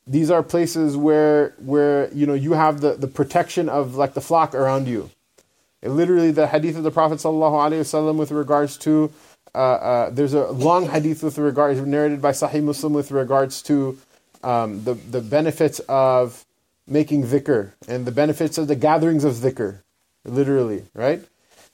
these 0.07 0.31
are 0.31 0.43
places 0.43 0.97
where 0.97 1.55
where 1.59 2.13
you 2.15 2.27
know 2.27 2.35
you 2.35 2.55
have 2.55 2.81
the, 2.81 2.95
the 2.95 3.07
protection 3.07 3.69
of 3.69 3.97
like 3.97 4.15
the 4.15 4.23
flock 4.23 4.55
around 4.55 4.89
you. 4.89 5.11
It 5.83 5.91
literally, 5.91 6.31
the 6.31 6.47
hadith 6.47 6.77
of 6.77 6.83
the 6.83 6.91
Prophet 6.91 7.23
with 7.23 8.31
regards 8.31 8.79
to 8.79 9.13
uh, 9.55 9.59
uh, 9.59 10.11
there's 10.11 10.33
a 10.33 10.51
long 10.53 10.89
hadith 10.89 11.23
with 11.23 11.37
regards 11.37 11.79
narrated 11.81 12.23
by 12.23 12.33
Sahih 12.33 12.65
Muslim 12.65 12.95
with 12.95 13.11
regards 13.11 13.61
to 13.63 13.99
um, 14.43 14.83
the 14.85 14.95
the 14.95 15.21
benefits 15.21 15.81
of 15.81 16.47
making 16.87 17.25
dhikr 17.25 17.73
and 17.87 18.07
the 18.07 18.13
benefits 18.13 18.57
of 18.57 18.69
the 18.69 18.77
gatherings 18.77 19.25
of 19.25 19.35
dhikr, 19.35 19.84
literally, 20.25 20.85
right? 20.95 21.23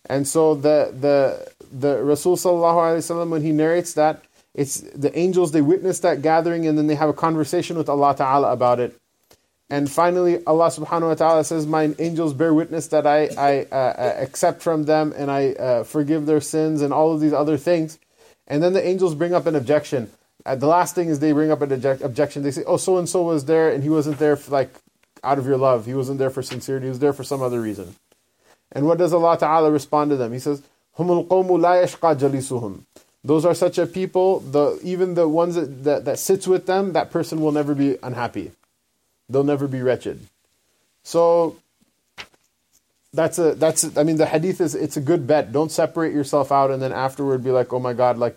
And 0.07 0.27
so 0.27 0.55
the 0.55 0.95
the 0.99 1.53
the 1.73 2.03
Rasul 2.03 2.37
sallallahu 2.37 2.75
alaihi 2.75 2.99
wasallam 2.99 3.31
when 3.31 3.43
he 3.43 3.53
narrates 3.53 3.95
that 3.95 4.25
it's 4.55 4.81
the 4.81 5.17
angels 5.17 5.53
they 5.53 5.61
witness 5.61 6.01
that 6.01 6.23
gathering 6.23 6.67
and 6.67 6.77
then 6.77 6.87
they 6.87 6.97
have 6.97 7.09
a 7.09 7.15
conversation 7.15 7.79
with 7.79 7.89
Allah 7.89 8.17
Ta'ala 8.17 8.53
about 8.53 8.81
it. 8.81 8.97
And 9.73 9.89
finally, 9.89 10.45
Allah 10.47 10.67
Subhanahu 10.67 11.09
wa 11.09 11.15
Ta'ala 11.15 11.45
says, 11.45 11.65
"My 11.65 11.95
angels 12.01 12.35
bear 12.35 12.53
witness 12.53 12.89
that 12.89 13.07
I, 13.07 13.29
I 13.39 13.67
uh, 13.71 13.77
uh, 13.77 14.15
accept 14.19 14.63
from 14.63 14.85
them 14.85 15.15
and 15.17 15.31
I 15.31 15.53
uh, 15.53 15.85
forgive 15.85 16.27
their 16.27 16.41
sins 16.41 16.83
and 16.83 16.93
all 16.93 17.13
of 17.13 17.21
these 17.21 17.33
other 17.33 17.57
things." 17.57 17.99
And 18.49 18.61
then 18.63 18.73
the 18.73 18.85
angels 18.85 19.15
bring 19.15 19.33
up 19.33 19.47
an 19.47 19.55
objection. 19.55 20.11
Uh, 20.45 20.57
the 20.57 20.67
last 20.67 20.97
thing 20.97 21.09
is 21.09 21.21
they 21.21 21.31
bring 21.31 21.53
up 21.53 21.63
an 21.63 21.71
object- 21.71 22.03
objection. 22.03 22.43
They 22.43 22.51
say, 22.51 22.65
"Oh, 22.67 22.79
so 22.79 22.99
and 22.99 23.09
so 23.09 23.23
was 23.23 23.45
there, 23.45 23.71
and 23.71 23.85
he 23.85 23.91
wasn't 23.91 24.19
there 24.19 24.35
for, 24.35 24.51
like 24.51 24.75
out 25.23 25.39
of 25.39 25.47
your 25.47 25.57
love. 25.57 25.87
He 25.87 25.95
wasn't 25.95 26.19
there 26.19 26.31
for 26.31 26.43
sincerity. 26.43 26.87
He 26.87 26.91
was 26.91 26.99
there 26.99 27.13
for 27.13 27.23
some 27.23 27.41
other 27.41 27.61
reason." 27.61 27.95
And 28.73 28.87
what 28.87 28.99
does 28.99 29.13
Allah 29.13 29.37
Ta'ala 29.39 29.71
respond 29.71 30.11
to 30.11 30.17
them? 30.17 30.33
He 30.33 30.39
says, 30.39 30.63
"Humul 30.99 31.27
qawmu 31.27 31.59
la 31.59 31.73
yashqa 31.75 32.19
jalisuhum." 32.19 32.83
Those 33.23 33.45
are 33.45 33.55
such 33.55 33.79
a 33.79 33.87
people. 33.87 34.41
The 34.41 34.79
even 34.83 35.15
the 35.15 35.29
ones 35.29 35.55
that, 35.55 35.85
that, 35.85 36.05
that 36.07 36.19
sits 36.19 36.47
with 36.47 36.67
them, 36.67 36.93
that 36.95 37.11
person 37.11 37.41
will 37.41 37.53
never 37.53 37.75
be 37.75 37.99
unhappy. 38.03 38.53
They'll 39.29 39.45
never 39.45 39.69
be 39.69 39.83
wretched. 39.83 40.21
So 41.03 41.57
that's 43.13 43.39
a 43.39 43.55
that's 43.55 43.97
I 43.97 44.05
mean 44.05 44.17
the 44.17 44.27
hadith 44.27 44.61
is 44.61 44.75
it's 44.75 44.97
a 44.97 45.01
good 45.01 45.27
bet. 45.27 45.53
Don't 45.53 45.71
separate 45.71 46.15
yourself 46.15 46.53
out 46.53 46.71
and 46.71 46.81
then 46.81 46.93
afterward 46.93 47.45
be 47.45 47.51
like, 47.51 47.73
oh 47.73 47.81
my 47.81 47.93
god, 47.93 48.19
like 48.19 48.37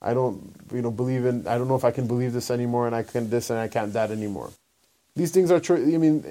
I 0.00 0.14
don't 0.14 0.54
you 0.72 0.82
know 0.82 0.90
believe 0.90 1.24
in 1.24 1.46
I 1.46 1.58
don't 1.58 1.68
know 1.68 1.76
if 1.76 1.84
I 1.84 1.90
can 1.90 2.06
believe 2.06 2.32
this 2.32 2.50
anymore 2.50 2.86
and 2.86 2.96
I 2.96 3.02
can 3.02 3.30
this 3.30 3.50
and 3.50 3.58
I 3.58 3.68
can't 3.68 3.92
that 3.92 4.10
anymore. 4.10 4.50
These 5.14 5.30
things 5.30 5.50
are 5.50 5.60
true. 5.60 5.76
I 5.76 5.98
mean 5.98 6.24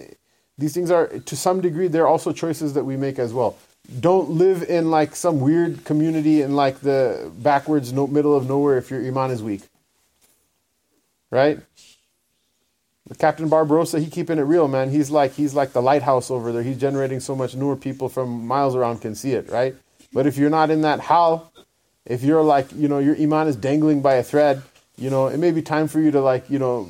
these 0.57 0.73
things 0.73 0.89
are 0.89 1.07
to 1.07 1.35
some 1.35 1.61
degree 1.61 1.87
they're 1.87 2.07
also 2.07 2.31
choices 2.31 2.73
that 2.73 2.83
we 2.83 2.97
make 2.97 3.19
as 3.19 3.33
well. 3.33 3.57
Don't 3.99 4.31
live 4.31 4.63
in 4.63 4.91
like 4.91 5.15
some 5.15 5.39
weird 5.39 5.85
community 5.85 6.41
in 6.41 6.55
like 6.55 6.81
the 6.81 7.31
backwards 7.37 7.93
no, 7.93 8.07
middle 8.07 8.35
of 8.35 8.47
nowhere 8.47 8.77
if 8.77 8.89
your 8.89 9.05
iman 9.05 9.31
is 9.31 9.41
weak. 9.41 9.61
Right? 11.31 11.59
Captain 13.19 13.47
barbarossa 13.47 13.99
he 13.99 14.09
keeping 14.09 14.37
it 14.37 14.41
real 14.41 14.67
man. 14.67 14.89
He's 14.89 15.09
like 15.09 15.33
he's 15.33 15.53
like 15.53 15.73
the 15.73 15.81
lighthouse 15.81 16.29
over 16.29 16.51
there. 16.51 16.63
He's 16.63 16.77
generating 16.77 17.19
so 17.19 17.35
much 17.35 17.55
noor 17.55 17.75
people 17.75 18.09
from 18.09 18.45
miles 18.45 18.75
around 18.75 19.01
can 19.01 19.15
see 19.15 19.31
it 19.31 19.49
right? 19.49 19.75
But 20.11 20.25
if 20.27 20.37
you're 20.37 20.49
not 20.49 20.69
in 20.69 20.81
that 20.81 20.99
hal 20.99 21.51
if 22.05 22.23
you're 22.23 22.43
like 22.43 22.67
you 22.73 22.87
know 22.87 22.99
your 22.99 23.15
iman 23.21 23.47
is 23.47 23.55
dangling 23.55 24.01
by 24.01 24.15
a 24.15 24.23
thread 24.23 24.61
you 24.97 25.09
know 25.09 25.27
it 25.27 25.37
may 25.37 25.51
be 25.51 25.61
time 25.61 25.87
for 25.87 25.99
you 25.99 26.11
to 26.11 26.21
like 26.21 26.49
you 26.49 26.59
know 26.59 26.87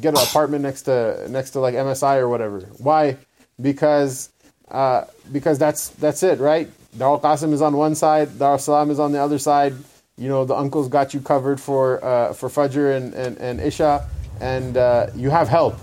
get 0.00 0.14
an 0.14 0.20
apartment 0.20 0.62
next 0.62 0.82
to 0.82 1.26
next 1.30 1.50
to 1.50 1.60
like 1.60 1.74
msi 1.74 2.16
or 2.18 2.28
whatever 2.28 2.60
why 2.78 3.16
because 3.60 4.30
uh, 4.68 5.04
because 5.32 5.58
that's 5.58 5.88
that's 5.90 6.22
it, 6.22 6.38
right? 6.40 6.68
Dar 6.96 7.18
Qasim 7.18 7.52
is 7.52 7.62
on 7.62 7.76
one 7.76 7.94
side, 7.94 8.38
Dar 8.38 8.58
Salam 8.58 8.90
is 8.90 8.98
on 8.98 9.12
the 9.12 9.20
other 9.20 9.38
side. 9.38 9.74
You 10.16 10.28
know, 10.28 10.44
the 10.44 10.54
uncles 10.54 10.88
got 10.88 11.14
you 11.14 11.20
covered 11.20 11.60
for 11.60 12.04
uh, 12.04 12.32
for 12.32 12.48
Fajr 12.48 12.96
and, 12.96 13.14
and, 13.14 13.38
and 13.38 13.60
Isha, 13.60 14.08
and 14.40 14.76
uh, 14.76 15.08
you 15.14 15.30
have 15.30 15.48
help. 15.48 15.78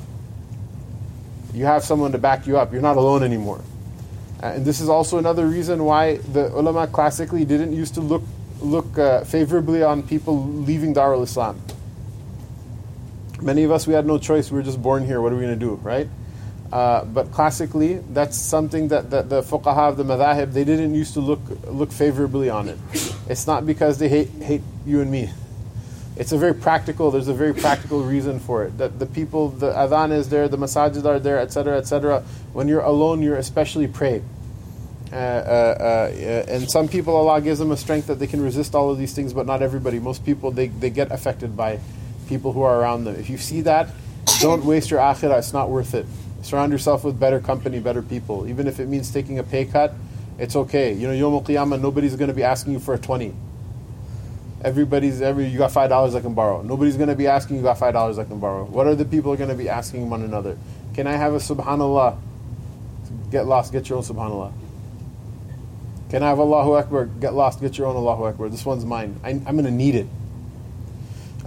You 1.53 1.65
have 1.65 1.83
someone 1.83 2.11
to 2.13 2.17
back 2.17 2.47
you 2.47 2.57
up. 2.57 2.73
You're 2.73 2.81
not 2.81 2.97
alone 2.97 3.23
anymore. 3.23 3.61
Uh, 4.41 4.47
and 4.47 4.65
this 4.65 4.81
is 4.81 4.89
also 4.89 5.19
another 5.19 5.47
reason 5.47 5.85
why 5.85 6.17
the 6.17 6.49
ulama 6.53 6.87
classically 6.87 7.45
didn't 7.45 7.71
used 7.71 7.93
to 7.93 8.01
look 8.01 8.23
look 8.63 8.97
uh, 8.97 9.23
favorably 9.23 9.83
on 9.83 10.03
people 10.03 10.43
leaving 10.43 10.93
Dar 10.93 11.13
al 11.13 11.23
Islam. 11.23 11.61
Many 13.41 13.63
of 13.63 13.71
us, 13.71 13.85
we 13.85 13.93
had 13.93 14.05
no 14.05 14.17
choice. 14.17 14.49
We 14.49 14.57
were 14.57 14.63
just 14.63 14.81
born 14.81 15.05
here. 15.05 15.21
What 15.21 15.33
are 15.33 15.35
we 15.35 15.41
going 15.41 15.59
to 15.59 15.65
do, 15.65 15.75
right? 15.75 16.07
Uh, 16.71 17.05
but 17.05 17.31
classically, 17.31 17.95
that's 18.13 18.37
something 18.37 18.87
that, 18.87 19.11
that 19.11 19.29
the 19.29 19.41
fuqaha 19.43 19.89
of 19.89 19.97
the 19.97 20.03
madhahib, 20.03 20.53
they 20.53 20.63
didn't 20.63 20.95
used 20.95 21.13
to 21.13 21.19
look 21.19 21.41
look 21.67 21.91
favorably 21.91 22.49
on 22.49 22.67
it. 22.67 22.79
It's 23.29 23.45
not 23.45 23.65
because 23.67 23.99
they 23.99 24.09
hate 24.09 24.29
hate 24.41 24.63
you 24.85 25.01
and 25.01 25.11
me. 25.11 25.29
It's 26.15 26.31
a 26.31 26.37
very 26.37 26.53
practical, 26.53 27.11
there's 27.11 27.27
a 27.27 27.33
very 27.33 27.53
practical 27.53 28.03
reason 28.03 28.39
for 28.39 28.63
it. 28.63 28.77
That 28.77 28.99
the 28.99 29.05
people, 29.05 29.49
the 29.49 29.71
adhan 29.71 30.11
is 30.11 30.29
there, 30.29 30.47
the 30.47 30.57
masajid 30.57 31.05
are 31.05 31.19
there, 31.19 31.39
etc., 31.39 31.77
etc. 31.77 32.23
When 32.53 32.67
you're 32.67 32.81
alone, 32.81 33.21
you're 33.21 33.37
especially 33.37 33.87
prey. 33.87 34.21
Uh, 35.13 35.15
uh, 35.15 36.09
uh, 36.09 36.51
and 36.51 36.67
some 36.71 36.87
people, 36.87 37.15
Allah 37.15 37.39
gives 37.39 37.59
them 37.59 37.71
a 37.71 37.77
strength 37.77 38.07
that 38.07 38.17
they 38.17 38.25
can 38.25 38.41
resist 38.41 38.73
all 38.73 38.89
of 38.89 38.97
these 38.97 39.13
things, 39.13 39.31
but 39.31 39.45
not 39.45 39.61
everybody. 39.61 39.99
Most 39.99 40.25
people, 40.25 40.49
they, 40.49 40.69
they 40.69 40.89
get 40.89 41.11
affected 41.11 41.55
by 41.55 41.79
people 42.27 42.51
who 42.51 42.63
are 42.63 42.79
around 42.79 43.03
them. 43.03 43.15
If 43.15 43.29
you 43.29 43.37
see 43.37 43.61
that, 43.61 43.89
don't 44.39 44.65
waste 44.65 44.89
your 44.89 44.99
akhirah, 44.99 45.37
it's 45.37 45.53
not 45.53 45.69
worth 45.69 45.93
it. 45.93 46.07
Surround 46.41 46.71
yourself 46.71 47.03
with 47.03 47.19
better 47.19 47.39
company, 47.39 47.79
better 47.79 48.01
people. 48.01 48.47
Even 48.47 48.65
if 48.65 48.79
it 48.79 48.87
means 48.87 49.11
taking 49.11 49.37
a 49.37 49.43
pay 49.43 49.65
cut, 49.65 49.93
it's 50.39 50.55
okay. 50.55 50.93
You 50.93 51.07
know, 51.07 51.13
Yom 51.13 51.43
Qiyamah, 51.43 51.79
nobody's 51.79 52.15
going 52.15 52.29
to 52.29 52.33
be 52.33 52.43
asking 52.43 52.73
you 52.73 52.79
for 52.79 52.95
a 52.95 52.97
20. 52.97 53.35
Everybody's, 54.63 55.21
every, 55.21 55.45
you 55.45 55.59
got 55.59 55.71
$5 55.71 56.15
I 56.15 56.21
can 56.21 56.33
borrow. 56.33 56.63
Nobody's 56.63 56.97
going 56.97 57.09
to 57.09 57.15
be 57.15 57.27
asking 57.27 57.57
you 57.57 57.61
got 57.61 57.77
$5 57.77 58.17
I 58.17 58.23
can 58.23 58.39
borrow. 58.39 58.63
What 58.63 58.87
are 58.87 58.95
the 58.95 59.05
people 59.05 59.35
going 59.35 59.49
to 59.49 59.55
be 59.55 59.69
asking 59.69 60.09
one 60.09 60.23
another? 60.23 60.57
Can 60.95 61.05
I 61.05 61.17
have 61.17 61.33
a 61.33 61.37
subhanallah? 61.37 62.17
Get 63.29 63.45
lost, 63.45 63.71
get 63.71 63.89
your 63.89 63.99
own 63.99 64.03
subhanallah. 64.03 64.62
Can 66.13 66.21
I 66.21 66.27
have 66.27 66.39
Allahu 66.39 66.73
Akbar? 66.73 67.05
Get 67.05 67.33
lost, 67.33 67.59
get 67.59 67.75
your 67.75 67.87
own 67.87 67.95
Allahu 67.95 68.25
Akbar. 68.25 68.47
This 68.47 68.63
one's 68.63 68.85
mine. 68.85 69.19
I, 69.23 69.29
I'm 69.29 69.57
going 69.57 69.65
to 69.65 69.71
need 69.71 69.95
it. 69.95 70.05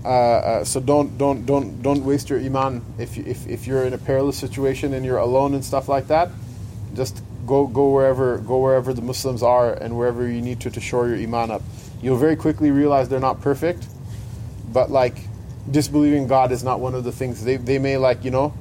Uh, 0.04 0.08
uh, 0.08 0.64
so 0.64 0.80
don't 0.80 1.16
don't 1.16 1.46
don't 1.46 1.80
don't 1.82 2.04
waste 2.04 2.30
your 2.30 2.40
iman 2.40 2.84
if 2.98 3.16
you, 3.16 3.22
if 3.28 3.46
if 3.46 3.68
you're 3.68 3.84
in 3.84 3.92
a 3.92 3.98
perilous 3.98 4.36
situation 4.36 4.92
and 4.92 5.06
you're 5.06 5.18
alone 5.18 5.54
and 5.54 5.64
stuff 5.64 5.88
like 5.88 6.08
that. 6.08 6.30
Just 6.94 7.22
go 7.46 7.68
go 7.68 7.90
wherever 7.90 8.38
go 8.38 8.58
wherever 8.58 8.92
the 8.92 9.02
Muslims 9.02 9.40
are 9.40 9.72
and 9.72 9.96
wherever 9.96 10.28
you 10.28 10.42
need 10.42 10.58
to 10.62 10.70
to 10.70 10.80
shore 10.80 11.06
your 11.06 11.18
iman 11.18 11.52
up. 11.52 11.62
you'll 12.02 12.16
very 12.16 12.34
quickly 12.34 12.72
realize 12.72 13.08
they're 13.08 13.20
not 13.20 13.40
perfect. 13.42 13.86
But 14.72 14.90
like 14.90 15.16
disbelieving 15.70 16.26
God 16.26 16.50
is 16.50 16.64
not 16.64 16.80
one 16.80 16.96
of 16.96 17.04
the 17.04 17.12
things 17.12 17.44
they 17.44 17.56
they 17.56 17.78
may 17.78 17.98
like 17.98 18.24
you 18.24 18.32
know 18.32 18.52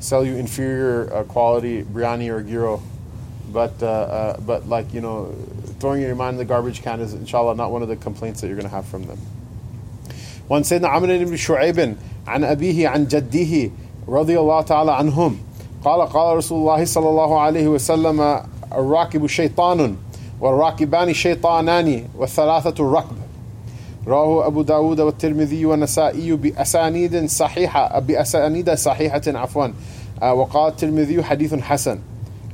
sell 0.00 0.24
you 0.24 0.34
inferior 0.36 1.12
uh, 1.12 1.24
quality 1.24 1.82
biryani 1.82 2.30
or 2.30 2.42
gyro, 2.42 2.82
but 3.51 3.73
uh, 3.81 3.87
uh, 3.87 4.39
but 4.41 4.67
like 4.67 4.93
you 4.93 5.01
know 5.01 5.33
throwing 5.79 6.01
your 6.01 6.15
mind 6.15 6.33
in 6.35 6.37
the 6.37 6.45
garbage 6.45 6.81
can 6.81 6.99
is 6.99 7.13
inshallah 7.13 7.55
not 7.55 7.71
one 7.71 7.81
of 7.81 7.87
the 7.87 7.95
complaints 7.95 8.41
that 8.41 8.47
you're 8.47 8.57
going 8.57 8.69
to 8.69 8.75
have 8.75 8.85
from 8.85 9.05
them. 9.05 9.17
وعن 10.49 10.63
سيدنا 10.63 10.87
عمرو 10.87 11.25
بن 11.25 11.35
شعيب 11.35 11.95
عن 12.27 12.43
أبيه 12.43 12.87
عن 12.87 13.07
جده 13.07 13.71
رضي 14.07 14.39
الله 14.39 14.61
تعالى 14.61 14.91
عنهم 14.91 15.37
قال 15.83 16.07
قال 16.09 16.37
رسول 16.37 16.59
الله 16.59 16.85
صلى 16.85 17.09
الله 17.09 17.39
عليه 17.39 17.67
وسلم 17.67 18.41
الراكب 18.71 19.27
شيطان 19.27 19.95
والراكبان 20.41 21.13
شيطانان 21.13 22.03
والثلاثة 22.17 22.83
الركب 22.85 23.17
رواه 24.07 24.47
أبو 24.47 24.61
داود 24.61 24.99
والترمذي 24.99 25.65
والنسائي 25.65 26.31
بأسانيد 26.31 27.29
صحيحة 27.29 27.99
بأسانيد 27.99 28.73
صحيحة 28.73 29.21
عفوا 29.27 29.67
وقال 30.21 30.71
الترمذي 30.71 31.23
حديث 31.23 31.53
حسن 31.53 31.99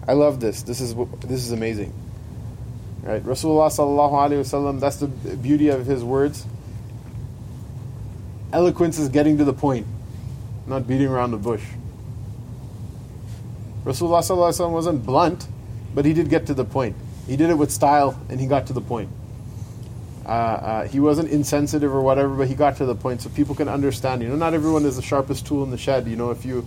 I 0.08 0.14
love 0.14 0.40
this. 0.40 0.62
This 0.62 0.80
is 0.80 0.94
this 1.20 1.44
is 1.44 1.52
amazing. 1.52 1.92
Right, 3.02 3.22
Rasulullah 3.22 3.68
sallallahu 3.68 4.12
alaihi 4.12 4.40
wasallam. 4.40 4.80
That's 4.80 4.96
the 4.96 5.06
beauty 5.06 5.68
of 5.68 5.84
his 5.84 6.02
words. 6.02 6.46
Eloquence 8.50 8.98
is 8.98 9.10
getting 9.10 9.36
to 9.36 9.44
the 9.44 9.52
point, 9.52 9.86
not 10.66 10.86
beating 10.86 11.08
around 11.08 11.32
the 11.32 11.36
bush. 11.36 11.62
Rasulullah 13.84 14.20
sallallahu 14.20 14.48
alaihi 14.48 14.60
wasallam 14.60 14.70
wasn't 14.72 15.04
blunt, 15.04 15.46
but 15.94 16.06
he 16.06 16.14
did 16.14 16.30
get 16.30 16.46
to 16.46 16.54
the 16.54 16.64
point. 16.64 16.96
He 17.26 17.36
did 17.36 17.50
it 17.50 17.58
with 17.58 17.70
style, 17.70 18.18
and 18.30 18.40
he 18.40 18.46
got 18.46 18.66
to 18.68 18.72
the 18.72 18.80
point. 18.80 19.10
Uh, 20.24 20.30
uh, 20.30 20.88
he 20.88 21.00
wasn't 21.00 21.30
insensitive 21.30 21.94
or 21.94 22.00
whatever, 22.00 22.34
but 22.34 22.48
he 22.48 22.54
got 22.54 22.78
to 22.78 22.86
the 22.86 22.94
point 22.94 23.20
so 23.20 23.28
people 23.28 23.54
can 23.54 23.68
understand. 23.68 24.22
You 24.22 24.28
know, 24.28 24.36
not 24.36 24.54
everyone 24.54 24.86
is 24.86 24.96
the 24.96 25.02
sharpest 25.02 25.46
tool 25.46 25.62
in 25.64 25.70
the 25.70 25.78
shed. 25.78 26.06
You 26.06 26.16
know, 26.16 26.30
if 26.30 26.46
you 26.46 26.66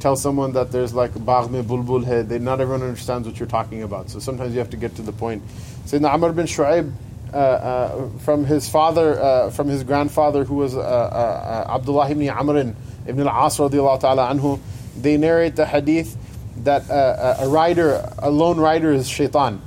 tell 0.00 0.16
someone 0.16 0.52
that 0.52 0.70
there's 0.72 0.94
like 0.94 1.12
bagh 1.24 1.50
mein 1.50 1.64
bulbul 1.64 2.04
hai, 2.04 2.22
they 2.22 2.38
not 2.38 2.60
everyone 2.60 2.82
understands 2.82 3.26
what 3.26 3.38
you're 3.38 3.48
talking 3.48 3.82
about. 3.82 4.10
So 4.10 4.18
sometimes 4.18 4.52
you 4.52 4.58
have 4.58 4.70
to 4.70 4.76
get 4.76 4.96
to 4.96 5.02
the 5.02 5.12
point. 5.12 5.42
Sayyidina 5.86 6.12
Amr 6.12 6.32
bin 6.32 6.46
Shu'aib, 6.46 6.92
uh, 7.32 7.36
uh, 7.36 8.08
from 8.20 8.44
his 8.44 8.68
father, 8.68 9.20
uh, 9.20 9.50
from 9.50 9.68
his 9.68 9.82
grandfather, 9.82 10.44
who 10.44 10.56
was 10.56 10.76
uh, 10.76 10.80
uh, 10.80 11.74
Abdullah 11.74 12.10
ibn 12.10 12.28
Amr 12.28 12.74
ibn 13.06 13.26
al-As 13.26 13.58
radiallahu 13.58 14.00
ta'ala 14.00 14.28
anhu, 14.32 14.60
they 15.00 15.16
narrate 15.16 15.56
the 15.56 15.66
hadith 15.66 16.16
that 16.64 16.90
uh, 16.90 17.36
a 17.40 17.48
rider, 17.48 18.08
a 18.18 18.30
lone 18.30 18.58
rider 18.58 18.92
is 18.92 19.08
shaitan. 19.08 19.60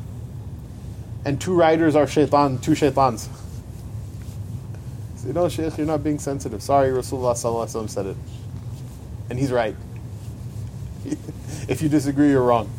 And 1.24 1.40
two 1.40 1.54
riders 1.54 1.96
are 1.96 2.08
shaitan, 2.08 2.58
two 2.60 2.72
shaitans. 2.72 3.30
You 5.26 5.34
know, 5.34 5.48
Shaykh, 5.50 5.78
you're 5.78 5.86
not 5.86 6.04
being 6.04 6.18
sensitive. 6.18 6.64
Sorry, 6.64 6.90
Rasulullah 6.90 7.88
said 7.90 8.06
it. 8.08 8.18
And 9.30 9.38
he's 9.38 9.52
right. 9.52 9.76
if 11.68 11.82
you 11.82 11.90
disagree, 11.90 12.30
you're 12.30 12.44
wrong. 12.44 12.70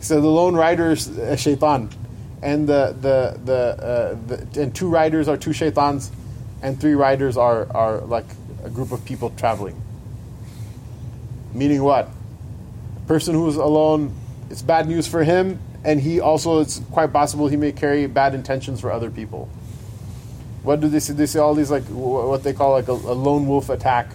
So 0.00 0.20
the 0.20 0.28
lone 0.28 0.54
rider 0.54 0.92
is 0.92 1.08
a 1.18 1.36
shaitan, 1.36 1.90
and 2.42 2.68
the 2.68 2.96
the 3.00 3.40
the, 3.44 3.56
uh, 3.56 4.16
the 4.26 4.62
and 4.62 4.74
two 4.74 4.88
riders 4.88 5.28
are 5.28 5.36
two 5.36 5.50
shaitans, 5.52 6.10
and 6.62 6.80
three 6.80 6.94
riders 6.94 7.36
are 7.36 7.66
are 7.74 8.00
like 8.02 8.26
a 8.64 8.70
group 8.70 8.92
of 8.92 9.04
people 9.04 9.30
traveling. 9.30 9.80
Meaning 11.52 11.82
what? 11.82 12.08
A 12.96 13.08
person 13.08 13.34
who's 13.34 13.56
alone, 13.56 14.14
it's 14.50 14.62
bad 14.62 14.86
news 14.86 15.06
for 15.06 15.24
him, 15.24 15.58
and 15.84 16.00
he 16.00 16.20
also 16.20 16.60
it's 16.60 16.80
quite 16.92 17.12
possible 17.12 17.48
he 17.48 17.56
may 17.56 17.72
carry 17.72 18.06
bad 18.06 18.34
intentions 18.34 18.80
for 18.80 18.92
other 18.92 19.10
people. 19.10 19.48
What 20.62 20.80
do 20.80 20.88
they 20.88 21.00
say? 21.00 21.14
They 21.14 21.26
say 21.26 21.38
all 21.38 21.54
these 21.54 21.70
like 21.70 21.84
what 21.84 22.42
they 22.42 22.52
call 22.52 22.72
like 22.72 22.88
a, 22.88 22.92
a 22.92 23.16
lone 23.16 23.46
wolf 23.46 23.70
attack 23.70 24.08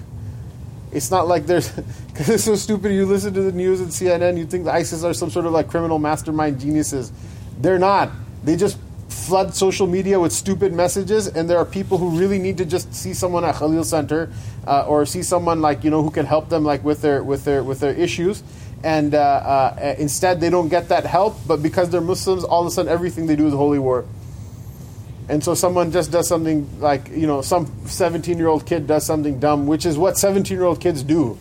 it's 0.92 1.12
not 1.12 1.28
like 1.28 1.46
there's 1.46 1.70
because 2.08 2.30
it's 2.30 2.44
so 2.44 2.56
stupid. 2.56 2.92
You 2.94 3.06
listen 3.06 3.34
to 3.34 3.42
the 3.42 3.52
news 3.52 3.82
and 3.82 3.90
CNN, 3.90 4.38
you 4.38 4.46
think 4.46 4.66
the 4.66 4.74
ISIS 4.74 5.04
are 5.04 5.14
some 5.14 5.30
sort 5.30 5.46
of 5.46 5.54
like 5.54 5.70
criminal 5.70 6.00
mastermind 6.00 6.60
geniuses. 6.60 7.12
They're 7.60 7.80
not. 7.80 8.12
They 8.44 8.56
just 8.56 8.78
flood 9.08 9.54
social 9.54 9.88
media 9.88 10.20
with 10.20 10.32
stupid 10.32 10.74
messages, 10.74 11.28
and 11.28 11.50
there 11.50 11.58
are 11.58 11.66
people 11.66 11.98
who 11.98 12.18
really 12.18 12.40
need 12.40 12.58
to 12.58 12.66
just 12.66 12.94
see 12.94 13.14
someone 13.14 13.46
at 13.46 13.56
Khalil 13.56 13.84
Center 13.84 14.32
uh, 14.66 14.86
or 14.88 15.06
see 15.06 15.24
someone 15.24 15.62
like 15.62 15.84
you 15.84 15.90
know 15.92 16.02
who 16.02 16.12
can 16.12 16.26
help 16.26 16.50
them 16.50 16.64
like 16.64 16.84
with 16.84 17.02
their 17.02 17.24
with 17.24 17.44
their 17.44 17.64
with 17.64 17.80
their 17.80 17.94
issues. 17.94 18.44
And 18.84 19.14
uh, 19.14 19.20
uh, 19.20 19.96
instead, 20.00 20.42
they 20.42 20.50
don't 20.50 20.70
get 20.70 20.90
that 20.90 21.06
help. 21.06 21.38
But 21.46 21.62
because 21.62 21.92
they're 21.92 22.02
Muslims, 22.02 22.44
all 22.44 22.62
of 22.62 22.68
a 22.68 22.72
sudden, 22.72 22.92
everything 22.92 23.28
they 23.28 23.36
do 23.36 23.48
is 23.48 23.54
holy 23.54 23.78
war. 23.78 24.06
And 25.32 25.42
so 25.42 25.54
someone 25.54 25.94
just 25.94 26.12
does 26.12 26.28
something 26.28 26.82
like, 26.82 27.08
you 27.08 27.26
know, 27.26 27.42
some 27.42 27.66
17 27.88 28.38
year 28.38 28.50
old 28.50 28.66
kid 28.66 28.86
does 28.86 29.06
something 29.06 29.40
dumb, 29.40 29.66
which 29.66 29.86
is 29.86 29.98
what 29.98 30.18
17 30.18 30.58
year 30.58 30.66
old 30.66 30.82
kids 30.82 31.04
do. 31.04 31.38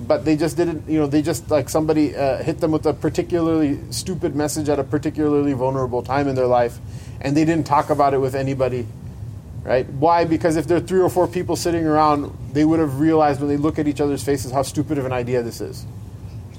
But 0.00 0.24
they 0.24 0.34
just 0.34 0.56
didn't, 0.56 0.88
you 0.88 0.98
know, 0.98 1.06
they 1.06 1.20
just 1.20 1.50
like 1.50 1.68
somebody 1.68 2.16
uh, 2.16 2.42
hit 2.42 2.60
them 2.60 2.70
with 2.70 2.86
a 2.86 2.94
particularly 2.94 3.80
stupid 3.90 4.34
message 4.34 4.70
at 4.70 4.78
a 4.78 4.84
particularly 4.84 5.52
vulnerable 5.52 6.02
time 6.02 6.26
in 6.26 6.36
their 6.36 6.46
life, 6.46 6.78
and 7.20 7.36
they 7.36 7.44
didn't 7.44 7.66
talk 7.66 7.90
about 7.90 8.14
it 8.14 8.18
with 8.18 8.34
anybody. 8.34 8.86
Right? 9.62 9.86
Why? 9.86 10.24
Because 10.24 10.56
if 10.56 10.66
there 10.66 10.78
are 10.78 10.86
three 10.88 11.00
or 11.02 11.10
four 11.10 11.28
people 11.28 11.54
sitting 11.54 11.84
around, 11.84 12.34
they 12.54 12.64
would 12.64 12.80
have 12.80 12.98
realized 12.98 13.40
when 13.40 13.50
they 13.50 13.58
look 13.58 13.78
at 13.78 13.86
each 13.86 14.00
other's 14.00 14.24
faces 14.24 14.52
how 14.52 14.62
stupid 14.62 14.96
of 14.96 15.04
an 15.04 15.12
idea 15.12 15.42
this 15.42 15.60
is. 15.60 15.84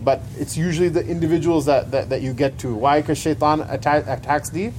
But 0.04 0.22
it's 0.38 0.56
usually 0.56 0.90
the 0.90 1.04
individuals 1.04 1.66
that, 1.66 1.90
that, 1.90 2.10
that 2.10 2.22
you 2.22 2.34
get 2.34 2.60
to. 2.60 2.76
Why? 2.76 3.02
Because 3.02 3.18
shaitan 3.18 3.62
attack, 3.62 4.06
attacks 4.06 4.54
uh, 4.54 4.72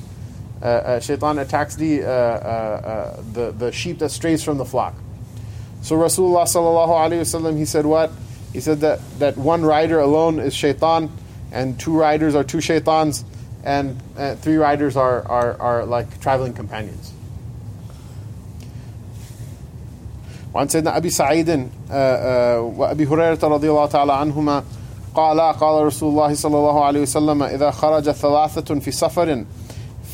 shaitan 1.02 1.40
attacks 1.40 1.76
the, 1.76 2.04
uh, 2.04 2.08
uh, 2.08 3.24
the, 3.34 3.52
the 3.52 3.72
sheep 3.72 4.00
that 4.00 4.10
strays 4.10 4.44
from 4.44 4.58
the 4.58 4.66
flock. 4.66 4.96
So 5.82 5.96
Rasulullah 5.96 6.44
sallallahu 6.44 6.90
alaihi 6.90 7.22
wasallam 7.22 7.58
he 7.58 7.66
said 7.66 7.86
what? 7.86 8.12
He 8.54 8.60
said 8.62 8.80
that, 8.80 9.00
that 9.20 9.38
one 9.38 9.64
rider 9.64 10.00
alone 10.00 10.40
is 10.40 10.56
shaitan, 10.56 11.12
and 11.52 11.80
two 11.80 11.96
riders 11.96 12.36
are 12.36 12.44
two 12.44 12.60
shaitans, 12.60 13.24
and 13.64 14.02
three 14.42 14.58
riders 14.58 14.96
are, 14.96 15.28
are, 15.28 15.60
are 15.62 15.86
like 15.86 16.20
traveling 16.22 16.54
companions. 16.54 17.12
وعن 20.56 20.68
سيدنا 20.68 20.98
أبي 20.98 21.10
سعيد 21.10 21.70
وأبي 22.78 23.06
هريرة 23.06 23.40
رضي 23.44 23.70
الله 23.70 23.86
تعالى 23.86 24.14
عنهما 24.14 24.64
قال 25.16 25.40
قال 25.42 25.86
رسول 25.86 26.10
الله 26.10 26.34
صلى 26.34 26.58
الله 26.58 26.86
عليه 26.86 27.02
وسلم 27.02 27.44
إذا 27.44 27.72
خرج 27.72 28.12
ثلاثة 28.12 28.80
في 28.80 28.92
سفر 28.92 29.46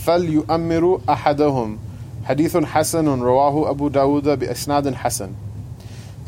فليؤمر 0.06 1.02
أحدهم 1.10 1.80
حديث 2.26 2.58
حسن 2.58 3.22
رواه 3.22 3.70
أبو 3.70 3.88
داود 3.88 4.40
بإسناد 4.40 4.94
حسن 4.94 5.32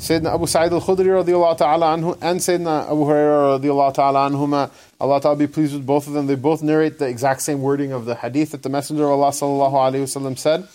Sayyidina 0.03 0.33
Abu 0.33 0.47
Sa'id 0.47 0.73
al-Khudri 0.73 1.05
radiallahu 1.05 1.57
ta'ala 1.57 1.95
anhu 1.95 2.17
and 2.19 2.39
Sayyidina 2.39 2.87
Abu 2.87 3.05
Hurairah 3.05 3.61
radiallahu 3.61 3.93
ta'ala 3.93 4.29
anhuma, 4.29 4.69
Allah 4.99 5.21
ta'ala 5.21 5.37
be 5.37 5.47
pleased 5.47 5.73
with 5.73 5.85
both 5.85 6.07
of 6.07 6.13
them. 6.13 6.27
They 6.27 6.35
both 6.35 6.61
narrate 6.61 6.99
the 6.99 7.07
exact 7.07 7.41
same 7.41 7.61
wording 7.61 7.93
of 7.93 8.03
the 8.03 8.15
hadith 8.15 8.51
that 8.51 8.63
the 8.63 8.69
Messenger 8.69 9.05
of 9.05 9.11
Allah 9.11 9.29
sallallahu 9.29 9.71
alayhi 9.71 10.03
wasallam 10.03 10.37
said. 10.37 10.67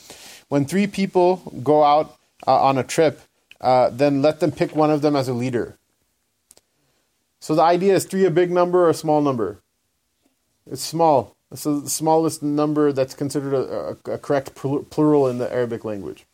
When 0.48 0.64
three 0.64 0.86
people 0.86 1.42
go 1.62 1.84
out 1.84 2.16
uh, 2.46 2.58
on 2.58 2.78
a 2.78 2.82
trip, 2.84 3.20
uh, 3.60 3.90
then 3.90 4.22
let 4.22 4.40
them 4.40 4.50
pick 4.50 4.74
one 4.74 4.90
of 4.90 5.02
them 5.02 5.14
as 5.14 5.28
a 5.28 5.34
leader. 5.34 5.76
So 7.40 7.54
the 7.54 7.62
idea 7.62 7.96
is 7.96 8.06
three 8.06 8.24
a 8.24 8.30
big 8.30 8.50
number 8.50 8.86
or 8.86 8.88
a 8.88 8.94
small 8.94 9.20
number? 9.20 9.58
It's 10.70 10.80
small. 10.82 11.31
So 11.55 11.79
the 11.79 11.89
smallest 11.89 12.41
number 12.41 12.91
that's 12.91 13.13
considered 13.13 13.53
a, 13.53 13.97
a, 14.09 14.13
a 14.13 14.17
correct 14.17 14.55
plural 14.55 15.27
in 15.27 15.37
the 15.37 15.51
Arabic 15.53 15.85
language. 15.85 16.25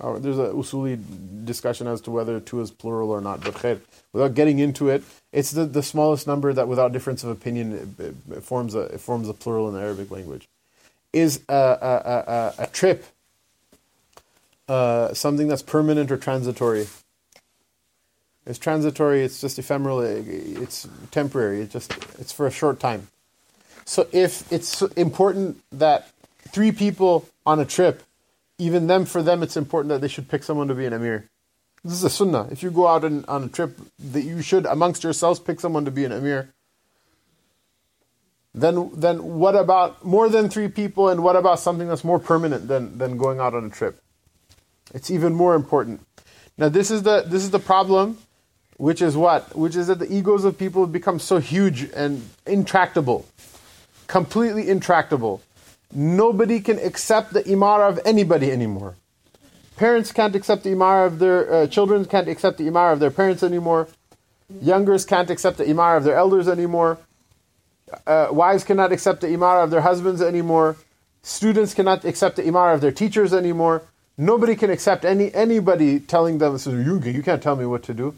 Oh, 0.00 0.18
there's 0.18 0.38
a 0.38 0.48
usuli 0.48 0.98
discussion 1.44 1.88
as 1.88 2.00
to 2.02 2.10
whether 2.10 2.38
two 2.38 2.60
is 2.60 2.70
plural 2.70 3.10
or 3.10 3.20
not. 3.20 3.42
But 3.42 3.54
khair, 3.54 3.80
without 4.12 4.34
getting 4.34 4.60
into 4.60 4.88
it, 4.88 5.02
it's 5.32 5.50
the, 5.50 5.66
the 5.66 5.82
smallest 5.82 6.26
number 6.26 6.52
that, 6.52 6.68
without 6.68 6.92
difference 6.92 7.24
of 7.24 7.30
opinion, 7.30 7.96
it, 7.98 8.14
it 8.36 8.42
forms 8.44 8.74
a 8.74 8.82
it 8.82 9.00
forms 9.00 9.28
a 9.28 9.34
plural 9.34 9.68
in 9.68 9.74
the 9.74 9.80
Arabic 9.80 10.10
language. 10.10 10.48
Is 11.12 11.40
a 11.48 11.52
a, 11.52 12.62
a, 12.62 12.64
a 12.64 12.66
trip 12.68 13.04
uh, 14.68 15.12
something 15.14 15.48
that's 15.48 15.62
permanent 15.62 16.12
or 16.12 16.16
transitory? 16.16 16.86
It's 18.46 18.58
transitory. 18.58 19.24
It's 19.24 19.40
just 19.40 19.58
ephemeral. 19.58 20.00
It's 20.00 20.88
temporary. 21.10 21.60
It's 21.62 21.72
just 21.72 21.92
it's 22.18 22.32
for 22.32 22.46
a 22.46 22.50
short 22.50 22.78
time. 22.78 23.08
So 23.88 24.06
if 24.12 24.52
it's 24.52 24.82
important 24.82 25.62
that 25.72 26.10
three 26.48 26.72
people 26.72 27.26
on 27.46 27.58
a 27.58 27.64
trip, 27.64 28.02
even 28.58 28.86
them 28.86 29.06
for 29.06 29.22
them, 29.22 29.42
it's 29.42 29.56
important 29.56 29.88
that 29.88 30.02
they 30.02 30.08
should 30.08 30.28
pick 30.28 30.42
someone 30.42 30.68
to 30.68 30.74
be 30.74 30.84
an 30.84 30.92
emir. 30.92 31.24
This 31.82 31.94
is 31.94 32.04
a 32.04 32.10
sunnah. 32.10 32.48
If 32.50 32.62
you 32.62 32.70
go 32.70 32.86
out 32.86 33.02
on, 33.02 33.24
on 33.24 33.44
a 33.44 33.48
trip, 33.48 33.78
that 33.98 34.24
you 34.24 34.42
should 34.42 34.66
amongst 34.66 35.04
yourselves 35.04 35.40
pick 35.40 35.58
someone 35.58 35.86
to 35.86 35.90
be 35.90 36.04
an 36.04 36.12
emir. 36.12 36.50
Then, 38.52 38.90
then 38.92 39.38
what 39.38 39.56
about 39.56 40.04
more 40.04 40.28
than 40.28 40.50
three 40.50 40.68
people, 40.68 41.08
and 41.08 41.22
what 41.22 41.34
about 41.34 41.58
something 41.58 41.88
that's 41.88 42.04
more 42.04 42.18
permanent 42.18 42.68
than, 42.68 42.98
than 42.98 43.16
going 43.16 43.40
out 43.40 43.54
on 43.54 43.64
a 43.64 43.70
trip? 43.70 44.02
It's 44.92 45.10
even 45.10 45.32
more 45.32 45.54
important. 45.54 46.06
Now, 46.58 46.68
this 46.68 46.90
is 46.90 47.04
the 47.04 47.24
this 47.26 47.42
is 47.42 47.52
the 47.52 47.58
problem, 47.58 48.18
which 48.76 49.00
is 49.00 49.16
what, 49.16 49.56
which 49.56 49.76
is 49.76 49.86
that 49.86 49.98
the 49.98 50.12
egos 50.12 50.44
of 50.44 50.58
people 50.58 50.82
have 50.82 50.92
become 50.92 51.18
so 51.18 51.38
huge 51.38 51.84
and 51.94 52.28
intractable 52.44 53.24
completely 54.08 54.68
intractable. 54.68 55.40
nobody 55.94 56.60
can 56.60 56.78
accept 56.78 57.32
the 57.32 57.42
imara 57.44 57.88
of 57.88 58.00
anybody 58.04 58.50
anymore. 58.50 58.94
Parents 59.76 60.12
can't 60.12 60.34
accept 60.34 60.64
the 60.64 60.70
imara 60.70 61.06
of 61.06 61.18
their 61.18 61.52
uh, 61.52 61.66
children, 61.66 62.04
can't 62.04 62.28
accept 62.28 62.58
the 62.58 62.66
imara 62.66 62.92
of 62.92 63.00
their 63.00 63.10
parents 63.10 63.42
anymore. 63.42 63.88
Youngers 64.60 65.04
can't 65.04 65.30
accept 65.30 65.56
the 65.56 65.64
imara 65.64 65.96
of 65.96 66.04
their 66.04 66.16
elders 66.16 66.48
anymore. 66.48 66.98
Uh, 68.06 68.28
wives 68.30 68.64
cannot 68.64 68.92
accept 68.92 69.20
the 69.20 69.28
imara 69.28 69.64
of 69.64 69.70
their 69.70 69.80
husbands 69.82 70.20
anymore. 70.20 70.76
Students 71.22 71.74
cannot 71.74 72.04
accept 72.04 72.36
the 72.36 72.42
imara 72.42 72.74
of 72.74 72.80
their 72.80 72.92
teachers 72.92 73.32
anymore. 73.32 73.82
Nobody 74.16 74.56
can 74.56 74.70
accept 74.70 75.04
any 75.04 75.32
anybody 75.32 76.00
telling 76.00 76.38
them, 76.38 76.58
you, 76.66 76.98
you 77.00 77.22
can't 77.22 77.42
tell 77.42 77.56
me 77.56 77.66
what 77.66 77.82
to 77.84 77.94
do. 77.94 78.14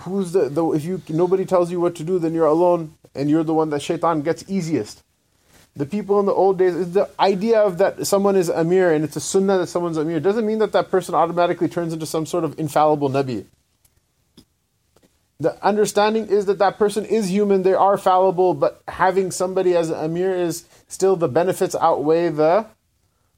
Who's 0.00 0.32
the, 0.32 0.48
the 0.48 0.64
if 0.72 0.84
you 0.84 1.00
nobody 1.08 1.46
tells 1.46 1.70
you 1.70 1.80
what 1.80 1.94
to 1.96 2.04
do, 2.04 2.18
then 2.18 2.34
you're 2.34 2.46
alone 2.46 2.94
and 3.14 3.30
you're 3.30 3.44
the 3.44 3.54
one 3.54 3.70
that 3.70 3.80
shaitan 3.80 4.20
gets 4.20 4.44
easiest. 4.48 5.02
The 5.76 5.86
people 5.86 6.18
in 6.20 6.26
the 6.26 6.32
old 6.32 6.58
days, 6.58 6.92
the 6.92 7.08
idea 7.18 7.60
of 7.60 7.78
that 7.78 8.06
someone 8.06 8.36
is 8.36 8.48
Amir 8.48 8.92
and 8.92 9.04
it's 9.04 9.16
a 9.16 9.20
sunnah 9.20 9.58
that 9.58 9.68
someone's 9.68 9.96
Amir 9.96 10.20
doesn't 10.20 10.44
mean 10.44 10.58
that 10.58 10.72
that 10.72 10.90
person 10.90 11.14
automatically 11.14 11.68
turns 11.68 11.92
into 11.92 12.06
some 12.06 12.26
sort 12.26 12.44
of 12.44 12.58
infallible 12.58 13.08
Nabi. 13.08 13.46
The 15.38 15.62
understanding 15.64 16.26
is 16.26 16.46
that 16.46 16.58
that 16.58 16.76
person 16.76 17.06
is 17.06 17.30
human, 17.30 17.62
they 17.62 17.72
are 17.72 17.96
fallible, 17.96 18.52
but 18.52 18.82
having 18.88 19.30
somebody 19.30 19.74
as 19.74 19.90
Amir 19.90 20.34
is 20.34 20.66
still 20.88 21.16
the 21.16 21.28
benefits 21.28 21.74
outweigh 21.74 22.28
the 22.28 22.66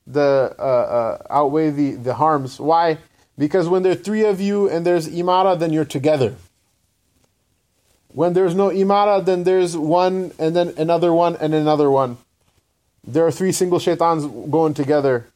the 0.06 0.54
uh, 0.58 0.62
uh, 0.62 1.22
outweigh 1.30 1.70
the, 1.70 1.92
the 1.92 2.14
harms. 2.14 2.58
Why? 2.58 2.98
Because 3.38 3.68
when 3.68 3.82
there 3.82 3.92
are 3.92 3.96
three 3.96 4.24
of 4.24 4.40
you 4.40 4.68
and 4.68 4.84
there's 4.84 5.08
imara, 5.08 5.58
then 5.58 5.72
you're 5.72 5.84
together. 5.84 6.34
When 8.12 8.34
there's 8.34 8.54
no 8.54 8.68
imara, 8.68 9.24
then 9.24 9.44
there's 9.44 9.76
one 9.76 10.32
and 10.38 10.54
then 10.54 10.74
another 10.76 11.12
one 11.12 11.36
and 11.36 11.54
another 11.54 11.90
one. 11.90 12.18
There 13.04 13.26
are 13.26 13.32
three 13.32 13.52
single 13.52 13.78
shaitans 13.78 14.26
going 14.50 14.74
together. 14.74 15.26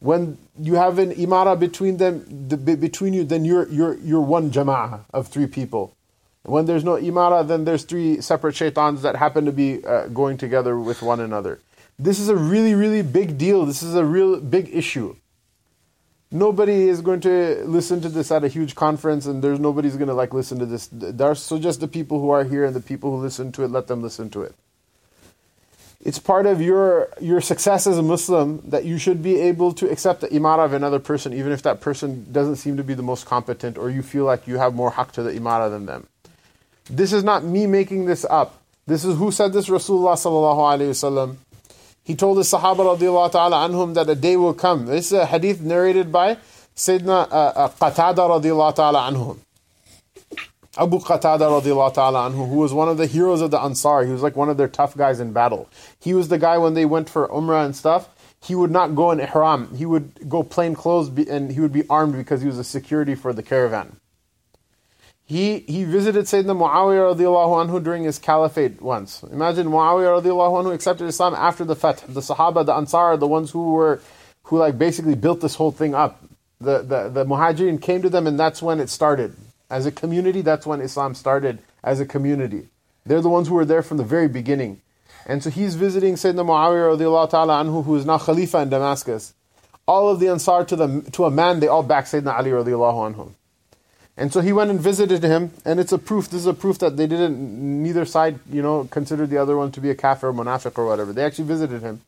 When 0.00 0.36
you 0.58 0.74
have 0.74 0.98
an 0.98 1.12
imara 1.12 1.58
between 1.58 1.96
them, 1.96 2.48
the, 2.48 2.56
between 2.56 3.14
you, 3.14 3.24
then 3.24 3.44
you're 3.44 3.68
you're 3.68 3.96
you're 3.98 4.20
one 4.20 4.50
jama'ah 4.50 5.00
of 5.12 5.28
three 5.28 5.46
people. 5.46 5.94
When 6.42 6.66
there's 6.66 6.84
no 6.84 6.96
imara, 6.96 7.46
then 7.46 7.64
there's 7.64 7.84
three 7.84 8.20
separate 8.20 8.54
shaitans 8.54 9.00
that 9.02 9.16
happen 9.16 9.46
to 9.46 9.52
be 9.52 9.82
uh, 9.84 10.08
going 10.08 10.36
together 10.36 10.78
with 10.78 11.00
one 11.00 11.20
another. 11.20 11.60
This 11.98 12.18
is 12.18 12.28
a 12.28 12.36
really, 12.36 12.74
really 12.74 13.02
big 13.02 13.38
deal. 13.38 13.64
This 13.64 13.82
is 13.82 13.94
a 13.94 14.04
real 14.04 14.40
big 14.40 14.68
issue. 14.74 15.16
Nobody 16.34 16.88
is 16.88 17.00
going 17.00 17.20
to 17.20 17.62
listen 17.64 18.00
to 18.00 18.08
this 18.08 18.32
at 18.32 18.42
a 18.42 18.48
huge 18.48 18.74
conference, 18.74 19.24
and 19.24 19.40
there's 19.40 19.60
nobody's 19.60 19.94
going 19.94 20.08
to 20.08 20.14
like 20.14 20.34
listen 20.34 20.58
to 20.58 20.66
this. 20.66 20.90
So 21.38 21.60
just 21.60 21.80
the 21.80 21.86
people 21.86 22.18
who 22.20 22.30
are 22.30 22.42
here 22.42 22.64
and 22.64 22.74
the 22.74 22.80
people 22.80 23.12
who 23.12 23.22
listen 23.22 23.52
to 23.52 23.62
it. 23.62 23.70
Let 23.70 23.86
them 23.86 24.02
listen 24.02 24.30
to 24.30 24.42
it. 24.42 24.52
It's 26.00 26.18
part 26.18 26.46
of 26.46 26.60
your 26.60 27.08
your 27.20 27.40
success 27.40 27.86
as 27.86 27.98
a 27.98 28.02
Muslim 28.02 28.68
that 28.70 28.84
you 28.84 28.98
should 28.98 29.22
be 29.22 29.38
able 29.42 29.72
to 29.74 29.88
accept 29.88 30.22
the 30.22 30.28
imara 30.28 30.64
of 30.64 30.72
another 30.72 30.98
person, 30.98 31.32
even 31.32 31.52
if 31.52 31.62
that 31.62 31.80
person 31.80 32.26
doesn't 32.32 32.56
seem 32.56 32.76
to 32.78 32.82
be 32.82 32.94
the 32.94 33.04
most 33.04 33.26
competent, 33.26 33.78
or 33.78 33.88
you 33.88 34.02
feel 34.02 34.24
like 34.24 34.48
you 34.48 34.58
have 34.58 34.74
more 34.74 34.90
haqq 34.90 35.12
to 35.12 35.22
the 35.22 35.30
imara 35.30 35.70
than 35.70 35.86
them. 35.86 36.08
This 36.90 37.12
is 37.12 37.22
not 37.22 37.44
me 37.44 37.68
making 37.68 38.06
this 38.06 38.26
up. 38.28 38.60
This 38.86 39.04
is 39.04 39.16
who 39.16 39.30
said 39.30 39.52
this, 39.52 39.68
Rasulullah 39.68 40.18
sallallahu 40.18 40.58
alaihi 40.58 40.90
wasallam. 40.90 41.36
He 42.04 42.14
told 42.14 42.36
the 42.36 42.42
Sahaba 42.42 42.98
radiallahu 42.98 43.32
ta'ala 43.32 43.68
anhum 43.68 43.94
that 43.94 44.08
a 44.10 44.14
day 44.14 44.36
will 44.36 44.54
come. 44.54 44.86
This 44.86 45.06
is 45.06 45.12
a 45.12 45.26
hadith 45.26 45.62
narrated 45.62 46.12
by 46.12 46.36
Sayyidina 46.76 47.32
uh, 47.32 47.34
uh, 47.34 47.68
Qatada 47.70 48.42
radiallahu 48.42 48.74
ta'ala 48.76 49.10
anhum. 49.10 49.38
Abu 50.76 50.98
Qatada 50.98 51.62
radiallahu 51.62 51.94
ta'ala 51.94 52.30
anhu, 52.30 52.48
who 52.48 52.56
was 52.56 52.74
one 52.74 52.88
of 52.88 52.98
the 52.98 53.06
heroes 53.06 53.40
of 53.40 53.50
the 53.50 53.58
Ansar. 53.58 54.04
He 54.04 54.12
was 54.12 54.22
like 54.22 54.36
one 54.36 54.50
of 54.50 54.58
their 54.58 54.68
tough 54.68 54.96
guys 54.96 55.18
in 55.18 55.32
battle. 55.32 55.68
He 55.98 56.12
was 56.12 56.28
the 56.28 56.38
guy 56.38 56.58
when 56.58 56.74
they 56.74 56.84
went 56.84 57.08
for 57.08 57.26
Umrah 57.28 57.64
and 57.64 57.74
stuff, 57.74 58.08
he 58.44 58.54
would 58.54 58.70
not 58.70 58.94
go 58.94 59.10
in 59.10 59.20
ihram. 59.20 59.74
He 59.74 59.86
would 59.86 60.28
go 60.28 60.42
plain 60.42 60.74
clothes 60.74 61.08
and 61.28 61.50
he 61.50 61.60
would 61.60 61.72
be 61.72 61.88
armed 61.88 62.14
because 62.14 62.42
he 62.42 62.46
was 62.46 62.58
a 62.58 62.64
security 62.64 63.14
for 63.14 63.32
the 63.32 63.42
caravan. 63.42 63.96
He, 65.26 65.60
he 65.60 65.84
visited 65.84 66.26
Sayyidina 66.26 66.54
Muawiyah 66.54 67.16
radiallahu 67.16 67.66
anhu 67.66 67.82
during 67.82 68.04
his 68.04 68.18
caliphate 68.18 68.82
once. 68.82 69.22
Imagine 69.22 69.68
Muawiyah 69.68 70.22
radiallahu 70.22 70.64
anhu 70.64 70.74
accepted 70.74 71.06
Islam 71.06 71.34
after 71.34 71.64
the 71.64 71.74
Fath. 71.74 72.04
The 72.06 72.20
Sahaba, 72.20 72.66
the 72.66 72.74
Ansar 72.74 73.16
the 73.16 73.26
ones 73.26 73.50
who 73.50 73.72
were, 73.72 74.02
who 74.44 74.58
like 74.58 74.76
basically 74.76 75.14
built 75.14 75.40
this 75.40 75.54
whole 75.54 75.70
thing 75.70 75.94
up. 75.94 76.22
The, 76.60 76.82
the, 76.82 77.08
the 77.08 77.24
Muhajirin 77.24 77.80
came 77.80 78.02
to 78.02 78.10
them 78.10 78.26
and 78.26 78.38
that's 78.38 78.60
when 78.60 78.80
it 78.80 78.90
started. 78.90 79.34
As 79.70 79.86
a 79.86 79.90
community, 79.90 80.42
that's 80.42 80.66
when 80.66 80.82
Islam 80.82 81.14
started 81.14 81.58
as 81.82 82.00
a 82.00 82.06
community. 82.06 82.68
They're 83.06 83.22
the 83.22 83.30
ones 83.30 83.48
who 83.48 83.54
were 83.54 83.64
there 83.64 83.82
from 83.82 83.96
the 83.96 84.04
very 84.04 84.28
beginning. 84.28 84.82
And 85.26 85.42
so 85.42 85.48
he's 85.48 85.74
visiting 85.74 86.14
Sayyidina 86.14 86.44
Muawiyah 86.44 86.98
radiallahu 86.98 87.30
ta'ala 87.30 87.64
anhu, 87.64 87.82
who 87.84 87.96
is 87.96 88.04
now 88.04 88.18
Khalifa 88.18 88.58
in 88.58 88.68
Damascus. 88.68 89.32
All 89.86 90.10
of 90.10 90.20
the 90.20 90.28
Ansar 90.28 90.64
to, 90.66 90.76
the, 90.76 91.10
to 91.12 91.24
a 91.24 91.30
man, 91.30 91.60
they 91.60 91.68
all 91.68 91.82
back 91.82 92.04
Sayyidina 92.04 92.36
Ali 92.36 92.50
radiallahu 92.50 93.14
anhu. 93.14 93.32
And 94.16 94.32
so 94.32 94.40
he 94.40 94.52
went 94.52 94.70
and 94.70 94.80
visited 94.80 95.24
him, 95.24 95.50
and 95.64 95.80
it's 95.80 95.92
a 95.92 95.98
proof. 95.98 96.28
This 96.28 96.40
is 96.40 96.46
a 96.46 96.54
proof 96.54 96.78
that 96.78 96.96
they 96.96 97.08
didn't, 97.08 97.82
neither 97.82 98.04
side, 98.04 98.38
you 98.48 98.62
know, 98.62 98.84
considered 98.84 99.28
the 99.28 99.38
other 99.38 99.56
one 99.56 99.72
to 99.72 99.80
be 99.80 99.90
a 99.90 99.94
kafir, 99.94 100.28
or 100.28 100.32
munafiq, 100.32 100.78
or 100.78 100.86
whatever. 100.86 101.12
They 101.12 101.24
actually 101.24 101.46
visited 101.46 101.82
him. 101.82 102.00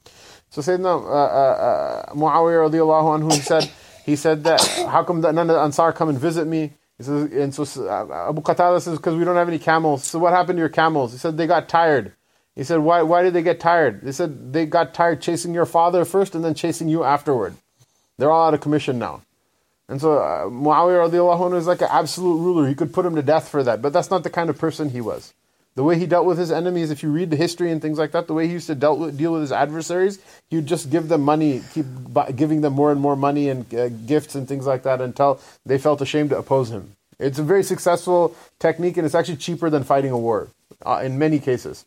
So 0.50 0.62
Sayyidina 0.62 0.86
uh, 0.86 1.08
uh, 1.08 2.10
uh, 2.10 2.14
Muawiyah 2.14 2.70
radiallahu 2.70 3.18
anhu, 3.18 3.32
he 3.32 3.40
said, 3.40 3.70
he 4.04 4.14
said 4.14 4.44
that, 4.44 4.60
how 4.88 5.02
come 5.02 5.20
that 5.22 5.34
none 5.34 5.50
of 5.50 5.56
the 5.56 5.60
Ansar 5.60 5.92
come 5.92 6.08
and 6.08 6.18
visit 6.18 6.46
me? 6.46 6.72
He 6.96 7.02
says, 7.02 7.32
and 7.32 7.52
so 7.52 7.64
uh, 7.88 8.28
Abu 8.30 8.40
Qatada 8.40 8.80
says, 8.80 8.96
because 8.96 9.16
we 9.16 9.24
don't 9.24 9.34
have 9.34 9.48
any 9.48 9.58
camels. 9.58 10.04
So 10.04 10.20
what 10.20 10.32
happened 10.32 10.58
to 10.58 10.60
your 10.60 10.68
camels? 10.68 11.10
He 11.10 11.18
said, 11.18 11.36
they 11.36 11.48
got 11.48 11.68
tired. 11.68 12.12
He 12.54 12.62
said, 12.62 12.78
why, 12.78 13.02
why 13.02 13.22
did 13.22 13.34
they 13.34 13.42
get 13.42 13.58
tired? 13.58 14.00
They 14.02 14.12
said, 14.12 14.52
they 14.52 14.64
got 14.64 14.94
tired 14.94 15.20
chasing 15.20 15.52
your 15.52 15.66
father 15.66 16.04
first 16.04 16.36
and 16.36 16.44
then 16.44 16.54
chasing 16.54 16.88
you 16.88 17.02
afterward. 17.02 17.56
They're 18.16 18.30
all 18.30 18.46
out 18.46 18.54
of 18.54 18.60
commission 18.60 18.98
now. 18.98 19.22
And 19.88 20.00
so 20.00 20.18
uh, 20.18 20.46
Muawiyah 20.46 21.10
radiallahu 21.10 21.50
anhu 21.50 21.56
is 21.56 21.66
like 21.66 21.80
an 21.80 21.88
absolute 21.90 22.38
ruler. 22.38 22.66
He 22.66 22.74
could 22.74 22.92
put 22.92 23.06
him 23.06 23.14
to 23.14 23.22
death 23.22 23.48
for 23.48 23.62
that. 23.62 23.82
But 23.82 23.92
that's 23.92 24.10
not 24.10 24.24
the 24.24 24.30
kind 24.30 24.50
of 24.50 24.58
person 24.58 24.90
he 24.90 25.00
was. 25.00 25.32
The 25.76 25.84
way 25.84 25.98
he 25.98 26.06
dealt 26.06 26.24
with 26.24 26.38
his 26.38 26.50
enemies, 26.50 26.90
if 26.90 27.02
you 27.02 27.10
read 27.10 27.30
the 27.30 27.36
history 27.36 27.70
and 27.70 27.82
things 27.82 27.98
like 27.98 28.12
that, 28.12 28.26
the 28.26 28.32
way 28.32 28.46
he 28.46 28.54
used 28.54 28.66
to 28.68 28.74
dealt 28.74 28.98
with, 28.98 29.18
deal 29.18 29.32
with 29.32 29.42
his 29.42 29.52
adversaries, 29.52 30.18
he 30.48 30.56
would 30.56 30.66
just 30.66 30.90
give 30.90 31.08
them 31.08 31.20
money, 31.20 31.62
keep 31.74 31.84
giving 32.34 32.62
them 32.62 32.72
more 32.72 32.90
and 32.90 33.00
more 33.00 33.14
money 33.14 33.50
and 33.50 33.72
uh, 33.74 33.90
gifts 33.90 34.34
and 34.34 34.48
things 34.48 34.66
like 34.66 34.84
that 34.84 35.02
until 35.02 35.38
they 35.66 35.76
felt 35.76 36.00
ashamed 36.00 36.30
to 36.30 36.38
oppose 36.38 36.70
him. 36.70 36.96
It's 37.18 37.38
a 37.38 37.42
very 37.42 37.62
successful 37.62 38.34
technique 38.58 38.96
and 38.96 39.04
it's 39.04 39.14
actually 39.14 39.36
cheaper 39.36 39.68
than 39.68 39.84
fighting 39.84 40.12
a 40.12 40.18
war 40.18 40.48
uh, 40.84 41.02
in 41.04 41.18
many 41.18 41.38
cases. 41.38 41.84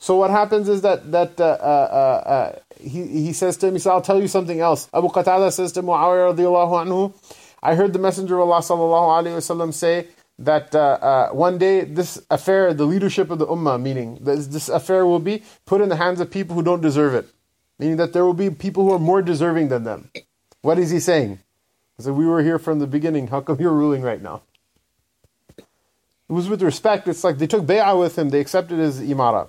So 0.00 0.16
what 0.16 0.30
happens 0.30 0.68
is 0.68 0.82
that 0.82 1.10
that 1.10 1.40
uh, 1.40 1.44
uh, 1.44 2.22
uh 2.26 2.58
he 2.80 3.06
he 3.06 3.32
says 3.32 3.56
to 3.58 3.66
him, 3.66 3.76
he 3.76 3.90
"I'll 3.90 4.00
tell 4.00 4.20
you 4.20 4.28
something 4.28 4.60
else." 4.60 4.88
Abu 4.94 5.08
Qatada 5.08 5.52
says 5.52 5.72
to 5.72 5.82
Muawiyah 5.82 6.36
radiallahu 6.36 6.86
anhu, 6.86 7.12
I 7.62 7.74
heard 7.74 7.92
the 7.92 7.98
Messenger 7.98 8.38
of 8.38 8.48
Allah 8.48 8.60
sallallahu 8.60 9.22
alaihi 9.22 9.36
wasallam 9.36 9.74
say 9.74 10.08
that 10.38 10.74
uh, 10.74 10.98
uh, 11.00 11.28
one 11.30 11.58
day 11.58 11.82
this 11.82 12.22
affair, 12.30 12.72
the 12.72 12.86
leadership 12.86 13.30
of 13.30 13.38
the 13.38 13.46
ummah, 13.46 13.80
meaning 13.80 14.18
this, 14.20 14.46
this 14.46 14.68
affair 14.68 15.04
will 15.04 15.18
be 15.18 15.42
put 15.66 15.80
in 15.80 15.88
the 15.88 15.96
hands 15.96 16.20
of 16.20 16.30
people 16.30 16.54
who 16.54 16.62
don't 16.62 16.80
deserve 16.80 17.14
it, 17.14 17.28
meaning 17.78 17.96
that 17.96 18.12
there 18.12 18.24
will 18.24 18.34
be 18.34 18.50
people 18.50 18.84
who 18.84 18.92
are 18.92 18.98
more 18.98 19.22
deserving 19.22 19.68
than 19.68 19.84
them. 19.84 20.10
What 20.62 20.78
is 20.78 20.90
he 20.90 21.00
saying? 21.00 21.40
He 21.96 22.04
said, 22.04 22.14
"We 22.14 22.26
were 22.26 22.42
here 22.42 22.58
from 22.58 22.78
the 22.78 22.86
beginning. 22.86 23.28
How 23.28 23.40
come 23.40 23.60
you're 23.60 23.72
ruling 23.72 24.02
right 24.02 24.22
now?" 24.22 24.42
It 25.56 26.32
was 26.32 26.48
with 26.48 26.62
respect. 26.62 27.08
It's 27.08 27.24
like 27.24 27.38
they 27.38 27.46
took 27.46 27.64
bay'ah 27.64 27.98
with 27.98 28.18
him. 28.18 28.28
They 28.28 28.40
accepted 28.40 28.78
his 28.78 29.00
imara. 29.00 29.48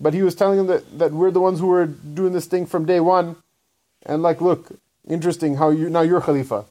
But 0.00 0.12
he 0.14 0.22
was 0.22 0.34
telling 0.34 0.58
them 0.58 0.66
that, 0.66 0.98
that 0.98 1.12
we're 1.12 1.30
the 1.30 1.40
ones 1.40 1.60
who 1.60 1.68
were 1.68 1.86
doing 1.86 2.32
this 2.32 2.46
thing 2.46 2.66
from 2.66 2.84
day 2.84 3.00
one. 3.00 3.36
And 4.04 4.22
like, 4.22 4.40
look, 4.40 4.68
interesting 5.08 5.56
how 5.56 5.70
you 5.70 5.88
now 5.88 6.02
you're 6.02 6.20
Khalifa. 6.20 6.64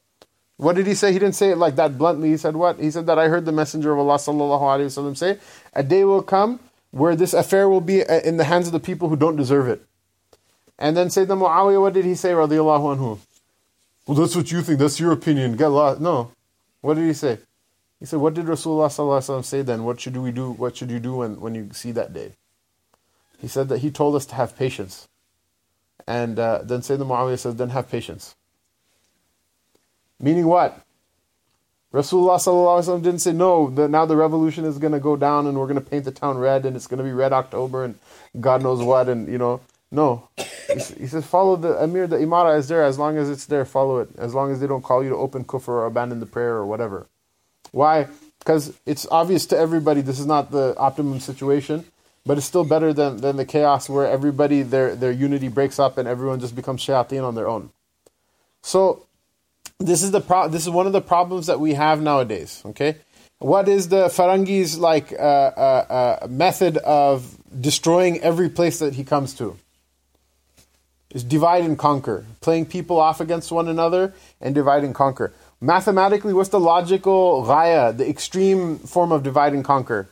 What 0.58 0.76
did 0.76 0.88
he 0.88 0.96
say? 0.96 1.14
He 1.14 1.20
didn't 1.20 1.36
say 1.36 1.52
it 1.52 1.58
like 1.58 1.76
that 1.76 1.98
bluntly. 1.98 2.30
He 2.30 2.38
said 2.38 2.56
what? 2.56 2.80
He 2.80 2.90
said 2.90 3.06
that 3.06 3.20
I 3.20 3.28
heard 3.28 3.46
the 3.46 3.52
Messenger 3.52 3.94
of 3.94 4.00
Allah 4.00 4.16
sallallahu 4.16 4.62
alaihi 4.62 4.88
wasallam 4.88 5.16
say, 5.16 5.38
"A 5.74 5.84
day 5.84 6.04
will 6.04 6.24
come 6.24 6.60
where 6.90 7.16
this 7.16 7.34
affair 7.34 7.70
will 7.70 7.82
be 7.82 8.04
uh, 8.04 8.22
in 8.22 8.38
the 8.38 8.44
hands 8.44 8.66
of 8.66 8.74
the 8.74 8.80
people 8.80 9.08
who 9.08 9.16
don't 9.16 9.36
deserve 9.36 9.68
it." 9.68 9.86
And 10.80 10.98
then 10.98 11.08
Sayyidina 11.08 11.38
Muawiyah, 11.38 11.82
what 11.82 11.94
did 11.94 12.06
he 12.06 12.16
say? 12.16 12.32
Radiallahu 12.32 12.98
anhu. 12.98 13.20
Well, 14.08 14.18
that's 14.18 14.36
what 14.36 14.52
you 14.52 14.62
think. 14.64 14.80
That's 14.80 15.00
your 15.00 15.12
opinion. 15.12 15.58
Get 15.58 15.68
lost. 15.68 16.02
No. 16.02 16.32
What 16.82 16.96
did 16.96 17.06
he 17.06 17.14
say? 17.14 17.38
He 18.00 18.08
said, 18.08 18.20
"What 18.20 18.34
did 18.34 18.46
Rasulullah 18.46 18.90
sallallahu 18.90 19.22
alaihi 19.22 19.42
wasallam 19.42 19.46
say 19.46 19.62
then? 19.62 19.84
What 19.84 20.00
should 20.00 20.18
we 20.18 20.32
do? 20.32 20.52
What 20.52 20.76
should 20.76 20.90
you 20.90 21.00
do 21.00 21.18
when 21.18 21.40
when 21.40 21.54
you 21.54 21.70
see 21.72 21.92
that 21.92 22.14
day?" 22.14 22.32
He 23.40 23.48
said 23.48 23.70
that 23.70 23.80
he 23.80 23.92
told 23.92 24.16
us 24.16 24.26
to 24.28 24.36
have 24.36 24.58
patience. 24.58 25.08
And 26.08 26.40
uh, 26.40 26.62
then 26.64 26.82
Sayyidina 26.82 27.06
Muawiyah 27.06 27.38
says, 27.38 27.56
"Then 27.56 27.70
have 27.70 27.92
patience." 27.92 28.34
Meaning 30.20 30.48
what? 30.48 30.82
Rasulullah 31.94 33.02
didn't 33.02 33.20
say, 33.20 33.32
no, 33.32 33.70
the, 33.70 33.88
now 33.88 34.06
the 34.06 34.16
revolution 34.16 34.66
is 34.66 34.78
going 34.78 34.94
to 34.94 35.00
go 35.00 35.16
down 35.16 35.48
and 35.48 35.58
we're 35.58 35.68
going 35.68 35.82
to 35.82 35.90
paint 35.90 36.06
the 36.06 36.12
town 36.12 36.38
red 36.38 36.66
and 36.66 36.76
it's 36.76 36.88
going 36.88 36.98
to 36.98 37.04
be 37.04 37.12
red 37.12 37.34
October 37.34 37.86
and 37.86 37.98
God 38.40 38.62
knows 38.62 38.84
what. 38.84 39.08
And, 39.08 39.28
you 39.28 39.38
know, 39.38 39.62
no. 39.90 40.28
He, 40.68 41.08
says, 41.08 41.26
follow 41.26 41.56
the 41.56 41.82
Amir, 41.82 42.08
the 42.08 42.18
Imara 42.18 42.58
is 42.58 42.68
there. 42.68 42.84
As 42.84 43.00
long 43.00 43.18
as 43.18 43.30
it's 43.30 43.46
there, 43.46 43.64
follow 43.64 44.00
it. 44.00 44.10
As 44.18 44.34
long 44.34 44.52
as 44.52 44.60
they 44.60 44.68
don't 44.68 44.84
call 44.84 45.04
you 45.04 45.10
to 45.10 45.16
open 45.16 45.46
kufr 45.46 45.70
or 45.70 45.86
abandon 45.86 46.20
the 46.20 46.26
prayer 46.26 46.56
or 46.56 46.66
whatever. 46.66 47.08
Why? 47.72 48.08
Because 48.40 48.78
it's 48.86 49.08
obvious 49.10 49.46
to 49.48 49.58
everybody 49.58 50.02
this 50.02 50.20
is 50.20 50.26
not 50.26 50.52
the 50.52 50.76
optimum 50.78 51.20
situation. 51.20 51.86
but 52.28 52.38
it's 52.38 52.46
still 52.46 52.66
better 52.66 52.92
than, 52.94 53.18
than 53.18 53.38
the 53.38 53.46
chaos 53.46 53.90
where 53.90 54.06
everybody 54.06 54.62
their 54.62 54.96
their 54.96 55.12
unity 55.12 55.48
breaks 55.48 55.80
up 55.80 55.98
and 55.98 56.08
everyone 56.08 56.40
just 56.40 56.56
becomes 56.56 56.86
shayateen 56.86 57.24
on 57.24 57.36
their 57.36 57.48
own. 57.48 57.72
So 58.62 59.07
this 59.80 60.04
is 60.04 60.12
the 60.12 60.22
pro- 60.22 60.48
this 60.48 60.64
is 60.64 60.70
one 60.70 60.88
of 60.88 60.94
the 60.94 61.02
problems 61.02 61.48
that 61.48 61.60
we 61.60 61.74
have 61.74 62.02
nowadays. 62.02 62.62
Okay, 62.66 62.96
what 63.40 63.68
is 63.68 63.90
the 63.90 64.06
Farangi's 64.08 64.78
like 64.78 65.14
uh, 65.14 65.16
uh, 65.16 66.18
uh, 66.22 66.28
method 66.28 66.78
of 66.78 67.38
destroying 67.60 68.20
every 68.22 68.50
place 68.50 68.80
that 68.80 68.96
he 68.96 69.04
comes 69.04 69.34
to? 69.36 69.58
Is 71.12 71.24
divide 71.24 71.64
and 71.64 71.78
conquer, 71.78 72.26
playing 72.42 72.66
people 72.66 73.00
off 73.00 73.22
against 73.22 73.52
one 73.52 73.68
another 73.68 74.14
and 74.42 74.54
divide 74.54 74.84
and 74.84 74.94
conquer. 74.94 75.34
Mathematically, 75.62 76.34
what's 76.34 76.50
the 76.50 76.60
logical 76.60 77.44
ghaya, 77.46 77.96
the 77.96 78.08
extreme 78.08 78.78
form 78.78 79.12
of 79.12 79.24
divide 79.24 79.54
and 79.54 79.64
conquer? 79.64 80.10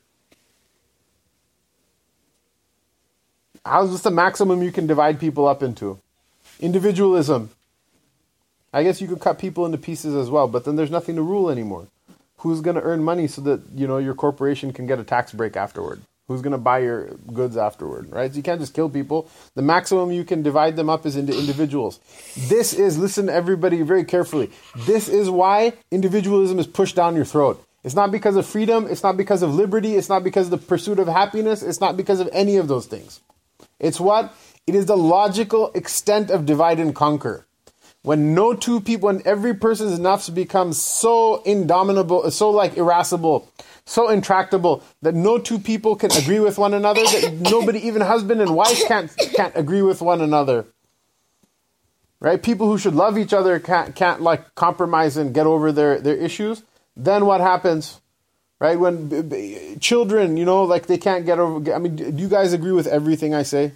How's 3.65 3.91
this 3.91 4.01
the 4.01 4.11
maximum 4.11 4.61
you 4.61 4.71
can 4.71 4.87
divide 4.87 5.19
people 5.19 5.47
up 5.47 5.63
into? 5.63 5.99
Individualism. 6.59 7.49
I 8.75 8.83
guess 8.83 8.99
you 8.99 9.07
could 9.07 9.21
cut 9.21 9.39
people 9.39 9.65
into 9.65 9.77
pieces 9.77 10.13
as 10.15 10.29
well, 10.29 10.49
but 10.49 10.65
then 10.65 10.75
there's 10.75 10.91
nothing 10.91 11.15
to 11.15 11.21
rule 11.21 11.49
anymore. 11.49 11.87
Who's 12.39 12.59
going 12.59 12.75
to 12.75 12.81
earn 12.81 13.05
money 13.05 13.25
so 13.25 13.39
that 13.43 13.61
you 13.73 13.87
know 13.87 13.99
your 13.99 14.13
corporation 14.13 14.73
can 14.73 14.85
get 14.85 14.99
a 14.99 15.03
tax 15.05 15.31
break 15.31 15.55
afterward? 15.55 16.01
Who's 16.27 16.41
going 16.41 16.51
to 16.51 16.57
buy 16.57 16.79
your 16.79 17.11
goods 17.31 17.55
afterward, 17.55 18.11
right? 18.11 18.29
So 18.29 18.35
you 18.35 18.43
can't 18.43 18.59
just 18.59 18.73
kill 18.73 18.89
people. 18.89 19.29
The 19.53 19.61
maximum 19.61 20.11
you 20.11 20.25
can 20.25 20.43
divide 20.43 20.75
them 20.75 20.89
up 20.89 21.05
is 21.05 21.15
into 21.15 21.31
individuals. 21.31 22.01
This 22.35 22.73
is, 22.73 22.97
listen 22.97 23.29
everybody 23.29 23.81
very 23.81 24.03
carefully. 24.03 24.51
This 24.85 25.07
is 25.07 25.29
why 25.29 25.71
individualism 25.89 26.59
is 26.59 26.67
pushed 26.67 26.97
down 26.97 27.15
your 27.15 27.23
throat. 27.23 27.65
It's 27.85 27.95
not 27.95 28.11
because 28.11 28.35
of 28.35 28.45
freedom. 28.45 28.87
It's 28.89 29.03
not 29.03 29.15
because 29.15 29.41
of 29.41 29.55
liberty. 29.55 29.95
It's 29.95 30.09
not 30.09 30.21
because 30.21 30.47
of 30.47 30.59
the 30.59 30.67
pursuit 30.67 30.99
of 30.99 31.07
happiness. 31.07 31.63
It's 31.63 31.79
not 31.79 31.95
because 31.95 32.19
of 32.19 32.27
any 32.33 32.57
of 32.57 32.67
those 32.67 32.87
things. 32.87 33.21
It's 33.79 34.01
what? 34.01 34.33
It 34.67 34.75
is 34.75 34.87
the 34.87 34.97
logical 34.97 35.71
extent 35.75 36.29
of 36.29 36.45
divide 36.45 36.81
and 36.81 36.93
conquer. 36.93 37.45
When 38.05 38.35
no 38.35 38.53
two 38.53 38.81
people, 38.81 39.07
when 39.07 39.23
every 39.25 39.55
person's 39.55 39.99
nafs 39.99 40.31
becomes 40.31 40.79
so 40.79 41.41
indomitable, 41.41 42.29
so 42.29 42.51
like 42.51 42.77
irascible, 42.77 43.51
so 43.87 44.09
intractable 44.09 44.83
that 45.01 45.15
no 45.15 45.39
two 45.39 45.57
people 45.57 45.95
can 45.95 46.11
agree 46.11 46.39
with 46.39 46.59
one 46.59 46.75
another, 46.75 47.01
that 47.01 47.33
nobody, 47.33 47.79
even 47.79 48.03
husband 48.03 48.41
and 48.41 48.55
wife, 48.55 48.87
can't, 48.87 49.11
can't 49.35 49.55
agree 49.55 49.81
with 49.81 50.03
one 50.03 50.21
another. 50.21 50.67
Right? 52.19 52.41
People 52.41 52.67
who 52.67 52.77
should 52.77 52.93
love 52.93 53.17
each 53.17 53.33
other 53.33 53.59
can't, 53.59 53.95
can't 53.95 54.21
like 54.21 54.53
compromise 54.53 55.17
and 55.17 55.33
get 55.33 55.47
over 55.47 55.71
their, 55.71 55.99
their 55.99 56.15
issues. 56.15 56.61
Then 56.95 57.25
what 57.25 57.41
happens? 57.41 58.01
Right? 58.59 58.79
When 58.79 59.09
b- 59.09 59.21
b- 59.23 59.77
children, 59.79 60.37
you 60.37 60.45
know, 60.45 60.63
like 60.63 60.85
they 60.85 60.99
can't 60.99 61.25
get 61.25 61.39
over, 61.39 61.73
I 61.73 61.79
mean, 61.79 61.95
do 61.95 62.21
you 62.21 62.29
guys 62.29 62.53
agree 62.53 62.71
with 62.71 62.85
everything 62.85 63.33
I 63.33 63.41
say? 63.41 63.71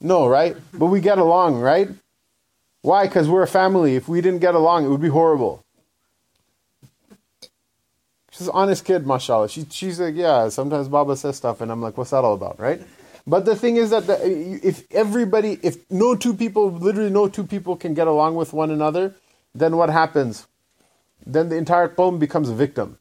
No, 0.00 0.28
right? 0.28 0.56
But 0.72 0.86
we 0.86 1.00
get 1.00 1.18
along, 1.18 1.58
right? 1.58 1.88
Why? 2.86 3.08
Because 3.08 3.28
we're 3.28 3.42
a 3.42 3.48
family. 3.48 3.96
If 3.96 4.08
we 4.08 4.20
didn't 4.20 4.38
get 4.38 4.54
along, 4.54 4.84
it 4.84 4.90
would 4.90 5.00
be 5.00 5.08
horrible. 5.08 5.64
She's 8.30 8.46
an 8.46 8.52
honest 8.54 8.84
kid, 8.84 9.04
mashallah. 9.04 9.48
She, 9.48 9.66
she's 9.68 9.98
like, 9.98 10.14
yeah, 10.14 10.50
sometimes 10.50 10.86
Baba 10.86 11.16
says 11.16 11.34
stuff, 11.34 11.60
and 11.60 11.72
I'm 11.72 11.82
like, 11.82 11.98
what's 11.98 12.10
that 12.10 12.22
all 12.22 12.34
about, 12.34 12.60
right? 12.60 12.80
But 13.26 13.44
the 13.44 13.56
thing 13.56 13.74
is 13.74 13.90
that 13.90 14.06
the, 14.06 14.20
if 14.62 14.84
everybody, 14.92 15.58
if 15.64 15.78
no 15.90 16.14
two 16.14 16.32
people, 16.32 16.70
literally 16.70 17.10
no 17.10 17.26
two 17.26 17.42
people 17.42 17.74
can 17.74 17.92
get 17.92 18.06
along 18.06 18.36
with 18.36 18.52
one 18.52 18.70
another, 18.70 19.16
then 19.52 19.76
what 19.76 19.90
happens? 19.90 20.46
Then 21.26 21.48
the 21.48 21.56
entire 21.56 21.88
qawm 21.88 22.20
becomes 22.20 22.48
a 22.48 22.54
victim. 22.54 22.98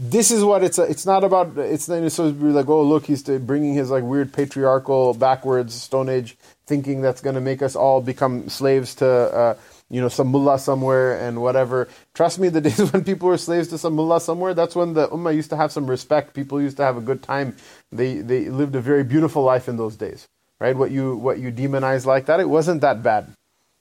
This 0.00 0.30
is 0.30 0.44
what 0.44 0.62
it's. 0.62 0.78
It's 0.78 1.04
not 1.04 1.24
about. 1.24 1.58
It's 1.58 1.88
not 1.88 2.12
so 2.12 2.30
be 2.30 2.44
like, 2.46 2.68
oh 2.68 2.84
look, 2.84 3.04
he's 3.04 3.24
bringing 3.24 3.74
his 3.74 3.90
like 3.90 4.04
weird 4.04 4.32
patriarchal 4.32 5.12
backwards 5.12 5.74
Stone 5.74 6.08
Age 6.08 6.36
thinking 6.66 7.00
that's 7.00 7.20
going 7.20 7.34
to 7.34 7.40
make 7.40 7.62
us 7.62 7.74
all 7.74 8.00
become 8.00 8.48
slaves 8.48 8.94
to. 8.96 9.08
Uh, 9.08 9.54
you 9.90 10.00
know, 10.00 10.08
some 10.08 10.28
mullah 10.28 10.58
somewhere 10.58 11.18
and 11.18 11.40
whatever. 11.40 11.88
Trust 12.14 12.38
me, 12.38 12.48
the 12.48 12.60
days 12.68 12.92
when 12.92 13.02
people 13.02 13.26
were 13.26 13.38
slaves 13.38 13.68
to 13.68 13.78
some 13.78 13.94
mullah 13.96 14.20
somewhere, 14.20 14.54
that's 14.54 14.76
when 14.76 14.92
the 14.92 15.08
ummah 15.08 15.34
used 15.34 15.50
to 15.50 15.56
have 15.56 15.72
some 15.72 15.88
respect. 15.88 16.32
People 16.32 16.62
used 16.62 16.76
to 16.76 16.84
have 16.84 16.96
a 16.96 17.00
good 17.00 17.20
time. 17.20 17.56
They 17.90 18.18
they 18.18 18.50
lived 18.50 18.76
a 18.76 18.80
very 18.80 19.02
beautiful 19.02 19.42
life 19.42 19.66
in 19.68 19.78
those 19.78 19.96
days, 19.96 20.28
right? 20.60 20.76
What 20.76 20.92
you 20.92 21.16
what 21.16 21.40
you 21.40 21.50
demonize 21.50 22.06
like 22.06 22.26
that, 22.26 22.38
it 22.38 22.48
wasn't 22.48 22.82
that 22.82 23.02
bad. 23.02 23.34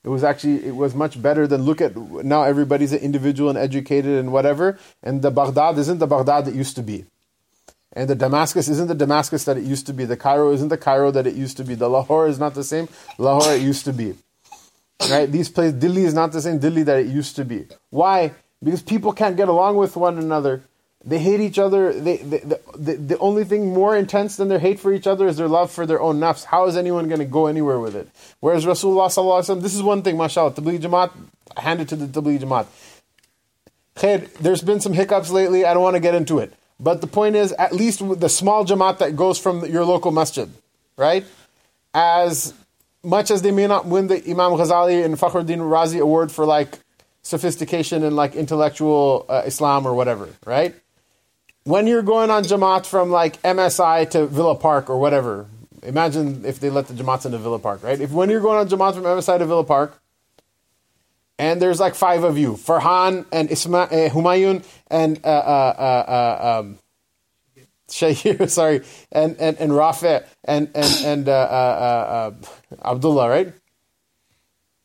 It 0.07 0.09
was 0.09 0.23
actually 0.23 0.65
it 0.65 0.73
was 0.73 0.95
much 0.95 1.21
better 1.21 1.47
than 1.47 1.63
look 1.63 1.81
at 1.81 1.93
now 1.97 2.43
everybody's 2.43 2.93
an 2.93 2.99
individual 2.99 3.49
and 3.49 3.57
educated 3.57 4.17
and 4.17 4.31
whatever, 4.31 4.79
and 5.03 5.21
the 5.21 5.31
Baghdad 5.31 5.77
isn't 5.77 5.97
the 5.97 6.07
Baghdad 6.07 6.45
that 6.45 6.55
used 6.55 6.77
to 6.77 6.81
be. 6.81 7.03
And 7.91 8.09
the 8.09 8.15
Damascus 8.15 8.69
isn't 8.69 8.87
the 8.87 8.95
Damascus 8.95 9.43
that 9.43 9.57
it 9.57 9.65
used 9.65 9.85
to 9.87 9.91
be. 9.91 10.05
The 10.05 10.15
Cairo 10.15 10.53
isn't 10.53 10.69
the 10.69 10.77
Cairo 10.77 11.11
that 11.11 11.27
it 11.27 11.35
used 11.35 11.57
to 11.57 11.65
be. 11.65 11.75
The 11.75 11.89
Lahore 11.89 12.29
is 12.29 12.39
not 12.39 12.53
the 12.53 12.63
same 12.63 12.87
Lahore 13.17 13.51
it 13.51 13.61
used 13.61 13.83
to 13.83 13.91
be. 13.91 14.15
Right? 15.09 15.29
These 15.29 15.49
places, 15.49 15.77
Delhi 15.77 16.05
is 16.05 16.13
not 16.13 16.31
the 16.31 16.41
same 16.41 16.57
Delhi 16.57 16.83
that 16.83 16.99
it 16.99 17.07
used 17.07 17.35
to 17.35 17.43
be. 17.43 17.65
Why? 17.89 18.31
Because 18.63 18.81
people 18.81 19.11
can't 19.11 19.35
get 19.35 19.49
along 19.49 19.75
with 19.75 19.97
one 19.97 20.17
another. 20.17 20.63
They 21.05 21.19
hate 21.19 21.39
each 21.39 21.59
other. 21.59 21.93
They, 21.93 22.17
they, 22.17 22.39
the, 22.39 22.59
the, 22.75 22.93
the 22.95 23.17
only 23.19 23.43
thing 23.43 23.73
more 23.73 23.95
intense 23.95 24.35
than 24.35 24.49
their 24.49 24.59
hate 24.59 24.79
for 24.79 24.93
each 24.93 25.07
other 25.07 25.27
is 25.27 25.37
their 25.37 25.47
love 25.47 25.71
for 25.71 25.85
their 25.85 26.01
own 26.01 26.19
nafs. 26.19 26.43
How 26.45 26.65
is 26.67 26.75
anyone 26.75 27.07
going 27.07 27.19
to 27.19 27.25
go 27.25 27.47
anywhere 27.47 27.79
with 27.79 27.95
it? 27.95 28.09
Whereas 28.39 28.65
Rasulullah 28.65 29.07
sallallahu 29.07 29.61
this 29.61 29.75
is 29.75 29.83
one 29.83 30.01
thing, 30.01 30.17
mashallah, 30.17 30.53
Tabligh 30.53 30.79
Jamaat, 30.79 31.11
hand 31.57 31.81
it 31.81 31.89
to 31.89 31.95
the 31.95 32.07
Tabligh 32.07 32.39
Jamaat. 32.39 32.65
Khair, 33.95 34.31
there's 34.33 34.61
been 34.61 34.79
some 34.79 34.93
hiccups 34.93 35.29
lately. 35.29 35.65
I 35.65 35.73
don't 35.73 35.83
want 35.83 35.95
to 35.95 35.99
get 35.99 36.13
into 36.13 36.39
it. 36.39 36.53
But 36.79 37.01
the 37.01 37.07
point 37.07 37.35
is, 37.35 37.51
at 37.53 37.73
least 37.73 38.01
the 38.19 38.29
small 38.29 38.65
Jamaat 38.65 38.99
that 38.99 39.15
goes 39.15 39.39
from 39.39 39.65
your 39.65 39.83
local 39.85 40.11
masjid, 40.11 40.49
right? 40.95 41.25
As 41.93 42.53
much 43.03 43.31
as 43.31 43.41
they 43.41 43.51
may 43.51 43.65
not 43.65 43.85
win 43.85 44.07
the 44.07 44.17
Imam 44.29 44.51
Ghazali 44.51 45.03
and 45.03 45.15
Fakhruddin 45.15 45.59
Razi 45.59 45.99
award 45.99 46.31
for 46.31 46.45
like 46.45 46.79
sophistication 47.23 48.03
and 48.03 48.15
like 48.15 48.35
intellectual 48.35 49.25
uh, 49.29 49.43
Islam 49.45 49.87
or 49.87 49.93
whatever, 49.93 50.29
right? 50.45 50.75
When 51.67 51.85
you're 51.85 52.01
going 52.01 52.31
on 52.31 52.45
Jamaat 52.45 52.85
from 52.85 53.09
like 53.09 53.41
MSI 53.41 54.09
to 54.11 54.25
Villa 54.25 54.55
Park 54.55 54.89
or 54.89 54.97
whatever, 54.99 55.47
imagine 55.83 56.45
if 56.45 56.61
they 56.61 56.69
let 56.69 56.87
the 56.87 56.93
Jamaats 56.93 57.25
into 57.25 57.37
Villa 57.39 57.59
Park, 57.59 57.83
right? 57.83 57.99
If 57.99 58.11
when 58.11 58.29
you're 58.29 58.39
going 58.39 58.57
on 58.57 58.69
Jamaat 58.69 58.93
from 58.93 59.03
MSI 59.03 59.37
to 59.39 59.45
Villa 59.45 59.65
Park, 59.65 59.99
and 61.37 61.61
there's 61.61 61.77
like 61.77 61.93
five 61.93 62.23
of 62.23 62.37
you, 62.37 62.53
Farhan 62.53 63.25
and 63.33 63.49
Isma, 63.49 63.91
uh, 63.91 64.09
Humayun 64.09 64.63
and 64.89 65.19
uh, 65.25 65.27
uh, 65.27 66.05
uh, 66.07 66.59
um, 66.61 66.79
Shahir, 67.89 68.49
sorry, 68.59 68.83
and 69.11 69.35
and 69.37 69.57
and 69.57 69.73
Rafi 69.73 70.25
and 70.45 70.69
and 70.73 71.05
and 71.05 71.27
uh, 71.27 71.33
uh, 71.33 72.31
uh, 72.31 72.91
Abdullah, 72.91 73.27
right? 73.27 73.53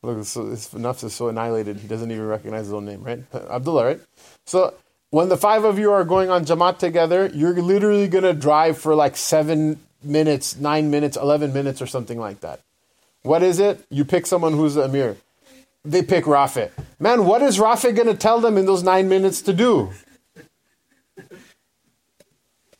Look, 0.01 0.25
so 0.25 0.47
is 0.47 0.67
so 1.13 1.29
annihilated 1.29 1.77
he 1.77 1.87
doesn't 1.87 2.11
even 2.11 2.27
recognize 2.27 2.65
his 2.65 2.73
own 2.73 2.83
name, 2.83 3.03
right? 3.03 3.23
Abdullah, 3.33 3.85
right? 3.85 4.01
So 4.45 4.73
when 5.13 5.29
the 5.29 5.37
five 5.37 5.63
of 5.63 5.77
you 5.77 5.91
are 5.91 6.03
going 6.03 6.31
on 6.31 6.43
Jamaat 6.43 6.79
together, 6.79 7.29
you're 7.35 7.53
literally 7.53 8.07
gonna 8.07 8.33
drive 8.33 8.79
for 8.79 8.95
like 8.95 9.15
seven 9.15 9.79
minutes, 10.03 10.57
nine 10.57 10.89
minutes, 10.89 11.15
eleven 11.17 11.53
minutes, 11.53 11.83
or 11.83 11.85
something 11.85 12.19
like 12.19 12.39
that. 12.39 12.61
What 13.21 13.43
is 13.43 13.59
it? 13.59 13.85
You 13.91 14.05
pick 14.05 14.25
someone 14.25 14.53
who's 14.53 14.73
the 14.73 14.85
Amir. 14.85 15.17
They 15.85 16.01
pick 16.01 16.25
Rafi. 16.25 16.71
Man, 16.99 17.27
what 17.27 17.43
is 17.43 17.59
Rafi 17.59 17.95
gonna 17.95 18.15
tell 18.15 18.39
them 18.39 18.57
in 18.57 18.65
those 18.65 18.81
nine 18.81 19.07
minutes 19.07 19.43
to 19.43 19.53
do? 19.53 19.91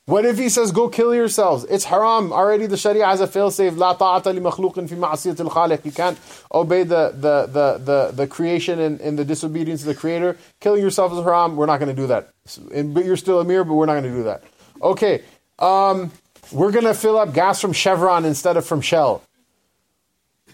What 0.06 0.26
if 0.26 0.38
he 0.38 0.50
says, 0.50 0.74
go 0.74 0.90
kill 0.90 1.16
yourselves? 1.16 1.64
It's 1.70 1.86
haram. 1.86 2.34
Already 2.34 2.66
the 2.66 2.76
Sharia 2.76 3.06
has 3.06 3.22
a 3.22 3.28
failsafe. 3.28 3.78
La 3.78 3.94
ta'ata 3.94 4.32
li 4.32 4.42
makhluqin 4.42 4.90
fi 4.90 4.96
ma'asiyat 4.96 5.40
al-khaliq. 5.40 5.86
You 5.86 5.94
can't 5.94 6.20
obey 6.54 6.84
the, 6.84 7.14
the, 7.16 7.46
the, 7.46 7.78
the, 7.78 8.12
the 8.14 8.28
creation 8.28 8.80
and, 8.80 9.18
the 9.18 9.24
disobedience 9.24 9.80
of 9.82 9.88
the 9.88 9.96
creator. 9.96 10.38
Killing 10.60 10.82
yourself 10.82 11.14
is 11.14 11.20
haram. 11.20 11.56
We're 11.56 11.68
not 11.68 11.78
going 11.78 11.96
to 11.96 12.02
do 12.02 12.08
that. 12.08 12.34
And, 12.74 12.94
but 12.94 13.06
you're 13.06 13.16
still 13.16 13.40
amir, 13.40 13.64
but 13.64 13.76
we're 13.76 13.86
not 13.86 13.94
going 13.94 14.12
to 14.12 14.18
do 14.18 14.24
that. 14.24 14.44
Okay. 14.82 15.22
Um, 15.60 16.12
we're 16.52 16.72
going 16.72 16.86
to 16.86 16.94
fill 16.94 17.18
up 17.18 17.34
gas 17.34 17.62
from 17.62 17.72
Chevron 17.72 18.26
instead 18.26 18.58
of 18.58 18.66
from 18.66 18.82
Shell. 18.82 19.24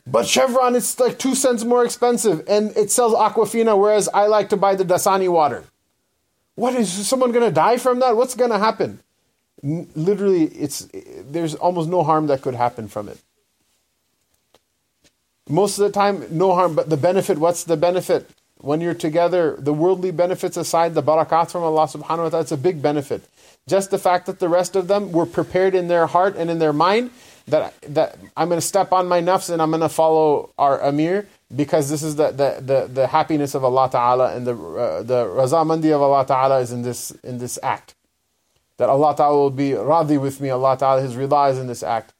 But 0.06 0.28
Chevron 0.28 0.76
is 0.76 1.00
like 1.00 1.18
two 1.18 1.34
cents 1.34 1.64
more 1.64 1.84
expensive 1.84 2.44
and 2.48 2.76
it 2.78 2.92
sells 2.92 3.14
Aquafina, 3.14 3.80
whereas 3.80 4.08
I 4.10 4.28
like 4.28 4.50
to 4.50 4.58
buy 4.58 4.76
the 4.76 4.86
Dasani 4.86 5.28
water. 5.28 5.64
What 6.54 6.76
is 6.76 7.08
someone 7.08 7.32
going 7.32 7.46
to 7.46 7.54
die 7.54 7.78
from 7.78 8.00
that? 8.00 8.16
What's 8.16 8.36
going 8.36 8.52
to 8.52 8.60
happen? 8.60 9.00
Literally 9.64 10.46
it's 10.46 10.88
there's 11.26 11.56
almost 11.56 11.90
no 11.90 12.04
harm 12.04 12.28
that 12.28 12.42
could 12.42 12.56
happen 12.56 12.88
from 12.88 13.10
it. 13.10 13.20
Most 15.50 15.80
of 15.80 15.86
the 15.86 15.92
time 15.92 16.26
no 16.32 16.54
harm 16.54 16.76
but 16.76 16.90
the 16.90 16.98
benefit 16.98 17.38
what's 17.38 17.64
the 17.64 17.78
benefit? 17.78 18.30
When 18.62 18.82
you're 18.82 18.94
together 18.94 19.56
the 19.58 19.74
worldly 19.74 20.12
benefits 20.12 20.58
aside 20.58 20.94
the 20.94 21.04
barakat 21.04 21.52
from 21.52 21.64
allah 21.64 21.88
subhanahu 21.88 22.24
wa 22.24 22.30
ta'ala 22.30 22.42
it's 22.42 22.52
a 22.52 22.58
big 22.58 22.82
benefit. 22.82 23.24
Just 23.68 23.92
the 23.92 24.00
fact 24.00 24.26
that 24.26 24.40
the 24.40 24.50
rest 24.50 24.76
of 24.76 24.88
them 24.88 25.12
were 25.12 25.26
prepared 25.26 25.76
in 25.76 25.88
their 25.88 26.08
heart 26.08 26.36
and 26.36 26.50
in 26.50 26.60
their 26.60 26.74
mind 26.74 27.12
that 27.50 27.74
that 27.82 28.18
i'm 28.38 28.48
going 28.50 28.60
to 28.60 28.66
step 28.66 28.92
on 28.94 29.08
my 29.08 29.22
nafs 29.22 29.50
and 29.50 29.62
i'm 29.62 29.72
going 29.72 29.82
to 29.82 29.90
follow 29.90 30.52
our 30.58 30.80
amir 30.82 31.28
because 31.56 31.90
this 31.90 32.04
is 32.04 32.16
the, 32.16 32.32
the, 32.32 32.62
the, 32.62 32.88
the 32.94 33.08
happiness 33.08 33.56
of 33.56 33.64
allah 33.64 33.90
ta'ala 33.90 34.36
and 34.36 34.46
the 34.48 34.54
uh, 34.54 35.04
the 35.04 35.26
razamandi 35.26 35.94
of 35.94 36.02
allah 36.02 36.26
ta'ala 36.26 36.60
is 36.60 36.72
in 36.72 36.82
this 36.84 37.12
in 37.24 37.38
this 37.38 37.60
act 37.64 37.96
that 38.80 38.90
Allah 38.90 39.14
Ta'ala 39.16 39.36
will 39.36 39.52
be 39.52 39.72
radi 39.72 40.20
with 40.20 40.40
me, 40.40 40.50
Allah 40.50 40.78
Ta'ala, 40.78 41.02
rida 41.04 41.52
is 41.52 41.60
in 41.60 41.68
this 41.68 41.84
act. 41.84 42.14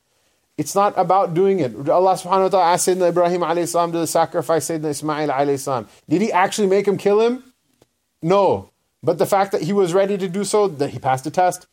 It's 0.58 0.76
not 0.76 0.94
about 0.98 1.34
doing 1.34 1.62
it. 1.62 1.74
Allah 1.88 2.16
subhanahu 2.16 2.44
wa 2.44 2.50
ta'ala 2.50 2.66
asked 2.74 2.90
Sayyidina 2.90 3.10
Ibrahim 3.10 3.42
alayhi 3.42 3.66
salam 3.66 3.94
to 3.94 4.06
sacrifice 4.06 4.68
Sayyidina 4.68 4.90
Ismail 4.90 5.58
salam. 5.58 5.88
Did 6.10 6.22
he 6.22 6.34
actually 6.34 6.68
make 6.68 6.86
him 6.86 6.98
kill 6.98 7.22
him? 7.22 7.44
No. 8.22 8.70
But 9.02 9.20
the 9.20 9.26
fact 9.26 9.54
that 9.54 9.62
he 9.62 9.72
was 9.72 9.94
ready 9.94 10.18
to 10.18 10.28
do 10.28 10.44
so, 10.44 10.68
that 10.68 10.90
he 10.90 11.00
passed 11.00 11.24
the 11.24 11.32
test, 11.32 11.66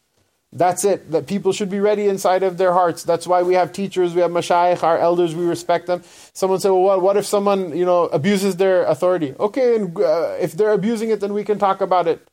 that's 0.52 0.84
it. 0.84 1.10
That 1.10 1.26
people 1.26 1.52
should 1.52 1.68
be 1.68 1.80
ready 1.80 2.06
inside 2.06 2.44
of 2.44 2.58
their 2.58 2.72
hearts. 2.72 3.02
That's 3.02 3.26
why 3.26 3.42
we 3.42 3.54
have 3.54 3.72
teachers, 3.72 4.14
we 4.14 4.20
have 4.20 4.30
mashayikh, 4.30 4.84
our 4.84 4.98
elders, 4.98 5.34
we 5.34 5.44
respect 5.44 5.88
them. 5.88 6.04
Someone 6.32 6.60
said, 6.60 6.70
well, 6.70 6.82
what, 6.82 7.02
what 7.02 7.16
if 7.16 7.26
someone, 7.26 7.76
you 7.76 7.84
know, 7.84 8.04
abuses 8.04 8.54
their 8.54 8.84
authority? 8.84 9.34
Okay, 9.40 9.74
and 9.74 9.98
uh, 9.98 10.36
if 10.40 10.52
they're 10.52 10.70
abusing 10.70 11.10
it, 11.10 11.18
then 11.18 11.34
we 11.34 11.42
can 11.42 11.58
talk 11.58 11.80
about 11.80 12.06
it. 12.06 12.24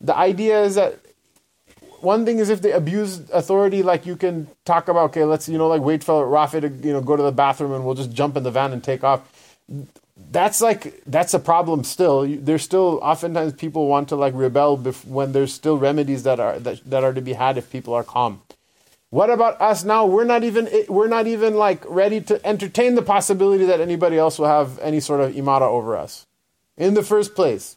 The 0.00 0.16
idea 0.16 0.62
is 0.62 0.76
that 0.76 0.98
one 2.02 2.24
thing 2.24 2.38
is 2.38 2.48
if 2.48 2.62
they 2.62 2.72
abuse 2.72 3.28
authority, 3.30 3.82
like 3.82 4.06
you 4.06 4.16
can 4.16 4.48
talk 4.64 4.88
about, 4.88 5.10
okay, 5.10 5.24
let's, 5.24 5.48
you 5.48 5.58
know, 5.58 5.68
like 5.68 5.82
wait 5.82 6.02
for 6.02 6.26
Rafi 6.26 6.60
to, 6.60 6.68
you 6.86 6.92
know, 6.92 7.00
go 7.00 7.16
to 7.16 7.22
the 7.22 7.32
bathroom 7.32 7.72
and 7.72 7.84
we'll 7.84 7.94
just 7.94 8.12
jump 8.12 8.36
in 8.36 8.42
the 8.42 8.50
van 8.50 8.72
and 8.72 8.82
take 8.82 9.04
off. 9.04 9.56
That's 10.30 10.60
like 10.60 11.02
that's 11.06 11.32
a 11.32 11.38
problem 11.38 11.82
still. 11.82 12.26
There's 12.26 12.62
still 12.62 13.00
oftentimes 13.02 13.54
people 13.54 13.86
want 13.86 14.08
to 14.10 14.16
like 14.16 14.34
rebel 14.34 14.76
bef- 14.76 15.06
when 15.06 15.32
there's 15.32 15.52
still 15.52 15.78
remedies 15.78 16.24
that 16.24 16.38
are 16.38 16.58
that, 16.58 16.88
that 16.90 17.04
are 17.04 17.14
to 17.14 17.22
be 17.22 17.32
had 17.32 17.56
if 17.56 17.70
people 17.70 17.94
are 17.94 18.04
calm. 18.04 18.42
What 19.08 19.30
about 19.30 19.60
us 19.60 19.82
now? 19.82 20.06
We're 20.06 20.24
not 20.24 20.44
even 20.44 20.68
eh, 20.68 20.84
we're 20.88 21.08
not 21.08 21.26
even 21.26 21.54
like 21.54 21.82
ready 21.88 22.20
to 22.22 22.44
entertain 22.46 22.94
the 22.96 23.02
possibility 23.02 23.64
that 23.64 23.80
anybody 23.80 24.18
else 24.18 24.38
will 24.38 24.46
have 24.46 24.78
any 24.80 25.00
sort 25.00 25.20
of 25.20 25.32
imara 25.32 25.62
over 25.62 25.96
us. 25.96 26.26
In 26.76 26.94
the 26.94 27.02
first 27.02 27.34
place 27.34 27.76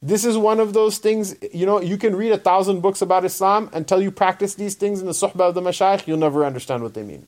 this 0.00 0.24
is 0.24 0.36
one 0.36 0.60
of 0.60 0.72
those 0.72 0.98
things 0.98 1.34
you 1.52 1.66
know 1.66 1.80
you 1.80 1.96
can 1.96 2.14
read 2.14 2.32
a 2.32 2.38
thousand 2.38 2.80
books 2.80 3.02
about 3.02 3.24
islam 3.24 3.68
until 3.72 4.00
you 4.00 4.10
practice 4.10 4.54
these 4.54 4.74
things 4.74 5.00
in 5.00 5.06
the 5.06 5.12
suhbah 5.12 5.48
of 5.48 5.54
the 5.54 5.60
mashayikh 5.60 6.06
you'll 6.06 6.18
never 6.18 6.44
understand 6.44 6.82
what 6.82 6.94
they 6.94 7.02
mean 7.02 7.26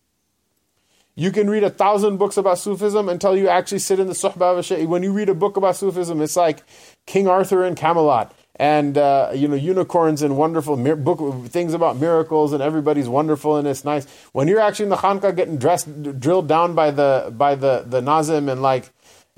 you 1.16 1.31
can 1.31 1.51
read 1.51 1.64
a 1.64 1.71
thousand 1.71 2.16
books 2.16 2.37
about 2.37 2.59
Sufism 2.59 3.09
until 3.09 3.37
you 3.37 3.49
actually 3.49 3.81
sit 3.81 3.99
in 3.99 4.07
the 4.07 4.14
suhbah 4.14 4.53
of 4.53 4.59
a 4.59 4.62
shaykh. 4.62 4.89
When 4.89 5.03
you 5.03 5.12
read 5.12 5.29
a 5.29 5.35
book 5.35 5.57
about 5.57 5.77
Sufism, 5.77 6.23
it's 6.23 6.37
like 6.37 6.62
King 7.05 7.27
Arthur 7.27 7.62
and 7.64 7.77
Camelot 7.77 8.33
and 8.57 8.97
uh, 8.99 9.31
you 9.35 9.49
know 9.49 9.55
unicorns 9.55 10.23
and 10.23 10.37
wonderful 10.37 10.77
mir- 10.77 10.95
book 10.97 11.47
things 11.47 11.75
about 11.75 11.97
miracles 11.97 12.53
and 12.53 12.62
everybody's 12.62 13.09
wonderful 13.09 13.57
and 13.57 13.66
it's 13.66 13.85
nice. 13.85 14.07
When 14.33 14.49
you're 14.49 14.61
actually 14.61 14.85
in 14.85 14.91
the 14.91 14.97
khanqah 14.97 15.35
getting 15.35 15.59
dressed, 15.59 16.21
drilled 16.21 16.47
down 16.47 16.75
by 16.75 16.91
the 16.91 17.33
by 17.37 17.55
the 17.55 17.85
the 17.87 18.01
nazim 18.01 18.49
and 18.49 18.62
like 18.62 18.91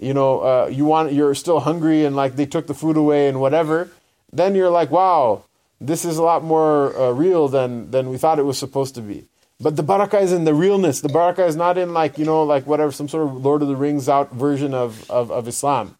you 0.02 0.14
know 0.14 0.40
uh, 0.40 0.68
you 0.70 0.84
want 0.84 1.12
you're 1.12 1.34
still 1.34 1.60
hungry 1.60 2.04
and 2.04 2.16
like 2.16 2.36
they 2.36 2.46
took 2.46 2.66
the 2.66 2.74
food 2.74 2.96
away 2.96 3.28
and 3.28 3.40
whatever, 3.40 3.90
then 4.32 4.54
you're 4.54 4.70
like 4.70 4.90
wow 4.90 5.44
this 5.82 6.04
is 6.04 6.16
a 6.16 6.22
lot 6.22 6.44
more 6.44 6.96
uh, 6.96 7.10
real 7.10 7.48
than 7.48 7.90
than 7.90 8.08
we 8.08 8.16
thought 8.16 8.38
it 8.38 8.44
was 8.44 8.58
supposed 8.58 8.94
to 8.94 9.02
be. 9.02 9.26
But 9.60 9.76
the 9.76 9.84
barakah 9.84 10.22
is 10.22 10.32
in 10.32 10.44
the 10.44 10.54
realness. 10.54 11.00
The 11.00 11.08
barakah 11.08 11.46
is 11.46 11.56
not 11.56 11.78
in 11.78 11.92
like, 11.92 12.18
you 12.18 12.24
know, 12.24 12.42
like 12.42 12.66
whatever, 12.66 12.90
some 12.90 13.08
sort 13.08 13.28
of 13.28 13.44
Lord 13.44 13.62
of 13.62 13.68
the 13.68 13.76
Rings 13.76 14.08
out 14.08 14.32
version 14.32 14.74
of, 14.74 15.08
of, 15.08 15.30
of 15.30 15.46
Islam. 15.46 15.96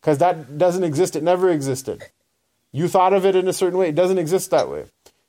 Because 0.00 0.18
that 0.18 0.56
doesn't 0.56 0.82
exist. 0.82 1.14
It 1.14 1.22
never 1.22 1.50
existed. 1.50 2.02
You 2.72 2.88
thought 2.88 3.12
of 3.12 3.26
it 3.26 3.36
in 3.36 3.48
a 3.48 3.52
certain 3.52 3.78
way. 3.78 3.88
It 3.88 3.94
doesn't 3.94 4.18
exist 4.18 4.50
that 4.50 4.68
way. 4.70 4.86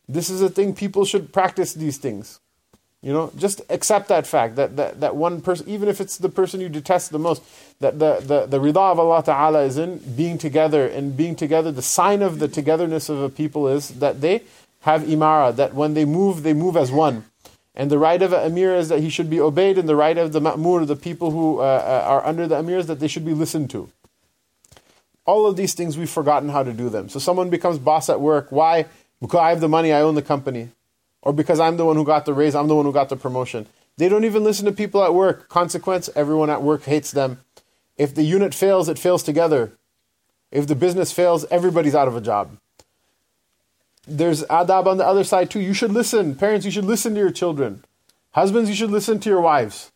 This 0.08 0.30
is 0.30 0.42
a 0.42 0.50
thing 0.50 0.74
people 0.74 1.04
should 1.04 1.34
practice 1.34 1.74
these 1.74 1.98
things. 1.98 2.40
You 3.04 3.12
know, 3.12 3.32
just 3.36 3.62
accept 3.70 4.08
that 4.08 4.26
fact 4.26 4.56
that, 4.56 4.78
that, 4.78 5.02
that 5.02 5.16
one 5.18 5.42
person, 5.42 5.68
even 5.68 5.90
if 5.90 6.00
it's 6.00 6.18
the 6.18 6.30
person 6.30 6.62
you 6.62 6.70
detest 6.70 7.12
the 7.12 7.20
most, 7.20 7.44
that 7.82 8.00
the, 8.00 8.22
the, 8.22 8.46
the 8.46 8.60
rida 8.60 8.92
of 8.94 8.98
Allah 8.98 9.22
Ta'ala 9.22 9.64
is 9.64 9.78
in 9.78 9.98
being 10.16 10.38
together 10.38 10.88
and 10.88 11.16
being 11.18 11.36
together. 11.36 11.70
The 11.70 11.82
sign 11.82 12.22
of 12.22 12.40
the 12.40 12.48
togetherness 12.48 13.10
of 13.10 13.22
a 13.22 13.28
people 13.28 13.68
is 13.68 13.90
that 14.00 14.22
they 14.22 14.44
have 14.82 15.04
imara, 15.04 15.54
that 15.54 15.74
when 15.74 15.96
they 15.96 16.06
move, 16.06 16.44
they 16.44 16.54
move 16.54 16.78
as 16.78 16.94
one. 16.94 17.26
And 17.76 17.92
the 17.92 17.98
right 17.98 18.22
of 18.22 18.32
an 18.32 18.50
emir 18.50 18.74
is 18.74 18.88
that 18.88 19.02
he 19.02 19.10
should 19.10 19.30
be 19.30 19.40
obeyed, 19.40 19.78
and 19.78 19.90
the 19.90 19.96
right 19.98 20.18
of 20.18 20.32
the 20.32 20.40
ma'mur, 20.40 20.88
the 20.88 20.96
people 20.96 21.32
who 21.32 21.60
uh, 21.60 21.64
uh, 21.64 22.08
are 22.08 22.26
under 22.26 22.48
the 22.48 22.58
emir, 22.60 22.78
is 22.78 22.88
that 22.88 23.02
they 23.02 23.10
should 23.10 23.26
be 23.26 23.34
listened 23.34 23.70
to. 23.72 23.90
All 25.26 25.46
of 25.46 25.58
these 25.58 25.74
things 25.74 25.98
we've 25.98 26.10
forgotten 26.10 26.50
how 26.50 26.64
to 26.64 26.72
do 26.72 26.88
them. 26.88 27.10
So 27.10 27.20
someone 27.20 27.50
becomes 27.50 27.80
boss 27.80 28.10
at 28.10 28.22
work. 28.22 28.48
Why? 28.50 28.86
Because 29.20 29.40
I 29.40 29.50
have 29.50 29.60
the 29.60 29.70
money, 29.70 29.92
I 29.92 30.02
own 30.02 30.16
the 30.16 30.22
company. 30.22 30.70
Or 31.24 31.34
because 31.34 31.60
I'm 31.60 31.78
the 31.78 31.86
one 31.86 31.96
who 31.96 32.06
got 32.06 32.26
the 32.26 32.34
raise, 32.34 32.54
I'm 32.54 32.68
the 32.68 32.76
one 32.76 32.86
who 32.86 32.94
got 32.94 33.10
the 33.10 33.16
promotion. 33.16 33.66
They 33.98 34.08
don't 34.08 34.26
even 34.26 34.44
listen 34.44 34.66
to 34.66 34.72
people 34.72 35.04
at 35.04 35.16
work. 35.16 35.50
Consequence, 35.50 36.10
everyone 36.16 36.52
at 36.52 36.62
work 36.62 36.84
hates 36.84 37.12
them. 37.12 37.40
If 37.98 38.14
the 38.14 38.24
unit 38.24 38.54
fails, 38.54 38.88
it 38.88 39.00
fails 39.00 39.24
together. 39.24 39.72
If 40.52 40.68
the 40.68 40.76
business 40.76 41.12
fails, 41.12 41.46
everybody's 41.50 41.96
out 41.96 42.08
of 42.08 42.16
a 42.16 42.22
job 42.22 42.58
there's 44.08 44.44
adab 44.44 44.86
on 44.86 44.98
the 44.98 45.06
other 45.06 45.24
side 45.24 45.50
too. 45.50 45.60
You 45.60 45.74
should 45.74 45.92
listen. 45.92 46.36
Parents, 46.36 46.66
you 46.66 46.72
should 46.72 46.86
listen 46.86 47.14
to 47.14 47.20
your 47.20 47.32
children. 47.32 47.84
Husbands, 48.32 48.70
you 48.70 48.76
should 48.76 48.92
listen 48.92 49.20
to 49.20 49.30
your 49.30 49.42
wives. 49.42 49.92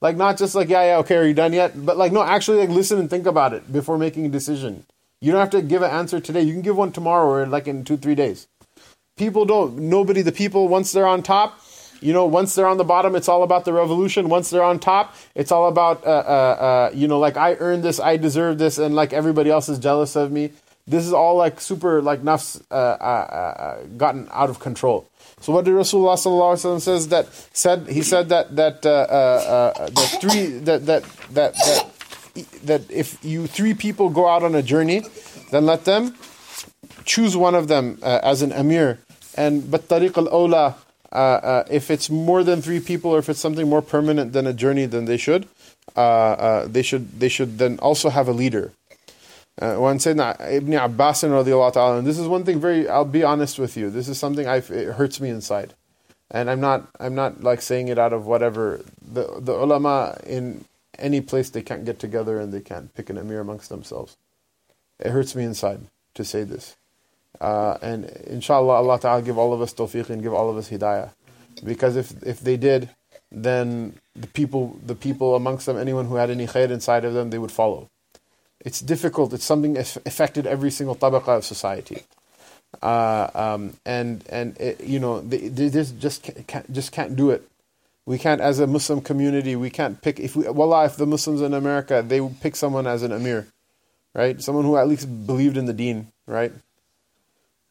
Like 0.00 0.16
not 0.16 0.38
just 0.38 0.54
like, 0.54 0.68
yeah, 0.68 0.84
yeah, 0.84 0.96
okay, 0.98 1.16
are 1.16 1.26
you 1.26 1.34
done 1.34 1.52
yet? 1.52 1.84
But 1.84 1.96
like 1.96 2.12
no, 2.12 2.22
actually 2.22 2.58
like 2.58 2.70
listen 2.70 2.98
and 2.98 3.10
think 3.10 3.26
about 3.26 3.52
it 3.52 3.72
before 3.72 3.98
making 3.98 4.26
a 4.26 4.30
decision. 4.30 4.84
You 5.20 5.30
don't 5.30 5.40
have 5.40 5.50
to 5.50 5.62
give 5.62 5.82
an 5.82 5.90
answer 5.90 6.18
today. 6.18 6.42
You 6.42 6.52
can 6.52 6.62
give 6.62 6.76
one 6.76 6.92
tomorrow 6.92 7.28
or 7.28 7.46
like 7.46 7.68
in 7.68 7.84
two, 7.84 7.96
three 7.96 8.16
days. 8.16 8.48
People 9.16 9.44
don't 9.44 9.78
nobody, 9.78 10.22
the 10.22 10.32
people, 10.32 10.68
once 10.68 10.92
they're 10.92 11.06
on 11.06 11.22
top, 11.22 11.60
you 12.00 12.12
know, 12.12 12.26
once 12.26 12.54
they're 12.54 12.66
on 12.66 12.78
the 12.78 12.84
bottom, 12.84 13.14
it's 13.14 13.28
all 13.28 13.42
about 13.42 13.64
the 13.64 13.72
revolution. 13.72 14.28
Once 14.28 14.50
they're 14.50 14.62
on 14.62 14.80
top, 14.80 15.14
it's 15.34 15.52
all 15.52 15.68
about, 15.68 16.04
uh, 16.04 16.08
uh, 16.08 16.10
uh, 16.10 16.90
you 16.92 17.06
know, 17.06 17.18
like 17.18 17.36
I 17.36 17.54
earned 17.54 17.84
this, 17.84 18.00
I 18.00 18.16
deserve 18.16 18.58
this, 18.58 18.78
and 18.78 18.94
like 18.94 19.12
everybody 19.12 19.50
else 19.50 19.68
is 19.68 19.78
jealous 19.78 20.16
of 20.16 20.32
me. 20.32 20.50
This 20.86 21.06
is 21.06 21.12
all 21.12 21.36
like 21.36 21.60
super 21.60 22.02
like 22.02 22.22
nafs 22.22 22.60
uh, 22.70 22.74
uh, 22.74 22.76
uh, 22.76 23.82
gotten 23.96 24.28
out 24.32 24.50
of 24.50 24.58
control. 24.58 25.08
So 25.40 25.52
what 25.52 25.64
did 25.64 25.74
Rasulullah 25.74 26.14
sallallahu 26.14 26.80
says 26.80 27.08
that 27.08 27.32
said 27.52 27.88
he 27.88 28.02
said 28.02 28.28
that 28.30 28.56
that 28.56 28.84
uh, 28.84 28.90
uh, 28.90 29.72
uh, 29.76 29.90
that 29.90 30.18
three 30.20 30.46
that 30.66 30.86
that 30.86 31.04
that 31.30 31.54
that 31.54 31.92
that 32.64 32.90
if 32.90 33.24
you 33.24 33.46
three 33.46 33.74
people 33.74 34.10
go 34.10 34.28
out 34.28 34.42
on 34.42 34.56
a 34.56 34.62
journey, 34.62 35.02
then 35.52 35.66
let 35.66 35.84
them 35.84 36.16
choose 37.04 37.36
one 37.36 37.54
of 37.54 37.68
them 37.68 37.98
uh, 38.02 38.20
as 38.22 38.42
an 38.42 38.52
emir. 38.52 38.98
And 39.36 39.70
but 39.70 39.88
tariq 39.88 40.16
al 40.16 40.28
ola, 40.28 40.76
uh, 41.10 41.14
uh, 41.14 41.64
if 41.70 41.90
it's 41.90 42.10
more 42.10 42.44
than 42.44 42.62
three 42.62 42.80
people 42.80 43.10
or 43.10 43.18
if 43.18 43.28
it's 43.28 43.40
something 43.40 43.68
more 43.68 43.82
permanent 43.82 44.32
than 44.32 44.46
a 44.46 44.52
journey, 44.52 44.86
then 44.86 45.06
they 45.06 45.16
should 45.16 45.48
they 45.94 46.82
should 46.82 47.20
they 47.20 47.28
should 47.28 47.58
then 47.58 47.78
also 47.78 48.10
have 48.10 48.28
a 48.28 48.32
leader. 48.32 48.72
Uh, 49.60 49.76
when 49.76 49.98
Sayyidina 49.98 50.50
Ibn 50.50 50.72
Abbas 50.74 51.20
ta'ala, 51.20 51.98
and 51.98 52.06
this 52.06 52.18
is 52.18 52.26
one 52.26 52.44
thing 52.44 52.58
very, 52.58 52.88
I'll 52.88 53.04
be 53.04 53.22
honest 53.22 53.58
with 53.58 53.76
you, 53.76 53.90
this 53.90 54.08
is 54.08 54.18
something 54.18 54.46
i 54.46 54.56
it 54.56 54.94
hurts 54.94 55.20
me 55.20 55.28
inside. 55.28 55.74
And 56.30 56.48
I'm 56.48 56.60
not, 56.60 56.88
I'm 56.98 57.14
not 57.14 57.42
like 57.42 57.60
saying 57.60 57.88
it 57.88 57.98
out 57.98 58.14
of 58.14 58.24
whatever. 58.24 58.80
The, 59.06 59.38
the 59.38 59.52
ulama 59.52 60.18
in 60.26 60.64
any 60.98 61.20
place 61.20 61.50
they 61.50 61.60
can't 61.60 61.84
get 61.84 61.98
together 61.98 62.40
and 62.40 62.52
they 62.52 62.60
can't 62.60 62.94
pick 62.94 63.10
an 63.10 63.18
emir 63.18 63.40
amongst 63.40 63.68
themselves. 63.68 64.16
It 64.98 65.10
hurts 65.10 65.34
me 65.34 65.44
inside 65.44 65.80
to 66.14 66.24
say 66.24 66.44
this. 66.44 66.76
Uh, 67.40 67.76
and 67.82 68.04
inshallah, 68.26 68.74
Allah 68.74 69.00
Ta'ala 69.00 69.22
give 69.22 69.38
all 69.38 69.52
of 69.52 69.60
us 69.60 69.72
tawfiq 69.72 70.10
and 70.10 70.22
give 70.22 70.32
all 70.32 70.50
of 70.50 70.56
us 70.56 70.70
hidayah. 70.70 71.10
Because 71.64 71.96
if, 71.96 72.22
if 72.22 72.40
they 72.40 72.56
did, 72.56 72.90
then 73.30 73.94
the 74.14 74.26
people, 74.26 74.78
the 74.84 74.94
people 74.94 75.34
amongst 75.34 75.66
them, 75.66 75.76
anyone 75.76 76.06
who 76.06 76.16
had 76.16 76.30
any 76.30 76.46
khair 76.46 76.70
inside 76.70 77.04
of 77.04 77.14
them, 77.14 77.30
they 77.30 77.38
would 77.38 77.52
follow. 77.52 77.88
It's 78.60 78.80
difficult. 78.80 79.32
It's 79.32 79.44
something 79.44 79.72
that's 79.72 79.96
affected 80.06 80.46
every 80.46 80.70
single 80.70 80.94
tabaqa 80.94 81.38
of 81.38 81.44
society. 81.44 82.02
Uh, 82.80 83.28
um, 83.34 83.74
and 83.84 84.24
and 84.30 84.56
it, 84.58 84.82
you 84.82 84.98
know 84.98 85.20
they, 85.20 85.48
they 85.48 85.68
just 85.68 86.22
can't, 86.46 86.72
just 86.72 86.90
can't 86.90 87.16
do 87.16 87.30
it. 87.30 87.46
We 88.06 88.18
can't, 88.18 88.40
as 88.40 88.58
a 88.58 88.66
Muslim 88.66 89.00
community, 89.00 89.54
we 89.54 89.70
can't 89.70 90.00
pick. 90.00 90.18
If 90.18 90.34
we, 90.34 90.48
wallah, 90.48 90.86
if 90.86 90.96
the 90.96 91.06
Muslims 91.06 91.40
in 91.40 91.54
America, 91.54 92.02
they 92.06 92.20
would 92.20 92.40
pick 92.40 92.56
someone 92.56 92.86
as 92.86 93.02
an 93.02 93.12
emir, 93.12 93.46
right? 94.14 94.40
Someone 94.42 94.64
who 94.64 94.76
at 94.76 94.88
least 94.88 95.26
believed 95.26 95.56
in 95.56 95.66
the 95.66 95.72
Deen, 95.72 96.08
right? 96.26 96.52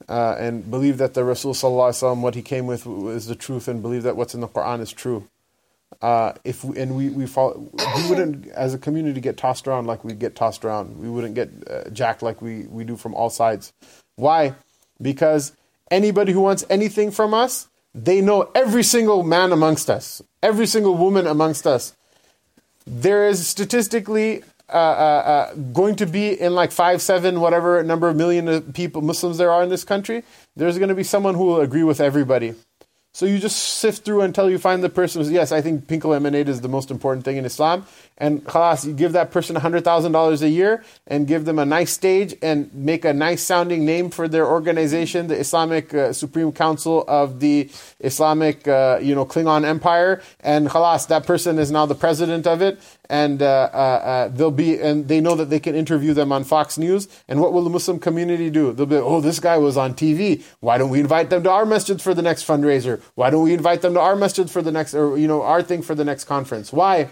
Uh, 0.10 0.36
and 0.39 0.70
believe 0.70 0.97
that 0.97 1.14
the 1.14 1.24
Rasul 1.24 1.54
sallallahu 1.54 2.22
what 2.22 2.36
he 2.36 2.41
came 2.41 2.66
with 2.66 2.88
is 2.88 3.28
the 3.28 3.36
truth, 3.36 3.68
and 3.68 3.82
believe 3.82 4.04
that 4.04 4.16
what's 4.16 4.34
in 4.34 4.41
the 4.41 4.47
Quran 4.47 4.82
is 4.82 4.91
true 4.91 5.28
uh, 6.02 6.34
if 6.43 6.64
we, 6.64 6.78
and 6.80 6.95
we 6.95 7.10
we 7.10 7.26
fall, 7.26 7.72
we 7.95 8.10
wouldn't 8.10 8.47
as 8.49 8.74
a 8.74 8.78
community 8.78 9.22
get 9.22 9.38
tossed 9.38 9.68
around 9.68 9.86
like 9.86 10.04
we 10.04 10.14
get 10.14 10.36
tossed 10.36 10.66
around. 10.66 10.97
We 10.97 11.10
wouldn't 11.10 11.36
get 11.36 11.49
uh, 11.70 11.89
jacked 11.89 12.22
like 12.22 12.41
we 12.41 12.64
we 12.64 12.84
do 12.84 12.95
from 12.95 13.14
all 13.14 13.30
sides. 13.30 13.74
Why? 14.16 14.56
Because 15.02 15.56
anybody 15.89 16.32
who 16.32 16.41
wants 16.41 16.64
anything 16.70 17.12
from 17.12 17.34
us, 17.34 17.68
they 17.93 18.22
know 18.22 18.49
every 18.56 18.84
single 18.84 19.24
man 19.24 19.52
amongst 19.52 19.89
us, 19.89 20.22
every 20.41 20.66
single 20.66 20.95
woman 20.95 21.28
amongst 21.28 21.68
us. 21.68 21.95
There 22.88 23.28
is 23.28 23.47
statistically 23.47 24.43
uh, 24.72 24.76
uh, 24.76 24.80
uh, 24.80 25.53
going 25.74 25.95
to 25.97 26.05
be 26.05 26.39
in 26.39 26.55
like 26.55 26.72
five, 26.72 27.01
seven, 27.01 27.39
whatever 27.39 27.84
number 27.84 28.07
of 28.07 28.15
million 28.15 28.74
people 28.74 29.01
Muslims 29.01 29.38
there 29.38 29.51
are 29.51 29.63
in 29.63 29.69
this 29.69 29.84
country. 29.84 30.24
There's 30.55 30.78
going 30.78 30.89
to 30.89 30.95
be 30.95 31.03
someone 31.03 31.36
who 31.36 31.45
will 31.45 31.61
agree 31.61 31.84
with 31.84 31.99
everybody 31.99 32.55
So 33.13 33.26
you 33.26 33.39
just 33.39 33.57
sift 33.57 34.05
through 34.05 34.22
until 34.22 34.49
you 34.49 34.57
find 34.57 34.82
the 34.82 34.88
person 34.88 35.22
who's, 35.22 35.30
yes, 35.30 35.51
I 35.51 35.59
think 35.59 35.86
pink 35.89 36.05
lemonade 36.05 36.47
is 36.47 36.61
the 36.61 36.69
most 36.69 36.89
important 36.89 37.26
thing 37.26 37.36
in 37.36 37.43
Islam. 37.43 37.86
And 38.17 38.41
khalas, 38.45 38.86
you 38.86 38.93
give 38.93 39.11
that 39.11 39.32
person 39.32 39.57
$100,000 39.57 40.41
a 40.41 40.49
year 40.49 40.86
and 41.07 41.28
give 41.28 41.43
them 41.43 41.59
a 41.59 41.65
nice 41.65 41.91
stage 41.91 42.36
and 42.41 42.74
make 42.74 43.03
a 43.03 43.11
nice 43.11 43.41
sounding 43.41 43.86
name 43.86 44.11
for 44.11 44.30
their 44.30 44.47
organization, 44.47 45.28
the 45.28 45.38
Islamic 45.38 45.93
uh, 45.93 46.13
Supreme 46.13 46.53
Council 46.53 47.03
of 47.05 47.41
the 47.41 47.69
Islamic, 47.99 48.65
uh, 48.65 48.99
you 49.01 49.13
know, 49.13 49.26
Klingon 49.26 49.65
Empire. 49.65 50.22
And 50.39 50.69
khalas, 50.69 51.09
that 51.09 51.26
person 51.26 51.59
is 51.59 51.69
now 51.69 51.86
the 51.86 51.95
president 51.95 52.47
of 52.47 52.61
it. 52.61 52.80
And 53.12 53.41
uh, 53.41 53.70
uh, 53.74 53.76
uh, 53.76 54.28
they'll 54.30 54.51
be, 54.51 54.80
and 54.80 55.09
they 55.09 55.20
know 55.20 55.36
that 55.36 55.49
they 55.49 55.59
can 55.59 55.76
interview 55.76 56.14
them 56.14 56.32
on 56.32 56.45
Fox 56.45 56.78
News. 56.78 57.09
And 57.28 57.41
what 57.41 57.51
will 57.51 57.62
the 57.62 57.70
Muslim 57.70 57.99
community 57.99 58.49
do? 58.49 58.72
They'll 58.72 58.86
be, 58.86 58.95
oh, 58.95 59.20
this 59.20 59.41
guy 59.41 59.57
was 59.57 59.76
on 59.76 59.95
TV. 59.95 60.41
Why 60.62 60.78
don't 60.78 60.89
we 60.89 61.01
invite 61.01 61.30
them 61.30 61.43
to 61.43 61.51
our 61.51 61.66
masjid 61.66 62.01
for 62.01 62.14
the 62.14 62.22
next 62.22 62.47
fundraiser? 62.47 63.01
Why 63.16 63.30
don't 63.30 63.43
we 63.43 63.53
invite 63.53 63.82
them 63.82 63.95
to 63.95 63.99
our 63.99 64.16
masjid 64.16 64.49
for 64.49 64.62
the 64.62 64.72
next, 64.72 64.93
or 64.93 65.18
you 65.18 65.28
know, 65.28 65.41
our 65.41 65.62
thing 65.62 65.82
for 65.82 65.93
the 65.93 66.05
next 66.05 66.24
conference? 66.24 66.72
Why? 66.72 67.09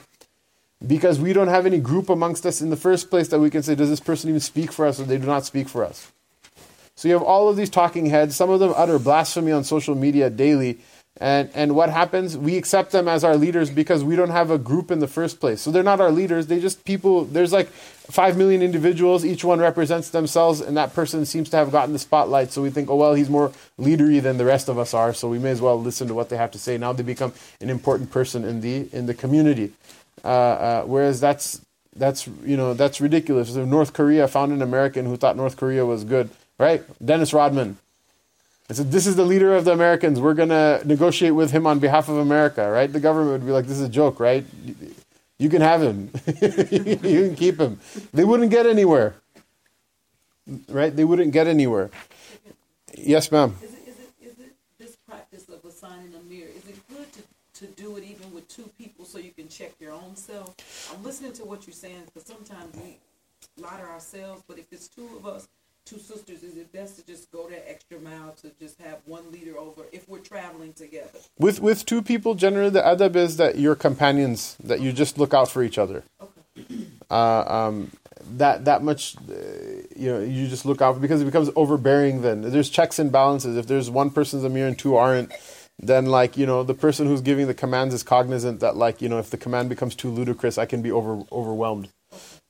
Because 0.88 1.20
we 1.20 1.34
don't 1.34 1.50
have 1.50 1.66
any 1.66 1.80
group 1.80 2.10
amongst 2.10 2.46
us 2.46 2.62
in 2.62 2.70
the 2.70 2.78
first 2.78 3.10
place 3.10 3.28
that 3.28 3.42
we 3.42 3.50
can 3.50 3.62
say, 3.62 3.76
does 3.76 3.90
this 3.90 4.00
person 4.00 4.30
even 4.30 4.40
speak 4.40 4.72
for 4.72 4.86
us, 4.86 5.02
or 5.02 5.04
they 5.04 5.18
do 5.18 5.28
not 5.28 5.46
speak 5.46 5.68
for 5.68 5.84
us? 5.84 6.14
So 6.96 7.10
you 7.10 7.14
have 7.14 7.24
all 7.24 7.50
of 7.50 7.58
these 7.58 7.70
talking 7.70 8.06
heads. 8.06 8.38
Some 8.38 8.50
of 8.50 8.62
them 8.62 8.74
utter 8.74 9.00
blasphemy 9.00 9.52
on 9.52 9.66
social 9.66 9.96
media 9.96 10.30
daily. 10.30 10.80
And, 11.18 11.50
and 11.54 11.76
what 11.76 11.90
happens? 11.90 12.38
We 12.38 12.56
accept 12.56 12.92
them 12.92 13.10
as 13.10 13.26
our 13.26 13.36
leaders 13.36 13.70
because 13.70 14.06
we 14.06 14.16
don't 14.16 14.30
have 14.30 14.52
a 14.52 14.58
group 14.58 14.90
in 14.90 15.00
the 15.00 15.08
first 15.08 15.42
place. 15.42 15.60
So 15.60 15.70
they're 15.70 15.84
not 15.84 16.00
our 16.00 16.12
leaders. 16.12 16.48
They 16.48 16.62
just 16.62 16.86
people, 16.86 17.26
there's 17.26 17.52
like 17.52 17.68
five 17.68 18.38
million 18.38 18.62
individuals. 18.62 19.26
Each 19.26 19.44
one 19.44 19.60
represents 19.60 20.12
themselves, 20.12 20.62
and 20.62 20.78
that 20.78 20.94
person 20.94 21.26
seems 21.26 21.50
to 21.50 21.58
have 21.58 21.72
gotten 21.74 21.92
the 21.92 22.00
spotlight. 22.00 22.54
So 22.54 22.62
we 22.62 22.70
think, 22.70 22.90
oh, 22.90 22.96
well, 22.96 23.16
he's 23.16 23.30
more 23.30 23.52
leadery 23.78 24.22
than 24.22 24.38
the 24.38 24.46
rest 24.46 24.70
of 24.70 24.78
us 24.80 24.94
are. 24.94 25.14
So 25.14 25.28
we 25.28 25.40
may 25.40 25.52
as 25.52 25.62
well 25.62 25.80
listen 25.80 26.08
to 26.08 26.14
what 26.14 26.30
they 26.30 26.38
have 26.38 26.52
to 26.52 26.60
say. 26.60 26.78
Now 26.78 26.94
they 26.94 27.04
become 27.04 27.34
an 27.60 27.70
important 27.70 28.12
person 28.12 28.46
in 28.46 28.62
the, 28.62 28.88
in 28.94 29.06
the 29.06 29.14
community. 29.14 29.74
Uh, 30.24 30.28
uh, 30.28 30.84
whereas 30.84 31.20
that's, 31.20 31.60
that's, 31.98 32.28
you 32.46 32.56
know, 32.56 32.74
that's 32.74 33.02
ridiculous. 33.02 33.54
So 33.54 33.66
North 33.66 33.92
Korea 33.92 34.28
found 34.30 34.54
an 34.54 34.62
American 34.62 35.06
who 35.06 35.18
thought 35.18 35.36
North 35.36 35.58
Korea 35.58 35.86
was 35.86 36.06
good, 36.06 36.30
right? 36.58 36.82
Dennis 37.04 37.34
Rodman 37.34 37.78
I 38.70 38.74
said, 38.74 38.92
this 38.92 39.08
is 39.08 39.16
the 39.16 39.26
leader 39.26 39.56
of 39.56 39.66
the 39.66 39.72
Americans. 39.72 40.20
We're 40.20 40.36
going 40.36 40.50
to 40.50 40.82
negotiate 40.86 41.34
with 41.34 41.50
him 41.52 41.66
on 41.66 41.80
behalf 41.80 42.08
of 42.08 42.18
America, 42.18 42.70
right? 42.70 42.92
The 42.92 43.00
government 43.00 43.32
would 43.32 43.46
be 43.46 43.52
like, 43.52 43.66
this 43.66 43.78
is 43.78 43.84
a 43.84 43.90
joke, 43.90 44.20
right? 44.20 44.46
You 45.40 45.50
can 45.50 45.62
have 45.62 45.82
him. 45.82 46.12
you 46.28 46.98
can 46.98 47.36
keep 47.36 47.60
him. 47.60 47.80
They 48.14 48.24
wouldn't 48.24 48.52
get 48.52 48.68
anywhere, 48.68 49.16
right? 50.68 50.96
They 50.96 51.04
wouldn't 51.04 51.32
get 51.32 51.48
anywhere. 51.48 51.90
Yes, 52.96 53.32
ma'am. 53.32 53.56
Is 53.64 53.74
it, 53.74 53.88
is 53.88 54.00
it, 54.00 54.12
is 54.22 54.40
it 54.40 54.56
this 54.78 54.98
practice 54.98 55.50
of 55.50 55.66
assigning 55.66 56.14
amir, 56.14 56.46
is 56.56 56.68
it 56.68 56.88
good 56.90 57.08
to, 57.14 57.66
to 57.66 57.72
do 57.74 57.98
it 57.98 58.04
even 58.04 58.32
with 58.34 58.48
two 58.50 58.70
people 58.78 59.04
so 59.04 59.18
you 59.18 59.32
can 59.32 59.48
check 59.48 59.72
your 59.80 59.94
own 59.94 60.16
self? 60.16 60.94
I'm 60.94 61.04
listening 61.04 61.34
to 61.34 61.46
what 61.46 61.66
you're 61.66 61.74
saying 61.74 62.04
because 62.06 62.28
sometimes 62.28 62.76
we 62.76 62.98
lie 63.58 63.78
to 63.78 63.86
ourselves, 63.88 64.44
but 64.48 64.60
if 64.60 64.72
it's 64.72 64.88
two 64.88 65.10
of 65.18 65.26
us, 65.26 65.48
two 65.90 66.00
sisters, 66.00 66.44
is 66.44 66.56
it 66.56 66.72
best 66.72 66.98
to 66.98 67.06
just 67.06 67.32
go 67.32 67.50
that 67.50 67.68
extra 67.68 68.00
mile 68.00 68.34
to 68.42 68.52
just 68.60 68.80
have 68.80 69.00
one 69.06 69.32
leader 69.32 69.58
over 69.58 69.86
if 69.92 70.08
we're 70.08 70.20
traveling 70.20 70.74
together? 70.74 71.20
With 71.38 71.60
with 71.60 71.86
two 71.86 72.02
people, 72.02 72.36
generally 72.36 72.70
the 72.70 72.82
adab 72.82 73.16
is 73.16 73.38
that 73.38 73.58
you're 73.58 73.76
companions, 73.76 74.56
that 74.64 74.82
you 74.82 74.92
just 74.94 75.18
look 75.18 75.34
out 75.34 75.50
for 75.50 75.64
each 75.64 75.78
other. 75.78 76.04
Okay. 76.22 76.86
Uh, 77.10 77.44
um, 77.48 77.92
that 78.38 78.66
that 78.66 78.84
much, 78.84 79.16
uh, 79.18 79.34
you 79.96 80.12
know, 80.12 80.20
you 80.20 80.48
just 80.48 80.66
look 80.66 80.82
out 80.82 81.02
because 81.02 81.22
it 81.22 81.26
becomes 81.26 81.50
overbearing. 81.56 82.22
Then 82.22 82.42
there's 82.42 82.70
checks 82.70 83.00
and 83.00 83.12
balances. 83.12 83.58
If 83.58 83.66
there's 83.66 83.90
one 83.90 84.12
person's 84.12 84.44
amir 84.44 84.68
and 84.68 84.78
two 84.78 84.96
aren't, 84.96 85.32
then 85.80 86.06
like 86.06 86.38
you 86.38 86.46
know 86.46 86.64
the 86.64 86.76
person 86.76 87.08
who's 87.08 87.22
giving 87.22 87.48
the 87.48 87.54
commands 87.56 87.96
is 87.96 88.04
cognizant 88.04 88.60
that 88.60 88.76
like 88.76 89.02
you 89.02 89.10
know 89.10 89.18
if 89.18 89.32
the 89.32 89.38
command 89.38 89.70
becomes 89.70 89.96
too 89.96 90.12
ludicrous, 90.12 90.60
I 90.60 90.66
can 90.66 90.84
be 90.84 90.92
over 90.92 91.24
overwhelmed. 91.32 91.90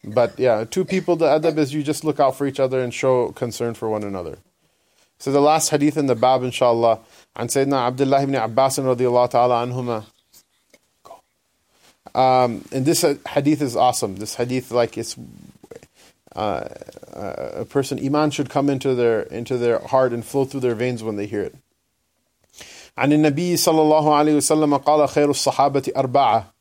But 0.05 0.39
yeah, 0.39 0.65
two 0.65 0.85
people, 0.85 1.17
the 1.17 1.27
adab 1.27 1.57
is 1.59 1.73
you 1.73 1.83
just 1.83 2.05
look 2.05 2.21
out 2.21 2.37
for 2.37 2.47
each 2.47 2.61
other 2.61 2.81
and 2.81 2.93
show 2.93 3.33
concern 3.33 3.75
for 3.75 3.89
one 3.89 4.03
another. 4.03 4.39
So 5.19 5.33
the 5.33 5.41
last 5.41 5.71
hadith 5.71 5.97
in 5.97 6.07
the 6.07 6.15
bab, 6.15 6.43
inshallah, 6.43 7.01
عن 7.37 7.49
سيدنا 7.49 7.85
عبد 7.87 8.01
الله 8.01 8.25
بن 8.27 8.37
عباس 8.37 8.81
رضي 8.81 9.07
الله 9.07 9.27
تعالى 9.31 9.73
عنهما. 9.73 10.05
Um, 12.15 12.65
and 12.71 12.85
this 12.85 13.05
hadith 13.29 13.61
is 13.63 13.75
awesome. 13.75 14.17
This 14.17 14.35
hadith, 14.37 14.71
like 14.71 14.99
it's 14.99 15.17
uh, 16.37 16.69
a 17.13 17.65
person 17.65 17.99
iman 18.05 18.31
should 18.31 18.51
come 18.51 18.69
into 18.69 18.95
their 18.95 19.23
into 19.23 19.57
their 19.57 19.79
heart 19.79 20.13
and 20.13 20.25
flow 20.25 20.45
through 20.45 20.61
their 20.61 20.75
veins 20.75 21.03
when 21.03 21.17
they 21.17 21.27
hear 21.27 21.43
it. 21.43 21.55
عن 22.99 23.13
النبي 23.13 23.57
صلى 23.57 23.81
الله 23.81 24.15
عليه 24.15 24.37
وسلم 24.37 24.77
قال 24.77 25.09
خير 25.09 25.31
الصحابة 25.31 25.93
أربعة 25.97 26.53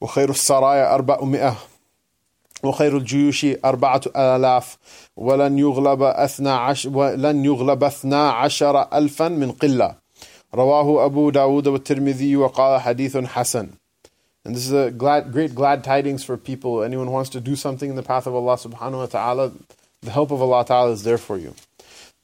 وخير 0.00 0.30
السرايا 0.30 0.94
أربعمائة 0.94 1.56
وخير 2.62 2.96
الجيوش 2.96 3.46
أربعة 3.64 4.00
آلاف 4.16 4.78
ولن 5.16 5.58
يغلب 5.58 6.02
أثنى 6.02 6.50
عشر 6.50 6.90
ولن 6.90 7.44
يغلب 7.44 7.84
أثنى 7.84 8.16
عشر 8.16 8.98
ألفا 8.98 9.28
من 9.28 9.52
قلة 9.52 9.94
رواه 10.54 11.04
أبو 11.04 11.30
داود 11.30 11.68
والترمذي 11.68 12.36
وقال 12.36 12.80
حديث 12.80 13.16
حسن 13.16 13.68
And 14.44 14.54
this 14.54 14.66
is 14.66 14.72
a 14.72 14.92
glad, 14.92 15.32
great 15.32 15.56
glad 15.56 15.82
tidings 15.82 16.22
for 16.22 16.36
people. 16.36 16.84
Anyone 16.84 17.08
who 17.08 17.12
wants 17.12 17.30
to 17.30 17.40
do 17.40 17.56
something 17.56 17.90
in 17.90 17.96
the 17.96 18.02
path 18.04 18.28
of 18.28 18.34
Allah 18.36 18.56
subhanahu 18.56 18.98
wa 18.98 19.06
ta'ala, 19.06 19.52
the 20.02 20.12
help 20.12 20.30
of 20.30 20.40
Allah 20.40 20.64
ta'ala 20.64 20.92
is 20.92 21.02
there 21.02 21.18
for 21.18 21.36
you. 21.36 21.52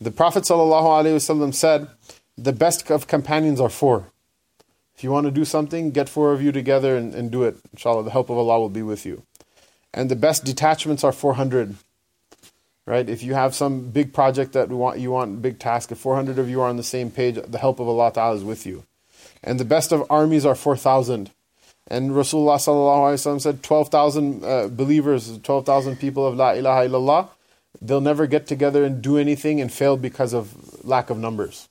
The 0.00 0.12
Prophet 0.12 0.44
sallallahu 0.44 1.02
alaihi 1.02 1.16
wasallam 1.16 1.52
said, 1.52 1.88
the 2.38 2.52
best 2.52 2.88
of 2.92 3.08
companions 3.08 3.60
are 3.60 3.68
four. 3.68 4.12
If 4.94 5.02
you 5.02 5.10
want 5.10 5.26
to 5.26 5.32
do 5.32 5.44
something, 5.44 5.90
get 5.90 6.08
four 6.08 6.32
of 6.32 6.40
you 6.40 6.52
together 6.52 6.96
and, 6.96 7.12
and 7.12 7.28
do 7.28 7.42
it. 7.42 7.56
Inshallah, 7.72 8.04
the 8.04 8.12
help 8.12 8.30
of 8.30 8.38
Allah 8.38 8.60
will 8.60 8.68
be 8.68 8.82
with 8.82 9.04
you 9.04 9.24
and 9.93 10.09
the 10.09 10.15
best 10.15 10.43
detachments 10.43 11.03
are 11.03 11.11
400 11.11 11.75
right? 12.87 13.09
If 13.09 13.21
you 13.21 13.33
have 13.33 13.53
some 13.53 13.89
big 13.89 14.13
project 14.13 14.53
that 14.53 14.69
want 14.69 14.99
you 14.99 15.11
want 15.11 15.41
big 15.41 15.59
task 15.59 15.91
if 15.91 15.99
400 15.99 16.39
of 16.39 16.49
you 16.49 16.61
are 16.61 16.69
on 16.69 16.77
the 16.77 16.83
same 16.83 17.11
page 17.11 17.35
the 17.35 17.59
help 17.59 17.79
of 17.79 17.87
allah 17.87 18.11
ta'ala 18.11 18.35
is 18.35 18.43
with 18.43 18.65
you. 18.65 18.85
And 19.43 19.59
the 19.59 19.65
best 19.65 19.91
of 19.91 20.05
armies 20.09 20.45
are 20.45 20.55
4000 20.55 21.31
and 21.89 22.11
rasulullah 22.11 22.57
sallallahu 22.57 23.11
alaihi 23.11 23.19
wasallam 23.19 23.41
said 23.41 23.63
12000 23.63 24.43
uh, 24.43 24.67
believers 24.67 25.37
12000 25.37 25.97
people 25.97 26.25
of 26.25 26.35
la 26.35 26.51
ilaha 26.51 26.87
illallah 26.87 27.29
they'll 27.81 28.01
never 28.01 28.27
get 28.27 28.47
together 28.47 28.83
and 28.83 29.01
do 29.01 29.17
anything 29.17 29.61
and 29.61 29.71
fail 29.71 29.95
because 29.95 30.33
of 30.33 30.83
lack 30.83 31.09
of 31.09 31.17
numbers 31.17 31.69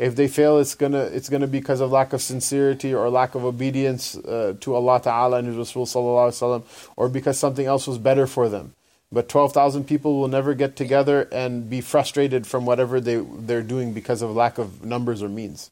if 0.00 0.16
they 0.16 0.28
fail, 0.28 0.58
it's 0.58 0.74
gonna 0.74 1.02
it's 1.02 1.28
gonna 1.28 1.46
be 1.46 1.60
because 1.60 1.80
of 1.80 1.90
lack 1.90 2.14
of 2.14 2.22
sincerity 2.22 2.94
or 2.94 3.10
lack 3.10 3.34
of 3.34 3.44
obedience 3.44 4.16
uh, 4.16 4.54
to 4.60 4.74
Allah 4.74 4.98
Taala 4.98 5.40
and 5.40 5.48
His 5.48 5.58
Rasul 5.58 5.84
Sallallahu 5.84 6.30
Alaihi 6.30 6.62
Wasallam, 6.62 6.90
or 6.96 7.10
because 7.10 7.38
something 7.38 7.66
else 7.66 7.86
was 7.86 7.98
better 7.98 8.26
for 8.26 8.48
them. 8.48 8.72
But 9.12 9.28
twelve 9.28 9.52
thousand 9.52 9.84
people 9.84 10.18
will 10.18 10.28
never 10.28 10.54
get 10.54 10.74
together 10.74 11.28
and 11.30 11.68
be 11.68 11.82
frustrated 11.82 12.46
from 12.46 12.64
whatever 12.64 12.98
they 12.98 13.16
they're 13.16 13.62
doing 13.62 13.92
because 13.92 14.22
of 14.22 14.34
lack 14.34 14.56
of 14.56 14.82
numbers 14.82 15.22
or 15.22 15.28
means. 15.28 15.70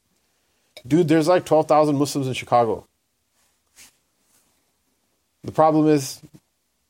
Dude, 0.87 1.07
there's 1.07 1.27
like 1.27 1.43
twelve 1.43 1.67
thousand 1.67 1.97
Muslims 1.97 2.27
in 2.27 2.35
Chicago. 2.35 2.85
The 5.43 5.51
problem 5.51 5.87
is, 5.87 6.21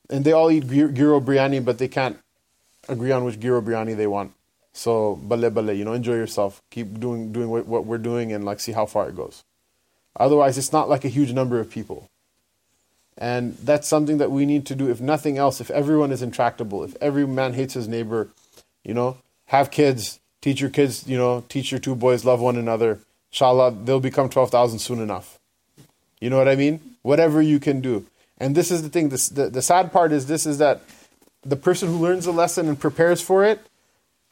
and 0.09 0.25
they 0.25 0.33
all 0.33 0.51
eat 0.51 0.67
gyro 0.67 1.21
biryani, 1.21 1.63
but 1.63 1.77
they 1.77 1.87
can't 1.87 2.19
agree 2.89 3.13
on 3.13 3.23
which 3.23 3.39
gyro 3.39 3.61
biryani 3.61 3.95
they 3.95 4.07
want. 4.07 4.33
So 4.79 5.17
bale 5.17 5.49
bale, 5.49 5.73
you 5.73 5.83
know, 5.83 5.91
enjoy 5.91 6.13
yourself. 6.13 6.61
Keep 6.69 7.01
doing 7.01 7.33
doing 7.33 7.49
what, 7.49 7.67
what 7.67 7.85
we're 7.85 7.97
doing 7.97 8.31
and 8.31 8.45
like 8.45 8.61
see 8.61 8.71
how 8.71 8.85
far 8.85 9.09
it 9.09 9.15
goes. 9.15 9.43
Otherwise, 10.15 10.57
it's 10.57 10.71
not 10.71 10.87
like 10.87 11.03
a 11.03 11.09
huge 11.09 11.33
number 11.33 11.59
of 11.59 11.69
people. 11.69 12.09
And 13.17 13.57
that's 13.57 13.89
something 13.89 14.19
that 14.19 14.31
we 14.31 14.45
need 14.45 14.65
to 14.67 14.75
do. 14.75 14.89
If 14.89 15.01
nothing 15.01 15.37
else, 15.37 15.59
if 15.59 15.69
everyone 15.69 16.13
is 16.13 16.21
intractable, 16.21 16.85
if 16.85 16.95
every 17.01 17.27
man 17.27 17.55
hates 17.55 17.73
his 17.73 17.89
neighbor, 17.89 18.29
you 18.85 18.93
know, 18.93 19.17
have 19.47 19.69
kids, 19.69 20.21
teach 20.39 20.61
your 20.61 20.69
kids, 20.69 21.05
you 21.05 21.17
know, 21.17 21.43
teach 21.49 21.71
your 21.71 21.81
two 21.81 21.93
boys 21.93 22.23
love 22.23 22.39
one 22.39 22.55
another. 22.55 22.99
Inshallah, 23.33 23.71
they'll 23.83 23.99
become 23.99 24.29
twelve 24.29 24.49
thousand 24.49 24.79
soon 24.79 25.01
enough. 25.01 25.39
You 26.21 26.29
know 26.29 26.37
what 26.37 26.47
I 26.47 26.55
mean? 26.55 26.79
Whatever 27.01 27.41
you 27.41 27.59
can 27.59 27.81
do. 27.81 28.05
And 28.37 28.55
this 28.55 28.71
is 28.71 28.81
the 28.81 28.89
thing. 28.89 29.09
This, 29.09 29.27
the, 29.27 29.49
the 29.49 29.61
sad 29.61 29.91
part 29.91 30.13
is 30.13 30.27
this 30.27 30.45
is 30.45 30.57
that 30.59 30.79
the 31.43 31.57
person 31.57 31.89
who 31.89 31.97
learns 31.97 32.25
a 32.27 32.31
lesson 32.31 32.69
and 32.69 32.79
prepares 32.79 33.19
for 33.19 33.43
it 33.43 33.59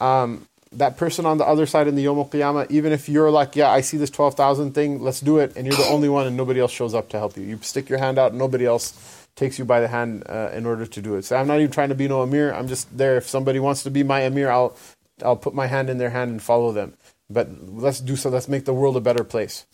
um, 0.00 0.46
that 0.72 0.96
person 0.96 1.26
on 1.26 1.38
the 1.38 1.46
other 1.46 1.66
side 1.66 1.88
in 1.88 1.94
the 1.94 2.02
Yom 2.02 2.16
Qiyamah, 2.18 2.70
even 2.70 2.92
if 2.92 3.08
you're 3.08 3.30
like, 3.30 3.56
yeah, 3.56 3.70
I 3.70 3.80
see 3.80 3.96
this 3.96 4.10
12,000 4.10 4.72
thing, 4.72 5.00
let's 5.00 5.20
do 5.20 5.38
it, 5.38 5.56
and 5.56 5.66
you're 5.66 5.76
the 5.76 5.88
only 5.88 6.08
one 6.08 6.26
and 6.26 6.36
nobody 6.36 6.60
else 6.60 6.72
shows 6.72 6.94
up 6.94 7.08
to 7.10 7.18
help 7.18 7.36
you. 7.36 7.44
You 7.44 7.58
stick 7.62 7.88
your 7.88 7.98
hand 7.98 8.18
out, 8.18 8.30
and 8.30 8.38
nobody 8.38 8.66
else 8.66 9.26
takes 9.34 9.58
you 9.58 9.64
by 9.64 9.80
the 9.80 9.88
hand 9.88 10.24
uh, 10.28 10.50
in 10.52 10.66
order 10.66 10.84
to 10.84 11.02
do 11.02 11.14
it. 11.14 11.24
So 11.24 11.36
I'm 11.36 11.46
not 11.46 11.58
even 11.58 11.70
trying 11.70 11.88
to 11.88 11.94
be 11.94 12.08
no 12.08 12.22
Amir, 12.22 12.52
I'm 12.52 12.68
just 12.68 12.96
there. 12.96 13.16
If 13.16 13.28
somebody 13.28 13.58
wants 13.58 13.82
to 13.84 13.90
be 13.90 14.02
my 14.02 14.20
Amir, 14.20 14.50
I'll, 14.50 14.76
I'll 15.24 15.36
put 15.36 15.54
my 15.54 15.66
hand 15.66 15.88
in 15.88 15.98
their 15.98 16.10
hand 16.10 16.30
and 16.30 16.42
follow 16.42 16.72
them. 16.72 16.94
But 17.30 17.48
let's 17.66 18.00
do 18.00 18.16
so, 18.16 18.30
let's 18.30 18.48
make 18.48 18.64
the 18.64 18.74
world 18.74 18.96
a 18.96 19.00
better 19.00 19.24
place 19.24 19.64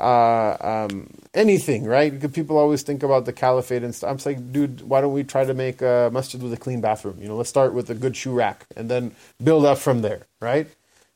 uh, 0.00 0.56
um, 0.60 1.10
anything, 1.34 1.84
right? 1.84 2.12
Because 2.12 2.32
people 2.32 2.56
always 2.56 2.82
think 2.82 3.02
about 3.02 3.24
the 3.24 3.32
caliphate 3.32 3.82
and 3.82 3.94
stuff. 3.94 4.10
I'm 4.10 4.32
like, 4.32 4.52
dude, 4.52 4.82
why 4.82 5.00
don't 5.00 5.12
we 5.12 5.24
try 5.24 5.44
to 5.44 5.54
make 5.54 5.82
a 5.82 6.10
masjid 6.12 6.42
with 6.42 6.52
a 6.52 6.56
clean 6.56 6.80
bathroom? 6.80 7.18
You 7.20 7.28
know, 7.28 7.36
let's 7.36 7.48
start 7.48 7.74
with 7.74 7.90
a 7.90 7.94
good 7.94 8.16
shoe 8.16 8.32
rack 8.32 8.66
and 8.76 8.90
then 8.90 9.14
build 9.42 9.64
up 9.64 9.78
from 9.78 10.02
there, 10.02 10.26
right? 10.40 10.68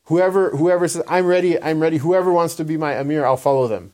Whoever 0.05 0.49
whoever 0.51 0.87
says 0.87 1.03
I'm 1.07 1.25
ready, 1.25 1.61
I'm 1.61 1.79
ready. 1.79 1.97
Whoever 1.97 2.31
wants 2.31 2.55
to 2.55 2.65
be 2.65 2.75
my 2.75 2.93
amir, 2.93 3.25
I'll 3.25 3.37
follow 3.37 3.67
them. 3.67 3.93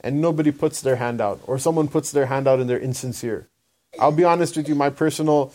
And 0.00 0.20
nobody 0.20 0.52
puts 0.52 0.80
their 0.80 0.96
hand 0.96 1.20
out, 1.20 1.40
or 1.44 1.58
someone 1.58 1.88
puts 1.88 2.12
their 2.12 2.26
hand 2.26 2.46
out 2.46 2.60
and 2.60 2.70
they're 2.70 2.78
insincere. 2.78 3.48
I'll 3.98 4.12
be 4.12 4.24
honest 4.24 4.56
with 4.56 4.68
you, 4.68 4.74
my 4.74 4.90
personal 4.90 5.52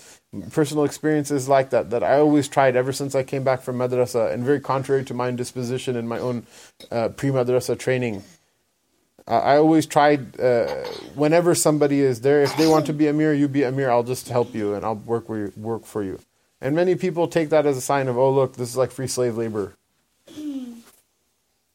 personal 0.51 0.83
experiences 0.83 1.47
like 1.47 1.69
that 1.69 1.91
that 1.91 2.03
I 2.03 2.17
always 2.17 2.47
tried 2.47 2.75
ever 2.75 2.91
since 2.91 3.15
I 3.15 3.23
came 3.23 3.43
back 3.43 3.61
from 3.61 3.77
madrasa, 3.77 4.31
and 4.31 4.43
very 4.43 4.59
contrary 4.59 5.03
to 5.05 5.13
my 5.13 5.27
own 5.27 5.35
disposition 5.35 5.95
and 5.95 6.09
my 6.09 6.19
own 6.19 6.45
uh, 6.91 7.09
pre 7.09 7.29
madrasa 7.29 7.77
training. 7.77 8.23
I 9.25 9.55
always 9.55 9.85
tried 9.85 10.39
uh, 10.39 10.67
whenever 11.15 11.55
somebody 11.55 12.01
is 12.01 12.21
there, 12.21 12.41
if 12.41 12.55
they 12.57 12.67
want 12.67 12.85
to 12.87 12.93
be 12.93 13.07
amir, 13.07 13.33
you 13.33 13.47
be 13.47 13.63
amir. 13.63 13.89
I'll 13.89 14.03
just 14.03 14.27
help 14.27 14.53
you 14.53 14.73
and 14.73 14.83
I'll 14.83 14.95
work 14.95 15.29
work 15.29 15.85
for 15.85 16.03
you. 16.03 16.19
And 16.59 16.75
many 16.75 16.95
people 16.95 17.27
take 17.27 17.49
that 17.49 17.65
as 17.65 17.77
a 17.77 17.81
sign 17.81 18.07
of, 18.07 18.17
oh, 18.17 18.31
look, 18.31 18.55
this 18.55 18.69
is 18.69 18.77
like 18.77 18.91
free 18.91 19.07
slave 19.07 19.37
labor. 19.37 19.73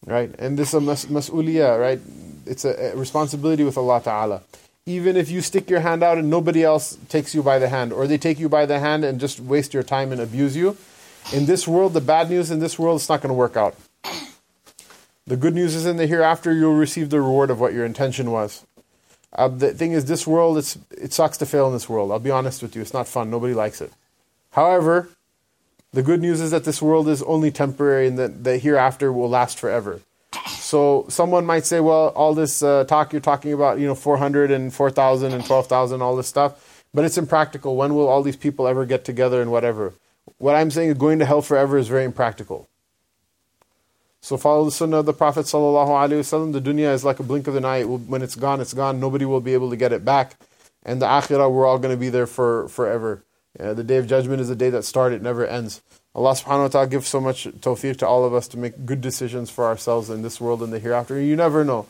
Right? 0.06 0.34
And 0.38 0.58
this 0.58 0.68
is 0.68 0.74
a 0.74 0.80
mas- 0.80 1.06
mas'uliyah, 1.06 1.78
right? 1.78 2.00
It's 2.46 2.64
a, 2.64 2.92
a 2.92 2.96
responsibility 2.96 3.64
with 3.64 3.76
Allah 3.76 4.00
Ta'ala. 4.02 4.42
Even 4.86 5.16
if 5.16 5.30
you 5.30 5.42
stick 5.42 5.68
your 5.68 5.80
hand 5.80 6.02
out 6.02 6.16
and 6.16 6.30
nobody 6.30 6.64
else 6.64 6.96
takes 7.10 7.34
you 7.34 7.42
by 7.42 7.58
the 7.58 7.68
hand, 7.68 7.92
or 7.92 8.06
they 8.06 8.16
take 8.16 8.38
you 8.38 8.48
by 8.48 8.64
the 8.64 8.78
hand 8.78 9.04
and 9.04 9.20
just 9.20 9.40
waste 9.40 9.74
your 9.74 9.82
time 9.82 10.12
and 10.12 10.20
abuse 10.20 10.56
you, 10.56 10.76
in 11.34 11.44
this 11.44 11.68
world, 11.68 11.92
the 11.92 12.00
bad 12.00 12.30
news 12.30 12.50
in 12.50 12.58
this 12.58 12.78
world, 12.78 13.00
it's 13.00 13.08
not 13.08 13.20
going 13.20 13.28
to 13.28 13.34
work 13.34 13.56
out. 13.56 13.74
The 15.28 15.36
good 15.36 15.54
news 15.54 15.74
is 15.74 15.84
in 15.84 15.98
the 15.98 16.06
hereafter, 16.06 16.54
you'll 16.54 16.72
receive 16.72 17.10
the 17.10 17.20
reward 17.20 17.50
of 17.50 17.60
what 17.60 17.74
your 17.74 17.84
intention 17.84 18.30
was. 18.30 18.64
Uh, 19.34 19.48
the 19.48 19.74
thing 19.74 19.92
is, 19.92 20.06
this 20.06 20.26
world, 20.26 20.56
it's, 20.56 20.78
it 20.90 21.12
sucks 21.12 21.36
to 21.36 21.44
fail 21.44 21.66
in 21.66 21.74
this 21.74 21.86
world. 21.86 22.10
I'll 22.10 22.18
be 22.18 22.30
honest 22.30 22.62
with 22.62 22.74
you. 22.74 22.80
It's 22.80 22.94
not 22.94 23.06
fun. 23.06 23.28
Nobody 23.28 23.52
likes 23.52 23.82
it. 23.82 23.92
However, 24.52 25.10
the 25.92 26.02
good 26.02 26.22
news 26.22 26.40
is 26.40 26.50
that 26.50 26.64
this 26.64 26.80
world 26.80 27.08
is 27.08 27.22
only 27.24 27.50
temporary 27.50 28.06
and 28.06 28.18
that 28.18 28.42
the 28.42 28.56
hereafter 28.56 29.12
will 29.12 29.28
last 29.28 29.58
forever. 29.58 30.00
So 30.46 31.04
someone 31.10 31.44
might 31.44 31.66
say, 31.66 31.80
well, 31.80 32.08
all 32.16 32.32
this 32.32 32.62
uh, 32.62 32.84
talk 32.84 33.12
you're 33.12 33.20
talking 33.20 33.52
about, 33.52 33.78
you 33.78 33.86
know, 33.86 33.94
400 33.94 34.50
and 34.50 34.72
4,000 34.72 35.34
and 35.34 35.44
12,000, 35.44 36.00
all 36.00 36.16
this 36.16 36.26
stuff, 36.26 36.84
but 36.94 37.04
it's 37.04 37.18
impractical. 37.18 37.76
When 37.76 37.94
will 37.94 38.08
all 38.08 38.22
these 38.22 38.36
people 38.36 38.66
ever 38.66 38.86
get 38.86 39.04
together 39.04 39.42
and 39.42 39.52
whatever? 39.52 39.92
What 40.38 40.54
I'm 40.54 40.70
saying 40.70 40.88
is 40.88 40.96
going 40.96 41.18
to 41.18 41.26
hell 41.26 41.42
forever 41.42 41.76
is 41.76 41.88
very 41.88 42.04
impractical. 42.04 42.66
So 44.20 44.36
follow 44.36 44.64
the 44.64 44.70
sunnah 44.70 44.98
of 44.98 45.06
the 45.06 45.12
Prophet 45.12 45.46
wasallam. 45.46 46.52
The 46.52 46.60
dunya 46.60 46.92
is 46.92 47.04
like 47.04 47.20
a 47.20 47.22
blink 47.22 47.46
of 47.46 47.56
an 47.56 47.64
eye. 47.64 47.84
When 47.84 48.22
it's 48.22 48.34
gone, 48.34 48.60
it's 48.60 48.74
gone. 48.74 49.00
Nobody 49.00 49.24
will 49.24 49.40
be 49.40 49.54
able 49.54 49.70
to 49.70 49.76
get 49.76 49.92
it 49.92 50.04
back. 50.04 50.36
And 50.82 51.00
the 51.00 51.06
akhirah, 51.06 51.50
we're 51.50 51.66
all 51.66 51.78
going 51.78 51.94
to 51.94 52.00
be 52.00 52.08
there 52.08 52.26
for 52.26 52.68
forever. 52.68 53.22
Uh, 53.58 53.74
the 53.74 53.84
day 53.84 53.96
of 53.96 54.06
judgment 54.06 54.40
is 54.40 54.50
a 54.50 54.56
day 54.56 54.70
that 54.70 54.84
started, 54.84 55.16
it 55.16 55.22
never 55.22 55.46
ends. 55.46 55.82
Allah 56.14 56.32
subhanahu 56.32 56.62
wa 56.62 56.68
ta'ala 56.68 56.86
gives 56.88 57.08
so 57.08 57.20
much 57.20 57.46
tawfiq 57.46 57.98
to 57.98 58.06
all 58.06 58.24
of 58.24 58.34
us 58.34 58.48
to 58.48 58.58
make 58.58 58.86
good 58.86 59.00
decisions 59.00 59.50
for 59.50 59.64
ourselves 59.66 60.10
in 60.10 60.22
this 60.22 60.40
world 60.40 60.62
and 60.62 60.72
the 60.72 60.78
hereafter. 60.78 61.20
You 61.20 61.36
never 61.36 61.64
know. 61.64 61.86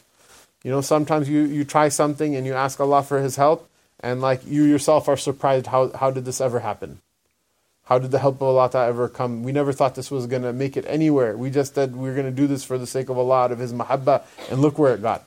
You 0.64 0.70
know, 0.70 0.80
sometimes 0.80 1.28
you, 1.28 1.42
you 1.42 1.64
try 1.64 1.88
something 1.88 2.34
and 2.34 2.44
you 2.44 2.54
ask 2.54 2.80
Allah 2.80 3.02
for 3.02 3.20
His 3.20 3.36
help, 3.36 3.68
and 4.00 4.20
like 4.20 4.46
you 4.46 4.64
yourself 4.64 5.08
are 5.08 5.16
surprised 5.16 5.68
how, 5.68 5.90
how 5.92 6.10
did 6.10 6.24
this 6.24 6.40
ever 6.40 6.60
happen? 6.60 7.00
How 7.88 7.98
did 7.98 8.10
the 8.10 8.18
help 8.18 8.36
of 8.36 8.42
Allah 8.42 8.68
ever 8.74 9.08
come? 9.08 9.42
We 9.42 9.50
never 9.50 9.72
thought 9.72 9.94
this 9.94 10.10
was 10.10 10.26
going 10.26 10.42
to 10.42 10.52
make 10.52 10.76
it 10.76 10.84
anywhere. 10.86 11.38
We 11.38 11.48
just 11.48 11.74
said 11.74 11.96
we 11.96 12.10
are 12.10 12.14
going 12.14 12.26
to 12.26 12.30
do 12.32 12.46
this 12.46 12.62
for 12.62 12.76
the 12.76 12.86
sake 12.86 13.08
of 13.08 13.16
Allah, 13.16 13.44
out 13.44 13.52
of 13.52 13.58
His 13.58 13.72
mahabba, 13.72 14.24
and 14.50 14.60
look 14.60 14.78
where 14.78 14.92
it 14.92 15.00
got. 15.00 15.26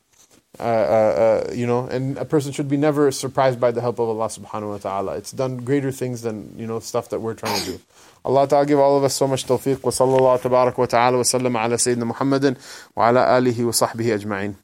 Uh, 0.60 0.64
uh, 0.64 1.46
uh, 1.48 1.54
you 1.54 1.66
know, 1.66 1.88
and 1.88 2.20
a 2.20 2.26
person 2.26 2.52
should 2.52 2.70
be 2.70 2.78
never 2.78 3.10
surprised 3.10 3.60
by 3.60 3.72
the 3.72 3.82
help 3.82 3.98
of 3.98 4.10
Allah 4.10 4.28
subhanahu 4.28 4.70
wa 4.70 4.78
ta'ala. 4.78 5.18
It's 5.18 5.32
done 5.32 5.58
greater 5.58 5.92
things 5.92 6.22
than, 6.22 6.54
you 6.56 6.68
know, 6.68 6.80
stuff 6.80 7.10
that 7.10 7.20
we're 7.20 7.34
trying 7.34 7.60
to 7.62 7.66
do. 7.66 7.80
Allah 8.24 8.48
ta'ala 8.48 8.68
give 8.68 8.78
all 8.78 8.96
of 8.96 9.04
us 9.04 9.16
so 9.16 9.28
much 9.28 9.48
tawfiq. 9.48 9.82
Wa 9.82 9.90
sallallahu 9.90 10.40
tabarak 10.42 10.78
wa 10.78 10.86
ta'ala 10.86 11.18
wa 11.18 11.24
sallam 11.24 11.56
ala 11.58 11.78
Sayyidina 11.78 12.06
Muhammadin 12.14 12.58
wa 12.94 13.10
ala 13.10 13.26
alihi 13.26 13.66
wa 13.66 13.72
sahbihi 13.72 14.22
ajma'in. 14.22 14.56